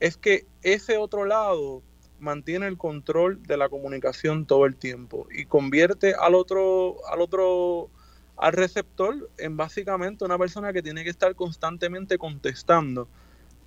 es 0.00 0.16
que 0.16 0.46
ese 0.62 0.96
otro 0.96 1.26
lado 1.26 1.82
mantiene 2.18 2.66
el 2.68 2.78
control 2.78 3.42
de 3.42 3.58
la 3.58 3.68
comunicación 3.68 4.46
todo 4.46 4.64
el 4.64 4.76
tiempo 4.76 5.26
y 5.30 5.44
convierte 5.44 6.14
al 6.14 6.34
otro, 6.34 6.96
al 7.12 7.20
otro, 7.20 7.90
al 8.38 8.54
receptor 8.54 9.28
en 9.36 9.58
básicamente 9.58 10.24
una 10.24 10.38
persona 10.38 10.72
que 10.72 10.80
tiene 10.80 11.04
que 11.04 11.10
estar 11.10 11.34
constantemente 11.34 12.16
contestando. 12.16 13.08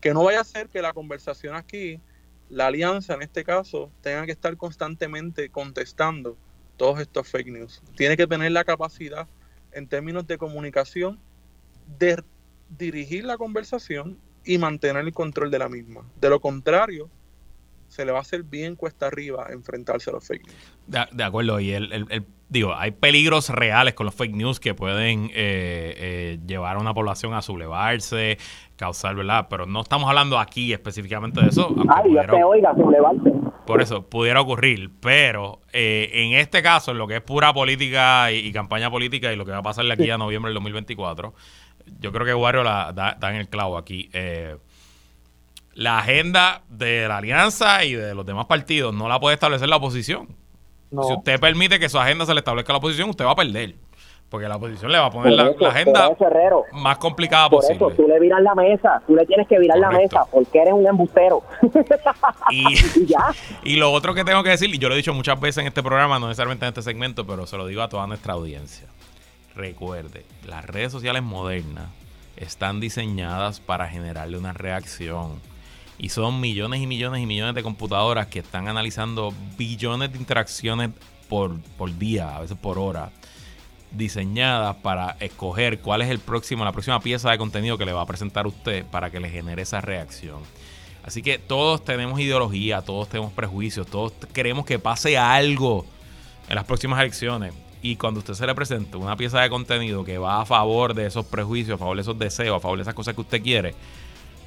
Que 0.01 0.11
no 0.15 0.23
vaya 0.23 0.41
a 0.41 0.43
ser 0.43 0.69
que 0.69 0.81
la 0.81 0.93
conversación 0.93 1.55
aquí, 1.55 2.01
la 2.49 2.67
alianza 2.67 3.13
en 3.13 3.21
este 3.21 3.43
caso, 3.43 3.91
tenga 4.01 4.25
que 4.25 4.31
estar 4.31 4.57
constantemente 4.57 5.49
contestando 5.49 6.37
todos 6.77 6.99
estos 6.99 7.27
fake 7.27 7.51
news. 7.51 7.81
Tiene 7.95 8.17
que 8.17 8.27
tener 8.27 8.51
la 8.51 8.63
capacidad 8.63 9.27
en 9.71 9.87
términos 9.87 10.25
de 10.27 10.37
comunicación 10.37 11.19
de 11.99 12.23
dirigir 12.77 13.25
la 13.25 13.37
conversación 13.37 14.17
y 14.45 14.57
mantener 14.57 15.05
el 15.05 15.13
control 15.13 15.51
de 15.51 15.59
la 15.59 15.69
misma. 15.69 16.03
De 16.19 16.29
lo 16.29 16.39
contrario, 16.39 17.09
se 17.89 18.05
le 18.05 18.11
va 18.11 18.19
a 18.19 18.21
hacer 18.21 18.43
bien 18.43 18.75
cuesta 18.75 19.07
arriba 19.07 19.47
enfrentarse 19.49 20.09
a 20.09 20.13
los 20.13 20.25
fake 20.25 20.47
news. 20.47 21.09
De, 21.11 21.23
acuerdo, 21.23 21.59
y 21.59 21.71
el, 21.71 22.25
digo, 22.47 22.73
hay 22.75 22.91
peligros 22.91 23.49
reales 23.49 23.93
con 23.93 24.05
los 24.05 24.15
fake 24.15 24.35
news 24.35 24.59
que 24.59 24.73
pueden 24.73 25.25
eh, 25.25 25.93
eh, 25.97 26.39
llevar 26.45 26.77
a 26.77 26.79
una 26.79 26.93
población 26.93 27.33
a 27.33 27.41
sublevarse, 27.41 28.37
causar, 28.75 29.15
¿verdad? 29.15 29.47
Pero 29.49 29.65
no 29.65 29.81
estamos 29.81 30.07
hablando 30.09 30.39
aquí 30.39 30.71
específicamente 30.71 31.41
de 31.41 31.49
eso. 31.49 31.75
Ay, 31.89 32.15
te 32.29 32.43
oiga, 32.43 32.73
sublevarse. 32.75 33.33
Por 33.65 33.81
eso, 33.81 34.07
pudiera 34.09 34.41
ocurrir, 34.41 34.89
pero 34.99 35.59
eh, 35.73 36.09
en 36.13 36.33
este 36.33 36.63
caso, 36.63 36.91
en 36.91 36.97
lo 36.97 37.07
que 37.07 37.17
es 37.17 37.21
pura 37.21 37.53
política 37.53 38.31
y, 38.31 38.51
campaña 38.51 38.89
política 38.89 39.31
y 39.31 39.35
lo 39.35 39.45
que 39.45 39.51
va 39.51 39.59
a 39.59 39.63
pasar 39.63 39.85
de 39.85 39.93
aquí 39.93 40.09
a 40.09 40.17
noviembre 40.17 40.49
del 40.49 40.55
2024, 40.55 41.33
yo 41.99 42.11
creo 42.11 42.25
que 42.25 42.33
Wario 42.33 42.63
la 42.63 42.91
da, 42.93 43.15
da 43.19 43.29
en 43.29 43.35
el 43.35 43.47
clavo 43.47 43.77
aquí. 43.77 44.09
Eh, 44.13 44.57
la 45.79 45.99
agenda 45.99 46.61
de 46.67 47.07
la 47.07 47.19
alianza 47.19 47.85
y 47.85 47.93
de 47.93 48.13
los 48.13 48.25
demás 48.25 48.47
partidos 48.47 48.93
no 48.93 49.07
la 49.07 49.17
puede 49.17 49.35
establecer 49.35 49.69
la 49.69 49.77
oposición. 49.77 50.27
Si 50.91 51.13
usted 51.13 51.39
permite 51.39 51.79
que 51.79 51.87
su 51.87 51.97
agenda 51.97 52.25
se 52.25 52.33
le 52.33 52.39
establezca 52.39 52.73
a 52.73 52.75
la 52.75 52.77
oposición, 52.79 53.09
usted 53.09 53.23
va 53.23 53.31
a 53.31 53.35
perder. 53.35 53.75
Porque 54.27 54.49
la 54.49 54.57
oposición 54.57 54.91
le 54.91 54.99
va 54.99 55.05
a 55.05 55.09
poner 55.09 55.31
la, 55.31 55.53
agenda 55.69 56.11
más 56.73 56.97
complicada 56.97 57.49
por 57.49 57.61
posible. 57.61 57.77
Eso, 57.77 57.95
tú 57.95 58.07
le 58.09 58.19
viras 58.19 58.41
la 58.41 58.55
mesa, 58.55 59.01
tú 59.07 59.15
le 59.15 59.25
tienes 59.25 59.47
que 59.47 59.57
virar 59.57 59.79
la 59.79 59.89
mesa 59.91 60.25
porque 60.29 60.59
eres 60.59 60.73
un 60.73 60.85
embustero. 60.85 61.43
Y, 62.51 62.65
y 63.63 63.75
lo 63.77 63.93
otro 63.93 64.13
que 64.13 64.25
tengo 64.25 64.43
que 64.43 64.49
decir, 64.49 64.73
y 64.73 64.79
yo 64.79 64.89
lo 64.89 64.95
he 64.95 64.97
dicho 64.97 65.13
muchas 65.13 65.39
veces 65.39 65.59
en 65.59 65.67
este 65.67 65.81
programa, 65.81 66.19
no 66.19 66.27
necesariamente 66.27 66.65
en 66.65 66.69
este 66.69 66.81
segmento, 66.81 67.25
pero 67.25 67.47
se 67.47 67.55
lo 67.55 67.65
digo 67.65 67.81
a 67.83 67.87
toda 67.87 68.05
nuestra 68.05 68.33
audiencia. 68.33 68.87
Recuerde, 69.55 70.25
las 70.45 70.65
redes 70.65 70.91
sociales 70.91 71.23
modernas 71.23 71.85
están 72.35 72.81
diseñadas 72.81 73.61
para 73.61 73.87
generarle 73.87 74.37
una 74.37 74.51
reacción 74.51 75.39
y 75.99 76.09
son 76.09 76.39
millones 76.39 76.81
y 76.81 76.87
millones 76.87 77.21
y 77.21 77.25
millones 77.25 77.53
de 77.53 77.61
computadoras 77.61 78.27
que 78.27 78.39
están 78.39 78.69
analizando 78.69 79.33
billones 79.57 80.11
de 80.11 80.17
interacciones 80.17 80.91
por, 81.27 81.59
por 81.77 81.95
día, 81.97 82.35
a 82.37 82.39
veces 82.39 82.57
por 82.57 82.79
hora, 82.79 83.11
diseñadas 83.91 84.77
para 84.77 85.17
escoger 85.19 85.79
cuál 85.79 86.01
es 86.01 86.09
el 86.09 86.19
próximo, 86.19 86.63
la 86.63 86.71
próxima 86.71 87.01
pieza 87.01 87.29
de 87.29 87.37
contenido 87.37 87.77
que 87.77 87.85
le 87.85 87.91
va 87.91 88.01
a 88.01 88.05
presentar 88.05 88.47
usted 88.47 88.85
para 88.85 89.11
que 89.11 89.19
le 89.19 89.29
genere 89.29 89.61
esa 89.61 89.81
reacción. 89.81 90.39
Así 91.03 91.21
que 91.21 91.37
todos 91.37 91.83
tenemos 91.83 92.19
ideología, 92.19 92.81
todos 92.81 93.09
tenemos 93.09 93.33
prejuicios, 93.33 93.85
todos 93.87 94.13
queremos 94.33 94.65
que 94.65 94.79
pase 94.79 95.17
algo 95.17 95.85
en 96.47 96.55
las 96.55 96.63
próximas 96.63 96.99
elecciones. 96.99 97.53
Y 97.81 97.95
cuando 97.95 98.19
usted 98.19 98.33
se 98.33 98.45
le 98.45 98.55
presente 98.55 98.97
una 98.97 99.15
pieza 99.15 99.39
de 99.41 99.49
contenido 99.49 100.03
que 100.03 100.17
va 100.17 100.41
a 100.41 100.45
favor 100.45 100.93
de 100.93 101.05
esos 101.05 101.25
prejuicios, 101.25 101.75
a 101.75 101.77
favor 101.77 101.95
de 101.95 102.01
esos 102.01 102.19
deseos, 102.19 102.57
a 102.57 102.59
favor 102.59 102.77
de 102.77 102.83
esas 102.83 102.93
cosas 102.93 103.15
que 103.15 103.21
usted 103.21 103.41
quiere, 103.41 103.73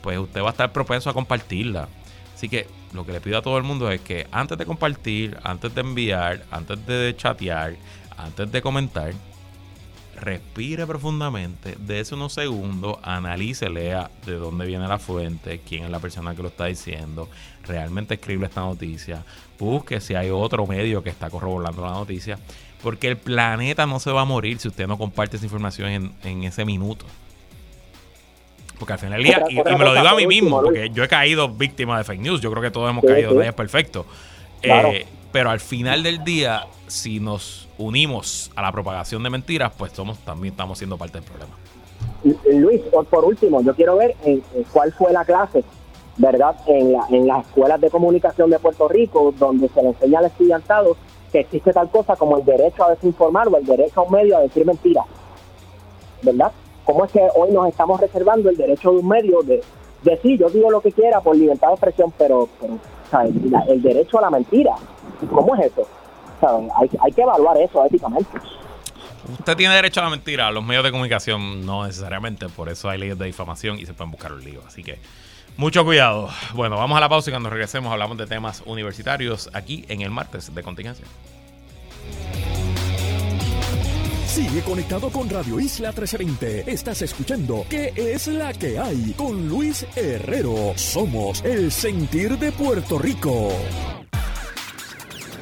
pues 0.03 0.19
usted 0.19 0.43
va 0.43 0.49
a 0.49 0.51
estar 0.51 0.73
propenso 0.73 1.09
a 1.11 1.15
compartirla. 1.15 1.89
Así 2.35 2.49
que 2.49 2.67
lo 2.93 3.07
que 3.07 3.13
le 3.13 3.21
pido 3.21 3.39
a 3.39 3.43
todo 3.43 3.57
el 3.57 3.65
mundo 3.65 3.91
es 3.91 4.01
que 4.01 4.27
antes 4.33 4.59
de 4.59 4.67
compartir, 4.67 5.39
antes 5.45 5.75
de 5.75 5.81
enviar, 5.81 6.45
antes 6.51 6.85
de 6.87 7.15
chatear, 7.17 7.77
antes 8.17 8.51
de 8.51 8.61
comentar, 8.61 9.15
respire 10.23 10.87
profundamente, 10.87 11.77
dése 11.81 12.15
unos 12.15 12.33
segundos, 12.33 12.97
analice, 13.03 13.69
lea 13.69 14.11
de 14.25 14.35
dónde 14.35 14.67
viene 14.67 14.87
la 14.87 14.99
fuente, 14.99 15.61
quién 15.67 15.85
es 15.85 15.91
la 15.91 15.99
persona 15.99 16.35
que 16.35 16.43
lo 16.43 16.49
está 16.49 16.67
diciendo, 16.67 17.29
realmente 17.65 18.15
escribe 18.15 18.47
esta 18.47 18.61
noticia, 18.61 19.25
busque 19.59 20.01
si 20.01 20.15
hay 20.15 20.31
otro 20.31 20.67
medio 20.67 21.03
que 21.03 21.11
está 21.11 21.29
corroborando 21.29 21.83
la 21.83 21.93
noticia, 21.93 22.39
porque 22.83 23.09
el 23.09 23.17
planeta 23.17 23.87
no 23.87 23.99
se 23.99 24.13
va 24.13 24.23
a 24.23 24.25
morir 24.25 24.59
si 24.59 24.69
usted 24.69 24.87
no 24.87 24.99
comparte 24.99 25.37
esa 25.37 25.47
información 25.47 25.89
en, 25.89 26.13
en 26.23 26.45
ese 26.45 26.65
minuto. 26.65 27.05
Porque 28.83 28.95
al 28.95 28.99
final 28.99 29.23
del 29.23 29.25
día, 29.29 29.45
y, 29.49 29.55
me 29.55 29.85
lo 29.85 29.95
digo 29.95 30.09
a 30.09 30.17
mí 30.17 30.27
mismo, 30.27 30.61
porque 30.61 30.91
yo 30.91 31.05
he 31.05 31.09
caído 31.09 31.49
víctima 31.49 31.99
de 31.99 32.03
fake 32.03 32.21
news, 32.21 32.41
yo 32.41 32.51
creo 32.51 32.61
que 32.61 32.73
todos 32.73 32.91
hemos 32.91 33.05
caído 33.05 33.33
de 33.35 33.43
ellas 33.43 33.55
perfecto. 33.55 34.05
Eh, 34.61 35.07
pero 35.31 35.51
al 35.51 35.61
final 35.61 36.03
del 36.03 36.25
día, 36.25 36.67
si 36.89 37.21
nos 37.21 37.69
unimos 37.79 38.51
a 38.57 38.63
la 38.63 38.73
propagación 38.73 39.23
de 39.23 39.31
mentiras, 39.31 39.71
pues 39.79 39.93
somos 39.93 40.19
también 40.19 40.55
estamos 40.55 40.79
siendo 40.79 40.99
parte 40.99 41.21
del 41.21 41.31
problema. 41.31 41.53
Luis, 42.53 42.81
por 43.09 43.25
último, 43.25 43.63
yo 43.63 43.73
quiero 43.73 43.99
ver 43.99 44.17
en, 44.25 44.43
cuál 44.73 44.93
fue 44.93 45.13
la 45.13 45.25
clase, 45.25 45.63
¿verdad? 46.17 46.57
En, 46.67 46.93
la, 46.95 47.07
en 47.09 47.29
las 47.29 47.47
escuelas 47.47 47.81
de 47.81 47.89
comunicación 47.89 48.51
de 48.51 48.59
Puerto 48.59 48.89
Rico, 48.89 49.33
donde 49.39 49.69
se 49.69 49.81
le 49.81 49.91
enseña 49.91 50.19
al 50.19 50.25
estudiantado 50.25 50.97
que 51.31 51.39
existe 51.39 51.73
tal 51.73 51.89
cosa 51.89 52.17
como 52.17 52.39
el 52.39 52.45
derecho 52.45 52.83
a 52.83 52.91
desinformar 52.91 53.47
o 53.47 53.57
el 53.57 53.65
derecho 53.65 54.01
a 54.01 54.03
un 54.03 54.11
medio 54.11 54.39
a 54.39 54.41
decir 54.41 54.67
mentiras, 54.67 55.05
¿verdad? 56.21 56.51
¿Cómo 56.85 57.05
es 57.05 57.13
que 57.13 57.21
hoy 57.35 57.53
nos 57.53 57.69
estamos 57.69 58.01
reservando 58.01 58.51
el 58.51 58.57
derecho 58.57 58.91
de 58.93 58.99
un 58.99 59.09
medio 59.09 59.43
de 59.43 59.63
decir, 60.03 60.39
yo 60.39 60.49
digo 60.49 60.71
lo 60.71 60.81
que 60.81 60.93
quiera 60.93 61.21
por 61.21 61.37
libertad 61.37 61.69
de 61.69 61.75
expresión, 61.75 62.13
pero, 62.19 62.49
el 63.69 63.83
derecho 63.83 64.19
a 64.19 64.23
la 64.23 64.31
mentira, 64.31 64.75
¿cómo 65.31 65.55
es 65.57 65.67
eso? 65.67 65.87
Hay, 66.77 66.91
hay 66.99 67.13
que 67.13 67.23
evaluar 67.23 67.57
eso 67.59 67.85
éticamente. 67.85 68.31
Usted 69.39 69.57
tiene 69.57 69.75
derecho 69.75 70.01
a 70.01 70.05
la 70.05 70.11
mentira, 70.11 70.51
los 70.51 70.65
medios 70.65 70.83
de 70.83 70.91
comunicación 70.91 71.65
no 71.65 71.87
necesariamente, 71.87 72.49
por 72.49 72.69
eso 72.69 72.89
hay 72.89 72.99
leyes 72.99 73.17
de 73.17 73.27
difamación 73.27 73.79
y 73.79 73.87
se 73.87 73.95
pueden 73.95 74.11
buscar 74.11 74.33
un 74.33 74.43
lío. 74.43 74.61
Así 74.67 74.83
que 74.83 74.99
mucho 75.57 75.85
cuidado. 75.85 76.29
Bueno, 76.55 76.77
vamos 76.77 76.97
a 76.97 77.01
la 77.01 77.09
pausa 77.09 77.31
y 77.31 77.33
cuando 77.33 77.51
regresemos 77.51 77.93
hablamos 77.93 78.17
de 78.17 78.27
temas 78.27 78.63
universitarios 78.67 79.51
aquí 79.53 79.85
en 79.89 80.01
el 80.01 80.11
martes 80.11 80.53
de 80.53 80.63
contingencia. 80.63 81.07
Sigue 84.33 84.63
conectado 84.63 85.11
con 85.11 85.29
Radio 85.29 85.61
Isla 85.61 85.89
1320. 85.91 86.73
Estás 86.73 87.03
escuchando 87.03 87.67
¿Qué 87.69 87.93
es 87.95 88.29
la 88.29 88.55
que 88.55 88.79
hay? 88.79 89.13
Con 89.15 89.47
Luis 89.47 89.85
Herrero. 89.95 90.73
Somos 90.75 91.45
el 91.45 91.71
sentir 91.71 92.39
de 92.39 92.51
Puerto 92.51 92.99
Rico. 92.99 93.51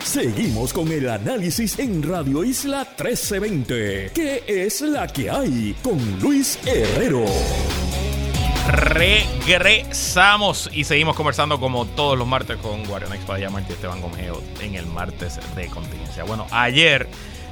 Seguimos 0.03 0.73
con 0.73 0.91
el 0.91 1.09
análisis 1.09 1.79
en 1.79 2.03
Radio 2.03 2.43
Isla 2.43 2.79
1320. 2.79 4.11
¿Qué 4.13 4.43
es 4.49 4.81
la 4.81 5.07
que 5.07 5.31
hay? 5.31 5.77
Con 5.85 6.19
Luis 6.21 6.59
Herrero. 6.67 7.27
Regresamos 8.73 10.69
y 10.73 10.83
seguimos 10.83 11.15
conversando 11.15 11.61
como 11.61 11.87
todos 11.87 12.19
los 12.19 12.27
martes 12.27 12.57
con 12.57 12.85
Guarionex 12.85 13.25
Padilla 13.25 13.51
y 13.69 13.73
Esteban 13.73 14.01
Gomeo 14.01 14.43
en 14.61 14.75
el 14.75 14.87
martes 14.87 15.39
de 15.55 15.69
contingencia. 15.69 16.25
Bueno, 16.25 16.49
ayer 16.51 17.09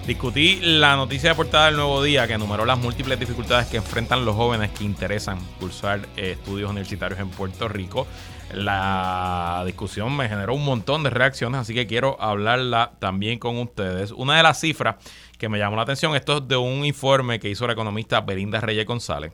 Discutí 0.09 0.59
la 0.63 0.97
noticia 0.97 1.29
de 1.29 1.35
portada 1.35 1.67
del 1.67 1.77
Nuevo 1.77 2.03
Día 2.03 2.27
que 2.27 2.33
enumeró 2.33 2.65
las 2.65 2.79
múltiples 2.79 3.21
dificultades 3.21 3.67
que 3.67 3.77
enfrentan 3.77 4.25
los 4.25 4.37
jóvenes 4.37 4.71
que 4.71 4.83
interesan 4.83 5.39
cursar 5.61 6.09
eh, 6.17 6.31
estudios 6.31 6.71
universitarios 6.71 7.21
en 7.21 7.29
Puerto 7.29 7.69
Rico. 7.69 8.07
La 8.55 9.63
discusión 9.67 10.17
me 10.17 10.27
generó 10.27 10.55
un 10.55 10.65
montón 10.65 11.03
de 11.03 11.11
reacciones, 11.11 11.61
así 11.61 11.75
que 11.75 11.87
quiero 11.87 12.17
hablarla 12.23 12.93
también 13.01 13.39
con 13.39 13.59
ustedes. 13.59 14.13
Una 14.13 14.39
de 14.39 14.45
las 14.45 14.59
cifras 14.59 14.97
que 15.37 15.51
me 15.51 15.59
llamó 15.59 15.77
la 15.77 15.83
atención, 15.83 16.17
esto 16.17 16.39
es 16.39 16.49
de 16.49 16.57
un 16.57 16.87
informe 16.87 17.39
que 17.39 17.51
hizo 17.51 17.67
la 17.67 17.75
economista 17.75 18.23
Belinda 18.23 18.63
Reyes 18.63 18.87
González, 18.87 19.33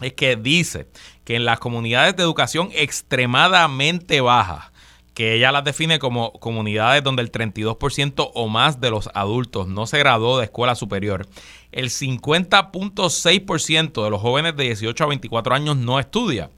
es 0.00 0.12
que 0.12 0.36
dice 0.36 0.86
que 1.24 1.34
en 1.34 1.44
las 1.44 1.58
comunidades 1.58 2.14
de 2.14 2.22
educación 2.22 2.70
extremadamente 2.72 4.20
bajas, 4.20 4.70
que 5.18 5.34
ella 5.34 5.50
las 5.50 5.64
define 5.64 5.98
como 5.98 6.32
comunidades 6.34 7.02
donde 7.02 7.22
el 7.22 7.32
32% 7.32 8.30
o 8.34 8.46
más 8.46 8.80
de 8.80 8.90
los 8.90 9.10
adultos 9.14 9.66
no 9.66 9.88
se 9.88 9.98
graduó 9.98 10.38
de 10.38 10.44
escuela 10.44 10.76
superior. 10.76 11.26
El 11.72 11.90
50.6% 11.90 14.04
de 14.04 14.10
los 14.10 14.20
jóvenes 14.20 14.54
de 14.54 14.62
18 14.62 15.02
a 15.02 15.08
24 15.08 15.56
años 15.56 15.76
no 15.76 15.98
estudia. 15.98 16.50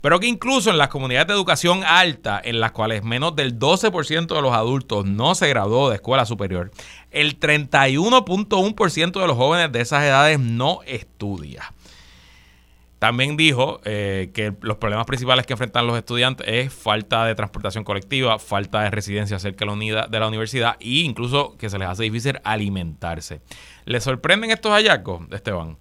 Pero 0.00 0.20
que 0.20 0.26
incluso 0.26 0.70
en 0.70 0.78
las 0.78 0.88
comunidades 0.88 1.28
de 1.28 1.34
educación 1.34 1.84
alta, 1.84 2.40
en 2.42 2.60
las 2.60 2.72
cuales 2.72 3.04
menos 3.04 3.36
del 3.36 3.58
12% 3.58 4.34
de 4.34 4.40
los 4.40 4.54
adultos 4.54 5.04
no 5.04 5.34
se 5.34 5.50
graduó 5.50 5.90
de 5.90 5.96
escuela 5.96 6.24
superior, 6.24 6.70
el 7.10 7.38
31.1% 7.38 9.20
de 9.20 9.26
los 9.26 9.36
jóvenes 9.36 9.70
de 9.70 9.82
esas 9.82 10.04
edades 10.04 10.40
no 10.40 10.78
estudia. 10.86 11.74
También 12.98 13.36
dijo 13.36 13.78
eh, 13.84 14.30
que 14.34 14.54
los 14.60 14.76
problemas 14.78 15.06
principales 15.06 15.46
que 15.46 15.52
enfrentan 15.52 15.86
los 15.86 15.96
estudiantes 15.96 16.46
es 16.48 16.74
falta 16.74 17.24
de 17.24 17.34
transportación 17.36 17.84
colectiva, 17.84 18.38
falta 18.40 18.82
de 18.82 18.90
residencia 18.90 19.38
cerca 19.38 19.64
de 19.64 20.20
la 20.20 20.26
universidad 20.26 20.74
e 20.80 21.04
incluso 21.04 21.56
que 21.58 21.68
se 21.68 21.78
les 21.78 21.88
hace 21.88 22.02
difícil 22.04 22.40
alimentarse. 22.42 23.40
¿Le 23.84 24.00
sorprenden 24.00 24.50
estos 24.50 24.72
hallazgos, 24.72 25.22
Esteban? 25.30 25.76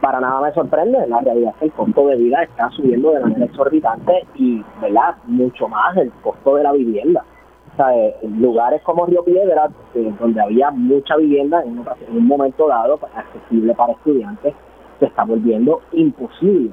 Para 0.00 0.20
nada 0.20 0.40
me 0.40 0.52
sorprende, 0.52 1.06
la 1.06 1.20
realidad 1.20 1.52
es 1.54 1.58
que 1.58 1.64
el 1.66 1.72
costo 1.72 2.06
de 2.08 2.16
vida 2.16 2.42
está 2.42 2.68
subiendo 2.70 3.12
de 3.12 3.20
manera 3.20 3.44
exorbitante 3.44 4.26
y, 4.34 4.62
¿verdad?, 4.80 5.16
mucho 5.24 5.68
más 5.68 5.96
el 5.96 6.10
costo 6.22 6.56
de 6.56 6.64
la 6.64 6.72
vivienda. 6.72 7.24
O 7.72 7.76
sea, 7.76 7.96
eh, 7.96 8.16
lugares 8.22 8.82
como 8.82 9.06
Río 9.06 9.24
Piedra, 9.24 9.68
eh, 9.94 10.12
donde 10.18 10.40
había 10.40 10.70
mucha 10.70 11.16
vivienda 11.16 11.62
en 11.62 11.78
un 11.78 12.26
momento 12.26 12.68
dado 12.68 12.98
accesible 13.14 13.74
para 13.74 13.92
estudiantes, 13.92 14.54
se 14.98 15.06
está 15.06 15.24
volviendo 15.24 15.82
imposible 15.92 16.72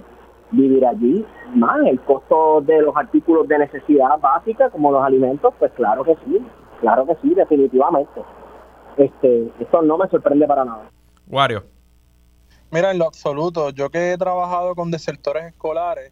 vivir 0.51 0.85
allí. 0.85 1.25
Más 1.55 1.85
el 1.85 1.99
costo 2.01 2.61
de 2.61 2.81
los 2.81 2.95
artículos 2.95 3.47
de 3.47 3.59
necesidad 3.59 4.19
básica, 4.19 4.69
como 4.69 4.91
los 4.91 5.03
alimentos, 5.03 5.53
pues 5.59 5.71
claro 5.73 6.03
que 6.03 6.15
sí, 6.25 6.39
claro 6.79 7.05
que 7.05 7.15
sí, 7.21 7.33
definitivamente. 7.33 8.21
Este, 8.97 9.51
esto 9.59 9.81
no 9.81 9.97
me 9.97 10.07
sorprende 10.07 10.47
para 10.47 10.65
nada. 10.65 10.89
Wario. 11.27 11.63
Mira, 12.71 12.91
en 12.91 12.97
lo 12.97 13.05
absoluto, 13.05 13.69
yo 13.69 13.89
que 13.89 14.13
he 14.13 14.17
trabajado 14.17 14.75
con 14.75 14.89
desertores 14.89 15.45
escolares 15.45 16.11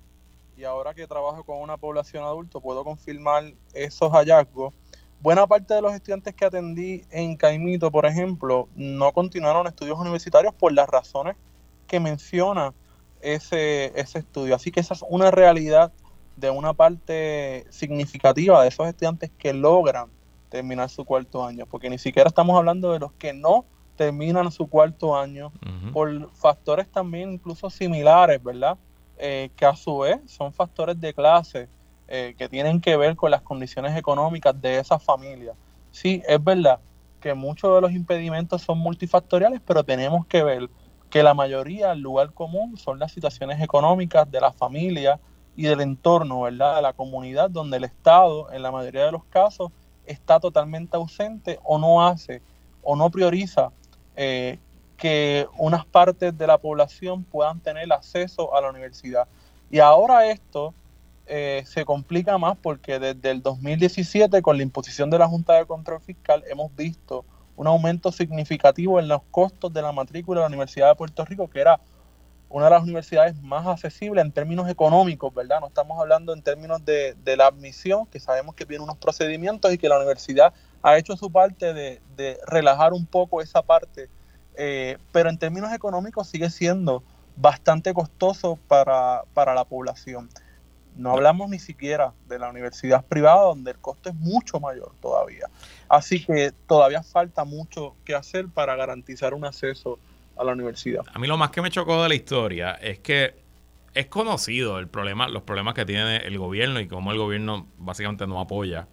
y 0.56 0.64
ahora 0.64 0.94
que 0.94 1.08
trabajo 1.08 1.44
con 1.44 1.60
una 1.60 1.78
población 1.78 2.24
adulta, 2.24 2.60
puedo 2.60 2.84
confirmar 2.84 3.46
esos 3.74 4.12
hallazgos. 4.12 4.74
Buena 5.20 5.48
parte 5.48 5.74
de 5.74 5.82
los 5.82 5.94
estudiantes 5.94 6.36
que 6.36 6.46
atendí 6.46 7.04
en 7.10 7.36
Caimito, 7.36 7.92
por 7.92 8.06
ejemplo, 8.06 8.68
no 8.76 9.12
continuaron 9.12 9.68
estudios 9.68 10.00
universitarios 10.00 10.54
por 10.54 10.72
las 10.72 10.88
razones 10.88 11.36
que 11.92 12.00
menciona 12.00 12.74
ese, 13.20 13.92
ese 14.00 14.20
estudio. 14.20 14.56
Así 14.56 14.72
que 14.72 14.80
esa 14.80 14.94
es 14.94 15.04
una 15.10 15.30
realidad 15.30 15.92
de 16.38 16.50
una 16.50 16.74
parte 16.74 17.66
significativa 17.70 18.62
de 18.62 18.70
esos 18.70 18.88
estudiantes 18.88 19.30
que 19.38 19.54
logran 19.54 20.08
terminar 20.48 20.90
su 20.90 21.04
cuarto 21.04 21.46
año, 21.46 21.66
porque 21.66 21.90
ni 21.90 21.98
siquiera 21.98 22.30
estamos 22.30 22.58
hablando 22.58 22.94
de 22.94 23.00
los 23.00 23.12
que 23.14 23.34
no 23.34 23.66
terminan 23.98 24.50
su 24.54 24.68
cuarto 24.68 25.18
año 25.18 25.52
por 25.92 26.32
factores 26.32 26.90
también 26.90 27.34
incluso 27.34 27.70
similares, 27.70 28.42
¿verdad? 28.42 28.78
Eh, 29.18 29.50
que 29.58 29.66
a 29.66 29.76
su 29.76 29.98
vez 30.00 30.22
son 30.28 30.54
factores 30.54 30.98
de 31.00 31.14
clase 31.14 31.68
eh, 32.08 32.36
que 32.38 32.48
tienen 32.48 32.80
que 32.80 32.96
ver 32.96 33.18
con 33.18 33.32
las 33.32 33.42
condiciones 33.42 33.98
económicas 33.98 34.60
de 34.62 34.80
esa 34.80 34.98
familia. 34.98 35.56
Sí, 35.92 36.24
es 36.26 36.42
verdad 36.42 36.80
que 37.20 37.34
muchos 37.34 37.76
de 37.76 37.82
los 37.82 37.92
impedimentos 37.92 38.62
son 38.62 38.80
multifactoriales, 38.80 39.60
pero 39.66 39.84
tenemos 39.84 40.26
que 40.26 40.42
ver 40.42 40.70
que 41.12 41.22
la 41.22 41.34
mayoría, 41.34 41.92
el 41.92 42.00
lugar 42.00 42.34
común, 42.34 42.78
son 42.78 42.98
las 42.98 43.12
situaciones 43.12 43.62
económicas 43.62 44.32
de 44.32 44.40
la 44.40 44.52
familia 44.54 45.20
y 45.56 45.64
del 45.64 45.82
entorno, 45.82 46.42
¿verdad? 46.42 46.78
De 46.78 46.82
la 46.82 46.94
comunidad 46.94 47.50
donde 47.50 47.78
el 47.78 47.84
Estado, 47.84 48.52
en 48.52 48.64
la 48.64 48.72
mayoría 48.72 49.06
de 49.06 49.12
los 49.12 49.26
casos, 49.26 49.72
está 50.06 50.40
totalmente 50.40 50.96
ausente 50.96 51.60
o 51.64 51.78
no 51.78 52.08
hace 52.08 52.42
o 52.82 52.96
no 52.96 53.10
prioriza 53.12 53.72
eh, 54.16 54.58
que 54.98 55.48
unas 55.58 55.86
partes 55.86 56.36
de 56.38 56.48
la 56.48 56.58
población 56.58 57.26
puedan 57.26 57.60
tener 57.60 57.92
acceso 57.92 58.56
a 58.56 58.62
la 58.62 58.70
universidad. 58.70 59.28
Y 59.70 59.80
ahora 59.80 60.28
esto 60.28 60.74
eh, 61.28 61.64
se 61.66 61.84
complica 61.84 62.38
más 62.38 62.58
porque 62.58 63.00
desde 63.00 63.32
el 63.32 63.42
2017, 63.42 64.42
con 64.42 64.58
la 64.58 64.64
imposición 64.64 65.10
de 65.10 65.20
la 65.20 65.28
Junta 65.28 65.56
de 65.56 65.66
Control 65.66 66.00
Fiscal, 66.02 66.44
hemos 66.50 66.74
visto 66.76 67.26
un 67.56 67.68
aumento 67.68 68.12
significativo 68.12 69.00
en 69.00 69.08
los 69.08 69.22
costos 69.32 69.74
de 69.74 69.82
la 69.82 69.92
matrícula 69.92 70.40
de 70.40 70.44
la 70.44 70.48
Universidad 70.48 70.90
de 70.90 70.96
Puerto 70.96 71.26
Rico, 71.26 71.50
que 71.50 71.62
era 71.62 71.80
una 72.52 72.66
de 72.66 72.72
las 72.72 72.84
universidades 72.84 73.42
más 73.42 73.66
accesibles 73.66 74.24
en 74.24 74.32
términos 74.32 74.70
económicos, 74.70 75.34
¿verdad? 75.34 75.62
No 75.62 75.68
estamos 75.68 76.00
hablando 76.00 76.34
en 76.34 76.42
términos 76.42 76.84
de, 76.84 77.16
la 77.38 77.48
admisión, 77.48 78.06
que 78.08 78.20
sabemos 78.20 78.56
que 78.56 78.66
vienen 78.66 78.84
unos 78.84 78.98
procedimientos 78.98 79.74
y 79.74 79.78
que 79.78 79.88
la 79.88 79.98
universidad 79.98 80.54
ha 80.82 80.98
hecho 80.98 81.16
su 81.16 81.32
parte 81.32 81.74
de, 81.74 82.02
relajar 82.46 82.94
un 82.94 83.06
poco 83.06 83.42
esa 83.42 83.62
parte, 83.62 84.10
eh, 84.56 84.98
pero 85.12 85.30
en 85.30 85.38
términos 85.38 85.72
económicos 85.74 86.28
sigue 86.28 86.50
siendo 86.50 87.04
bastante 87.38 87.94
costoso 87.94 88.60
para, 88.68 89.24
para 89.34 89.56
la 89.56 89.64
población. 89.64 90.30
No 90.96 91.12
hablamos 91.12 91.50
ni 91.50 91.60
siquiera 91.60 92.14
de 92.28 92.40
la 92.40 92.50
universidad 92.50 93.06
privada, 93.06 93.42
donde 93.42 93.72
el 93.72 93.78
costo 93.78 94.10
es 94.10 94.16
mucho 94.16 94.60
mayor 94.60 94.92
todavía. 95.02 95.48
Así 95.88 96.24
que 96.24 96.52
todavía 96.68 97.02
falta 97.04 97.44
mucho 97.44 97.96
que 98.06 98.16
hacer 98.16 98.48
para 98.50 98.76
garantizar 98.76 99.34
un 99.34 99.46
acceso 99.46 100.00
a 100.38 100.44
la 100.44 100.54
universidad. 100.54 101.04
A 101.14 101.20
mí 101.20 101.28
lo 101.28 101.38
más 101.38 101.52
que 101.52 101.62
me 101.62 101.70
chocó 101.70 102.02
de 102.04 102.10
la 102.10 102.16
historia 102.16 102.74
es 102.74 103.00
que 103.00 103.36
es 103.94 104.06
conocido 104.08 104.80
el 104.80 104.88
problema, 104.88 105.28
los 105.28 105.44
problemas 105.44 105.74
que 105.74 105.86
tiene 105.86 106.18
el 106.18 106.38
gobierno 106.38 106.80
y 106.80 106.88
cómo 106.88 107.12
el 107.12 107.18
gobierno 107.18 107.68
básicamente 107.78 108.26
no 108.28 108.40
apoya 108.40 108.88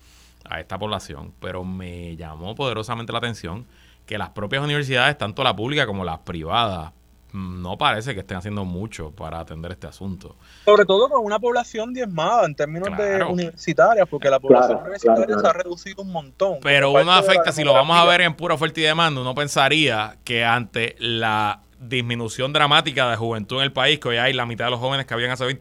a 0.45 0.61
esta 0.61 0.79
población, 0.79 1.33
pero 1.41 1.65
me 1.65 2.17
llamó 2.17 2.55
poderosamente 2.55 3.13
la 3.13 3.19
atención 3.19 3.67
que 4.07 4.19
las 4.19 4.31
propias 4.31 4.65
universidades, 4.65 5.19
tanto 5.19 5.45
la 5.45 5.55
pública 5.55 5.87
como 5.87 6.05
las 6.05 6.21
privadas, 6.21 6.93
no 7.33 7.77
parece 7.77 8.15
que 8.15 8.21
estén 8.21 8.39
haciendo 8.39 8.65
mucho 8.65 9.11
para 9.11 9.41
atender 9.41 9.73
este 9.73 9.87
asunto. 9.87 10.37
Sobre 10.65 10.85
todo 10.85 11.09
con 11.09 11.25
una 11.25 11.39
población 11.39 11.93
diezmada 11.93 12.47
en 12.47 12.55
términos 12.55 12.97
de 12.97 13.23
universitarias, 13.25 14.09
porque 14.09 14.31
la 14.31 14.41
población 14.41 14.79
universitaria 14.79 15.39
se 15.39 15.47
ha 15.47 15.53
reducido 15.53 16.03
un 16.03 16.13
montón. 16.13 16.59
Pero 16.63 16.91
uno 16.93 17.13
afecta, 17.13 17.53
si 17.53 17.65
lo 17.65 17.75
vamos 17.75 17.97
a 17.97 18.05
ver 18.05 18.23
en 18.23 18.35
pura 18.35 18.55
oferta 18.55 18.81
y 18.81 18.85
demanda, 18.85 19.21
uno 19.21 19.35
pensaría 19.35 20.17
que 20.25 20.45
ante 20.45 20.97
la 20.99 21.63
disminución 21.79 22.53
dramática 22.53 23.11
de 23.11 23.17
juventud 23.17 23.59
en 23.59 23.65
el 23.65 23.73
país, 23.73 23.99
que 23.99 24.09
hoy 24.09 24.17
hay 24.17 24.33
la 24.33 24.47
mitad 24.47 24.67
de 24.67 24.73
los 24.73 24.81
jóvenes 24.81 25.07
que 25.07 25.15
habían 25.15 25.31
hace 25.31 25.61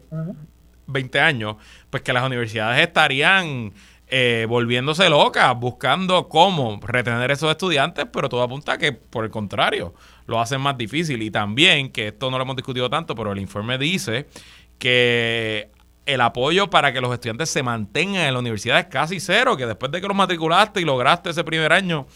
20, 0.86 1.20
años, 1.20 1.56
pues 1.90 2.02
que 2.02 2.12
las 2.12 2.24
universidades 2.24 2.80
estarían 2.80 3.72
eh, 4.08 4.46
volviéndose 4.48 5.08
locas, 5.10 5.54
buscando 5.58 6.28
cómo 6.28 6.80
retener 6.82 7.30
esos 7.30 7.50
estudiantes, 7.50 8.06
pero 8.12 8.28
todo 8.28 8.42
apunta 8.42 8.72
a 8.72 8.78
que, 8.78 8.92
por 8.92 9.24
el 9.24 9.30
contrario, 9.30 9.94
lo 10.28 10.40
hacen 10.40 10.60
más 10.60 10.78
difícil. 10.78 11.20
Y 11.22 11.32
también, 11.32 11.90
que 11.90 12.08
esto 12.08 12.30
no 12.30 12.36
lo 12.38 12.44
hemos 12.44 12.54
discutido 12.54 12.88
tanto, 12.88 13.16
pero 13.16 13.32
el 13.32 13.40
informe 13.40 13.78
dice 13.78 14.28
que 14.78 15.70
el 16.06 16.20
apoyo 16.20 16.70
para 16.70 16.92
que 16.92 17.00
los 17.00 17.12
estudiantes 17.12 17.50
se 17.50 17.62
mantengan 17.62 18.26
en 18.26 18.34
la 18.34 18.38
universidad 18.38 18.78
es 18.78 18.86
casi 18.86 19.20
cero, 19.20 19.56
que 19.56 19.66
después 19.66 19.90
de 19.90 20.00
que 20.00 20.06
los 20.06 20.16
matriculaste 20.16 20.80
y 20.80 20.84
lograste 20.84 21.30
ese 21.30 21.42
primer 21.44 21.72
año 21.72 22.06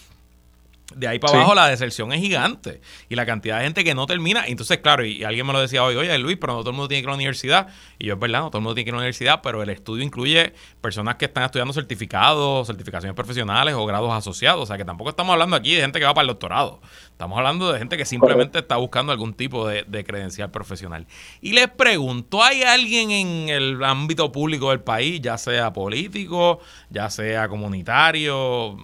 de 0.95 1.09
ahí 1.09 1.19
para 1.19 1.39
abajo 1.39 1.55
la 1.55 1.69
deserción 1.69 2.13
es 2.13 2.21
gigante 2.21 2.81
y 3.09 3.15
la 3.15 3.27
cantidad 3.27 3.59
de 3.59 3.65
gente 3.65 3.85
que 3.85 3.95
no 3.95 4.07
termina. 4.07 4.45
Entonces, 4.47 4.79
claro, 4.79 5.05
y, 5.05 5.25
alguien 5.25 5.47
me 5.47 5.53
lo 5.53 5.61
decía 5.61 5.83
hoy, 5.83 5.97
oye 5.97 6.17
Luis, 6.19 6.37
pero 6.41 6.55
no 6.55 6.61
todo 6.61 6.71
el 6.71 6.77
mundo 6.77 6.89
tiene 6.89 7.01
que 7.01 7.05
ir 7.05 7.09
a 7.09 7.13
la 7.13 7.17
universidad. 7.17 7.69
Y 7.99 8.07
yo 8.07 8.15
es 8.15 8.21
verdad, 8.21 8.41
no 8.41 8.51
todo 8.51 8.59
el 8.59 8.63
mundo 8.65 8.75
tiene 8.75 8.85
que 8.85 8.91
ir 8.91 8.95
a 8.95 8.97
la 8.97 9.03
universidad, 9.03 9.41
pero 9.43 9.63
el 9.63 9.71
estudio 9.71 10.05
incluye 10.05 10.53
personas 10.81 11.17
que 11.17 11.27
están 11.27 11.45
estudiando 11.45 11.73
certificados, 11.73 12.67
certificaciones 12.67 13.15
profesionales 13.15 13.75
o 13.75 13.85
grados 13.87 14.13
asociados. 14.13 14.63
O 14.63 14.67
sea 14.67 14.77
que 14.77 14.85
tampoco 14.85 15.11
estamos 15.11 15.33
hablando 15.33 15.57
aquí 15.57 15.75
de 15.75 15.83
gente 15.83 15.99
que 15.99 16.05
va 16.05 16.15
para 16.15 16.23
el 16.23 16.29
doctorado. 16.29 16.81
Estamos 17.11 17.39
hablando 17.39 17.73
de 17.73 17.79
gente 17.79 17.97
que 17.97 18.05
simplemente 18.05 18.59
está 18.59 18.77
buscando 18.77 19.13
algún 19.13 19.35
tipo 19.35 19.67
de, 19.67 19.85
de 19.87 20.05
credencial 20.05 20.51
profesional. 20.51 21.07
Y 21.41 21.53
les 21.53 21.69
pregunto, 21.69 22.43
¿hay 22.43 22.63
alguien 22.63 23.11
en 23.11 23.49
el 23.49 23.85
ámbito 23.85 24.33
público 24.33 24.71
del 24.71 24.81
país, 24.81 25.21
ya 25.21 25.39
sea 25.39 25.73
político, 25.73 26.61
ya 26.91 27.11
sea 27.11 27.49
comunitario, 27.49 28.77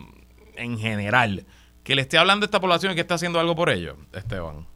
en 0.57 0.79
general? 0.79 1.45
Que 1.89 1.95
le 1.95 2.03
esté 2.03 2.19
hablando 2.19 2.45
a 2.45 2.49
esta 2.49 2.61
población 2.61 2.93
y 2.93 2.95
que 2.97 3.01
está 3.01 3.15
haciendo 3.15 3.41
algo 3.41 3.55
por 3.55 3.71
ello, 3.71 3.95
Esteban? 4.13 4.67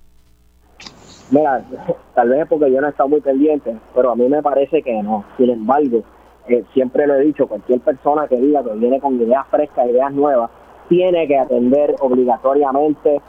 Mira, 1.31 1.63
tal 2.15 2.31
vez 2.31 2.47
porque 2.49 2.73
yo 2.73 2.81
no 2.81 2.87
he 2.87 2.91
estado 2.91 3.11
muy 3.11 3.21
pendiente, 3.21 3.77
pero 3.95 4.13
a 4.13 4.17
mí 4.17 4.27
me 4.31 4.43
parece 4.43 4.83
que 4.83 5.03
no. 5.03 5.23
Sin 5.37 5.51
embargo, 5.51 6.05
eh, 6.49 6.65
siempre 6.73 7.07
lo 7.07 7.17
he 7.17 7.21
dicho, 7.21 7.47
cualquier 7.47 7.81
persona 7.81 8.27
que 8.29 8.37
diga 8.37 8.65
que 8.65 8.71
viene 8.77 8.99
con 8.99 9.21
ideas 9.21 9.47
frescas, 9.51 9.91
ideas 9.91 10.11
nuevas, 10.11 10.51
tiene 10.89 11.29
que 11.29 11.37
atender 11.37 11.97
obligatoriamente 12.01 13.21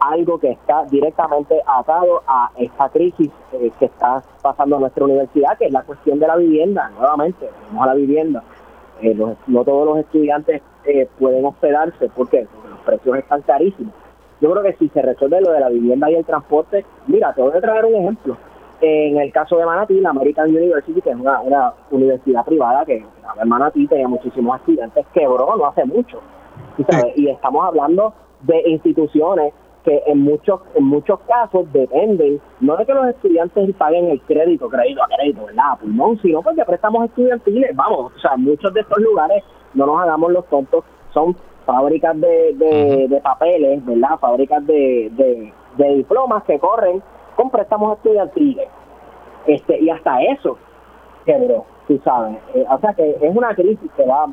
algo 0.00 0.40
que 0.40 0.50
está 0.50 0.84
directamente 0.86 1.62
atado 1.64 2.20
a 2.26 2.50
esta 2.56 2.88
crisis 2.88 3.30
eh, 3.52 3.70
que 3.78 3.84
está 3.84 4.24
pasando 4.42 4.74
en 4.74 4.80
nuestra 4.80 5.04
universidad, 5.04 5.56
que 5.56 5.66
es 5.66 5.72
la 5.72 5.82
cuestión 5.82 6.18
de 6.18 6.26
la 6.26 6.34
vivienda, 6.34 6.90
nuevamente, 6.98 7.48
vamos 7.68 7.84
a 7.84 7.86
la 7.86 7.94
vivienda. 7.94 8.42
Eh, 9.02 9.14
no 9.14 9.64
todos 9.64 9.86
los 9.86 9.98
estudiantes 9.98 10.62
pueden 11.18 11.44
hospedarse, 11.44 12.08
¿por 12.08 12.28
qué? 12.28 12.46
Precios 12.84 13.16
están 13.16 13.42
carísimos. 13.42 13.92
Yo 14.40 14.50
creo 14.52 14.62
que 14.62 14.74
si 14.74 14.88
se 14.88 15.02
resuelve 15.02 15.40
lo 15.40 15.52
de 15.52 15.60
la 15.60 15.68
vivienda 15.68 16.10
y 16.10 16.16
el 16.16 16.24
transporte, 16.24 16.84
mira, 17.06 17.32
te 17.32 17.42
voy 17.42 17.56
a 17.56 17.60
traer 17.60 17.84
un 17.84 17.94
ejemplo. 17.94 18.36
En 18.80 19.16
el 19.16 19.32
caso 19.32 19.56
de 19.56 19.64
Manatí, 19.64 20.00
la 20.00 20.10
American 20.10 20.50
University, 20.50 21.00
que 21.00 21.10
es 21.10 21.16
una, 21.16 21.72
universidad 21.90 22.44
privada 22.44 22.84
que 22.84 22.96
en 22.96 23.48
Manatí 23.48 23.86
tenía 23.86 24.08
muchísimos 24.08 24.60
estudiantes, 24.60 25.06
quebró 25.14 25.56
no 25.56 25.66
hace 25.66 25.84
mucho. 25.84 26.20
Y 27.16 27.28
estamos 27.28 27.64
hablando 27.64 28.12
de 28.42 28.68
instituciones 28.68 29.54
que 29.84 30.02
en 30.06 30.20
muchos 30.20 30.60
en 30.74 30.84
muchos 30.84 31.20
casos 31.20 31.70
dependen 31.72 32.40
no 32.60 32.76
de 32.76 32.86
que 32.86 32.94
los 32.94 33.06
estudiantes 33.06 33.74
paguen 33.76 34.06
el 34.06 34.20
crédito, 34.22 34.68
crédito 34.68 35.02
a 35.02 35.08
crédito, 35.14 35.44
¿verdad? 35.44 35.78
no, 35.82 36.16
sino 36.22 36.42
porque 36.42 36.64
préstamos 36.64 37.04
estudiantiles, 37.04 37.76
vamos, 37.76 38.12
o 38.16 38.18
sea, 38.18 38.36
muchos 38.36 38.72
de 38.72 38.80
estos 38.80 38.98
lugares, 38.98 39.44
no 39.74 39.86
nos 39.86 40.00
hagamos 40.00 40.32
los 40.32 40.46
tontos, 40.48 40.84
son 41.12 41.36
fábricas 41.64 42.20
de, 42.20 43.06
de, 43.08 43.20
papeles, 43.22 43.84
¿verdad? 43.84 44.18
Fábricas 44.18 44.66
de, 44.66 45.52
de, 45.76 45.94
diplomas 45.94 46.44
que 46.44 46.58
corren 46.58 47.02
con 47.36 47.50
préstamos 47.50 47.96
estudiantiles. 47.96 48.68
Este, 49.46 49.80
y 49.80 49.90
hasta 49.90 50.22
eso 50.22 50.58
quebró, 51.24 51.64
tú 51.86 52.00
sabes. 52.04 52.38
Eh, 52.54 52.64
o 52.68 52.78
sea 52.78 52.94
que 52.94 53.10
es 53.20 53.36
una 53.36 53.54
crisis 53.54 53.90
que 53.96 54.04
va, 54.04 54.26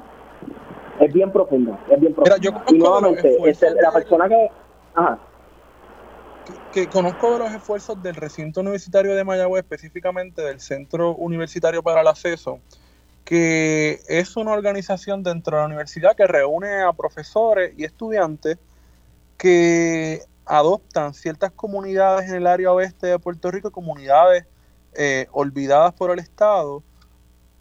es 1.00 1.14
bien 1.14 1.32
profunda, 1.32 1.78
es 1.90 2.00
bien 2.00 2.14
profunda. 2.14 2.38
y 2.70 2.78
nuevamente, 2.78 3.38
este, 3.46 3.72
la 3.82 3.92
persona 3.92 4.30
que... 4.30 4.50
Ajá 4.96 5.18
que 6.72 6.88
conozco 6.88 7.34
de 7.34 7.40
los 7.40 7.52
esfuerzos 7.52 8.02
del 8.02 8.16
recinto 8.16 8.62
universitario 8.62 9.16
de 9.16 9.24
Mayagüez, 9.24 9.64
específicamente 9.64 10.42
del 10.42 10.60
Centro 10.60 11.16
Universitario 11.16 11.84
para 11.84 12.02
el 12.02 12.08
Acceso, 12.08 12.60
que 13.26 14.02
es 14.08 14.36
una 14.36 14.52
organización 14.52 15.24
dentro 15.24 15.58
de 15.58 15.62
la 15.62 15.68
universidad 15.68 16.16
que 16.16 16.28
reúne 16.28 16.82
a 16.82 16.94
profesores 16.94 17.74
y 17.78 17.86
estudiantes 17.86 18.58
que 19.38 20.22
adoptan 20.46 21.14
ciertas 21.14 21.52
comunidades 21.52 22.30
en 22.30 22.36
el 22.36 22.48
área 22.48 22.72
oeste 22.72 23.08
de 23.08 23.20
Puerto 23.20 23.52
Rico, 23.52 23.72
comunidades 23.72 24.46
eh, 24.94 25.28
olvidadas 25.32 25.94
por 25.94 26.12
el 26.12 26.20
Estado, 26.20 26.84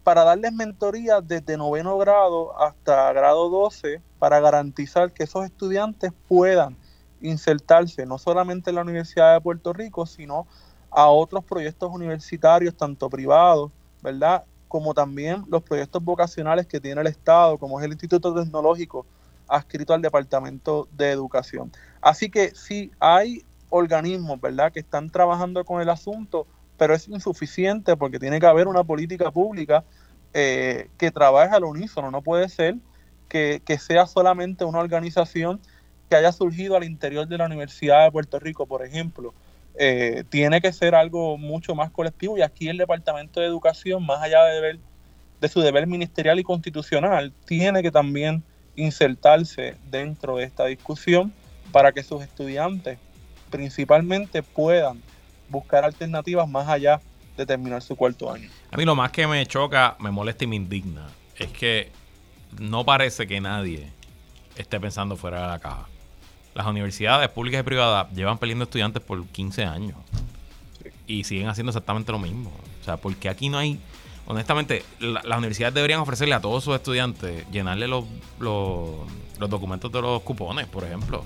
para 0.03 0.23
darles 0.23 0.51
mentoría 0.53 1.21
desde 1.21 1.57
noveno 1.57 1.97
grado 1.97 2.59
hasta 2.59 3.13
grado 3.13 3.49
12 3.49 4.01
para 4.19 4.39
garantizar 4.39 5.11
que 5.11 5.23
esos 5.23 5.45
estudiantes 5.45 6.11
puedan 6.27 6.75
insertarse 7.21 8.05
no 8.05 8.17
solamente 8.17 8.71
en 8.71 8.77
la 8.77 8.81
Universidad 8.81 9.33
de 9.33 9.41
Puerto 9.41 9.73
Rico, 9.73 10.05
sino 10.05 10.47
a 10.89 11.07
otros 11.07 11.43
proyectos 11.43 11.91
universitarios, 11.93 12.75
tanto 12.75 13.09
privados, 13.09 13.71
¿verdad? 14.01 14.43
Como 14.71 14.93
también 14.93 15.43
los 15.49 15.63
proyectos 15.63 16.01
vocacionales 16.01 16.65
que 16.65 16.79
tiene 16.79 17.01
el 17.01 17.07
Estado, 17.07 17.57
como 17.57 17.77
es 17.77 17.85
el 17.85 17.91
Instituto 17.91 18.33
Tecnológico 18.33 19.05
adscrito 19.49 19.93
al 19.93 20.01
Departamento 20.01 20.87
de 20.93 21.09
Educación. 21.09 21.73
Así 21.99 22.29
que 22.29 22.55
sí 22.55 22.89
hay 23.01 23.43
organismos, 23.67 24.39
¿verdad?, 24.39 24.71
que 24.71 24.79
están 24.79 25.09
trabajando 25.09 25.65
con 25.65 25.81
el 25.81 25.89
asunto, 25.89 26.47
pero 26.77 26.93
es 26.93 27.09
insuficiente 27.09 27.97
porque 27.97 28.17
tiene 28.17 28.39
que 28.39 28.45
haber 28.45 28.69
una 28.69 28.85
política 28.85 29.29
pública 29.29 29.83
eh, 30.33 30.89
que 30.97 31.11
trabaje 31.11 31.53
al 31.53 31.65
unísono. 31.65 32.09
No 32.09 32.21
puede 32.21 32.47
ser 32.47 32.75
que, 33.27 33.61
que 33.65 33.77
sea 33.77 34.07
solamente 34.07 34.63
una 34.63 34.79
organización 34.79 35.59
que 36.09 36.15
haya 36.15 36.31
surgido 36.31 36.77
al 36.77 36.85
interior 36.85 37.27
de 37.27 37.37
la 37.37 37.45
Universidad 37.45 38.05
de 38.05 38.11
Puerto 38.13 38.39
Rico, 38.39 38.65
por 38.65 38.85
ejemplo, 38.85 39.33
eh, 39.77 40.23
tiene 40.29 40.61
que 40.61 40.73
ser 40.73 40.95
algo 40.95 41.37
mucho 41.37 41.75
más 41.75 41.91
colectivo 41.91 42.37
y 42.37 42.41
aquí 42.41 42.67
el 42.67 42.77
Departamento 42.77 43.39
de 43.39 43.47
Educación, 43.47 44.05
más 44.05 44.21
allá 44.21 44.43
de, 44.45 44.79
de 45.39 45.47
su 45.47 45.61
deber 45.61 45.87
ministerial 45.87 46.39
y 46.39 46.43
constitucional, 46.43 47.33
tiene 47.45 47.81
que 47.81 47.91
también 47.91 48.43
insertarse 48.75 49.75
dentro 49.89 50.37
de 50.37 50.45
esta 50.45 50.65
discusión 50.65 51.33
para 51.71 51.91
que 51.91 52.03
sus 52.03 52.21
estudiantes 52.21 52.99
principalmente 53.49 54.43
puedan 54.43 55.01
buscar 55.49 55.83
alternativas 55.83 56.47
más 56.47 56.67
allá 56.67 57.01
de 57.37 57.45
terminar 57.45 57.81
su 57.81 57.95
cuarto 57.95 58.31
año. 58.31 58.49
A 58.71 58.77
mí 58.77 58.85
lo 58.85 58.95
más 58.95 59.11
que 59.11 59.27
me 59.27 59.45
choca, 59.45 59.95
me 59.99 60.11
molesta 60.11 60.43
y 60.43 60.47
me 60.47 60.55
indigna 60.55 61.07
es 61.37 61.49
que 61.51 61.91
no 62.59 62.85
parece 62.85 63.27
que 63.27 63.39
nadie 63.39 63.91
esté 64.55 64.79
pensando 64.79 65.15
fuera 65.15 65.41
de 65.41 65.47
la 65.47 65.59
caja. 65.59 65.87
Las 66.53 66.67
universidades 66.67 67.29
públicas 67.29 67.61
y 67.61 67.63
privadas 67.63 68.11
llevan 68.13 68.37
peleando 68.37 68.63
estudiantes 68.63 69.01
por 69.01 69.25
15 69.25 69.63
años. 69.65 69.97
Y 71.07 71.23
siguen 71.23 71.47
haciendo 71.47 71.71
exactamente 71.71 72.11
lo 72.11 72.19
mismo. 72.19 72.51
O 72.81 72.83
sea, 72.83 72.97
porque 72.97 73.29
aquí 73.29 73.49
no 73.49 73.57
hay... 73.57 73.79
Honestamente, 74.27 74.85
las 74.99 75.37
universidades 75.37 75.73
deberían 75.73 75.99
ofrecerle 75.99 76.35
a 76.35 76.41
todos 76.41 76.63
sus 76.63 76.75
estudiantes 76.75 77.45
llenarle 77.51 77.87
los, 77.87 78.05
los, 78.39 79.49
documentos 79.49 79.91
de 79.91 80.01
los 80.01 80.21
cupones, 80.21 80.67
por 80.67 80.83
ejemplo. 80.83 81.25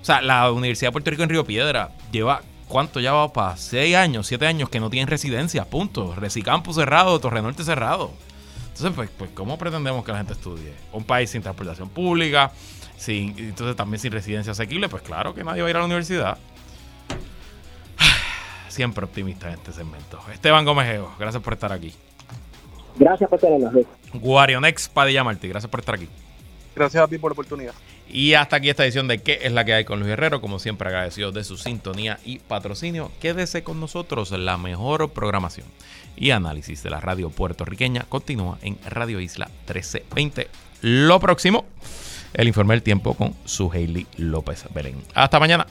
O 0.00 0.04
sea, 0.04 0.22
la 0.22 0.50
Universidad 0.50 0.88
de 0.88 0.92
Puerto 0.92 1.10
Rico 1.10 1.22
en 1.24 1.28
Río 1.28 1.44
Piedra 1.44 1.90
lleva 2.10 2.40
¿cuánto 2.68 3.00
ya 3.00 3.12
va 3.12 3.32
para? 3.32 3.56
Seis 3.56 3.96
años, 3.96 4.26
siete 4.26 4.46
años 4.46 4.68
que 4.68 4.78
no 4.78 4.90
tienen 4.90 5.08
residencia, 5.08 5.64
punto. 5.64 6.14
Recicampo 6.14 6.72
cerrado, 6.72 7.18
Torre 7.18 7.42
Norte 7.42 7.64
cerrado. 7.64 8.12
Entonces, 8.68 8.92
pues, 8.94 9.10
pues, 9.18 9.30
¿cómo 9.34 9.58
pretendemos 9.58 10.04
que 10.04 10.12
la 10.12 10.18
gente 10.18 10.34
estudie? 10.34 10.72
Un 10.92 11.02
país 11.02 11.30
sin 11.30 11.42
transportación 11.42 11.88
pública, 11.88 12.52
sin, 12.98 13.38
entonces 13.38 13.76
también 13.76 14.00
sin 14.00 14.12
residencia 14.12 14.52
asequible, 14.52 14.88
pues 14.88 15.02
claro 15.02 15.34
que 15.34 15.44
nadie 15.44 15.62
va 15.62 15.68
a 15.68 15.70
ir 15.70 15.76
a 15.76 15.80
la 15.80 15.86
universidad. 15.86 16.38
Siempre 18.68 19.04
optimista 19.04 19.48
en 19.48 19.54
este 19.54 19.72
segmento. 19.72 20.20
Esteban 20.32 20.64
Gómez 20.64 21.00
gracias 21.18 21.42
por 21.42 21.54
estar 21.54 21.72
aquí. 21.72 21.94
Gracias 22.96 23.30
por 23.30 23.38
tenernos. 23.38 23.86
Guarionex 24.12 24.88
Padilla 24.88 25.24
Martí, 25.24 25.48
gracias 25.48 25.70
por 25.70 25.80
estar 25.80 25.94
aquí. 25.94 26.08
Gracias 26.74 27.02
a 27.02 27.08
ti 27.08 27.18
por 27.18 27.30
la 27.30 27.34
oportunidad. 27.34 27.74
Y 28.10 28.34
hasta 28.34 28.56
aquí 28.56 28.70
esta 28.70 28.84
edición 28.84 29.06
de 29.06 29.18
¿Qué 29.18 29.40
es 29.42 29.52
la 29.52 29.64
que 29.64 29.74
hay 29.74 29.84
con 29.84 30.00
Luis 30.00 30.12
Herrero? 30.12 30.40
Como 30.40 30.58
siempre 30.58 30.88
agradecido 30.88 31.30
de 31.30 31.44
su 31.44 31.56
sintonía 31.56 32.18
y 32.24 32.38
patrocinio. 32.38 33.10
Quédese 33.20 33.62
con 33.62 33.80
nosotros, 33.80 34.30
la 34.30 34.56
mejor 34.56 35.10
programación 35.10 35.66
y 36.16 36.30
análisis 36.30 36.82
de 36.82 36.90
la 36.90 37.00
radio 37.00 37.30
puertorriqueña 37.30 38.06
continúa 38.08 38.58
en 38.62 38.78
Radio 38.86 39.20
Isla 39.20 39.46
1320. 39.66 40.48
Lo 40.82 41.20
próximo 41.20 41.64
el 42.34 42.48
informe 42.48 42.74
del 42.74 42.82
tiempo 42.82 43.14
con 43.14 43.34
su 43.44 43.70
Hailey 43.72 44.06
López 44.16 44.64
Belén. 44.74 44.96
Hasta 45.14 45.40
mañana. 45.40 45.66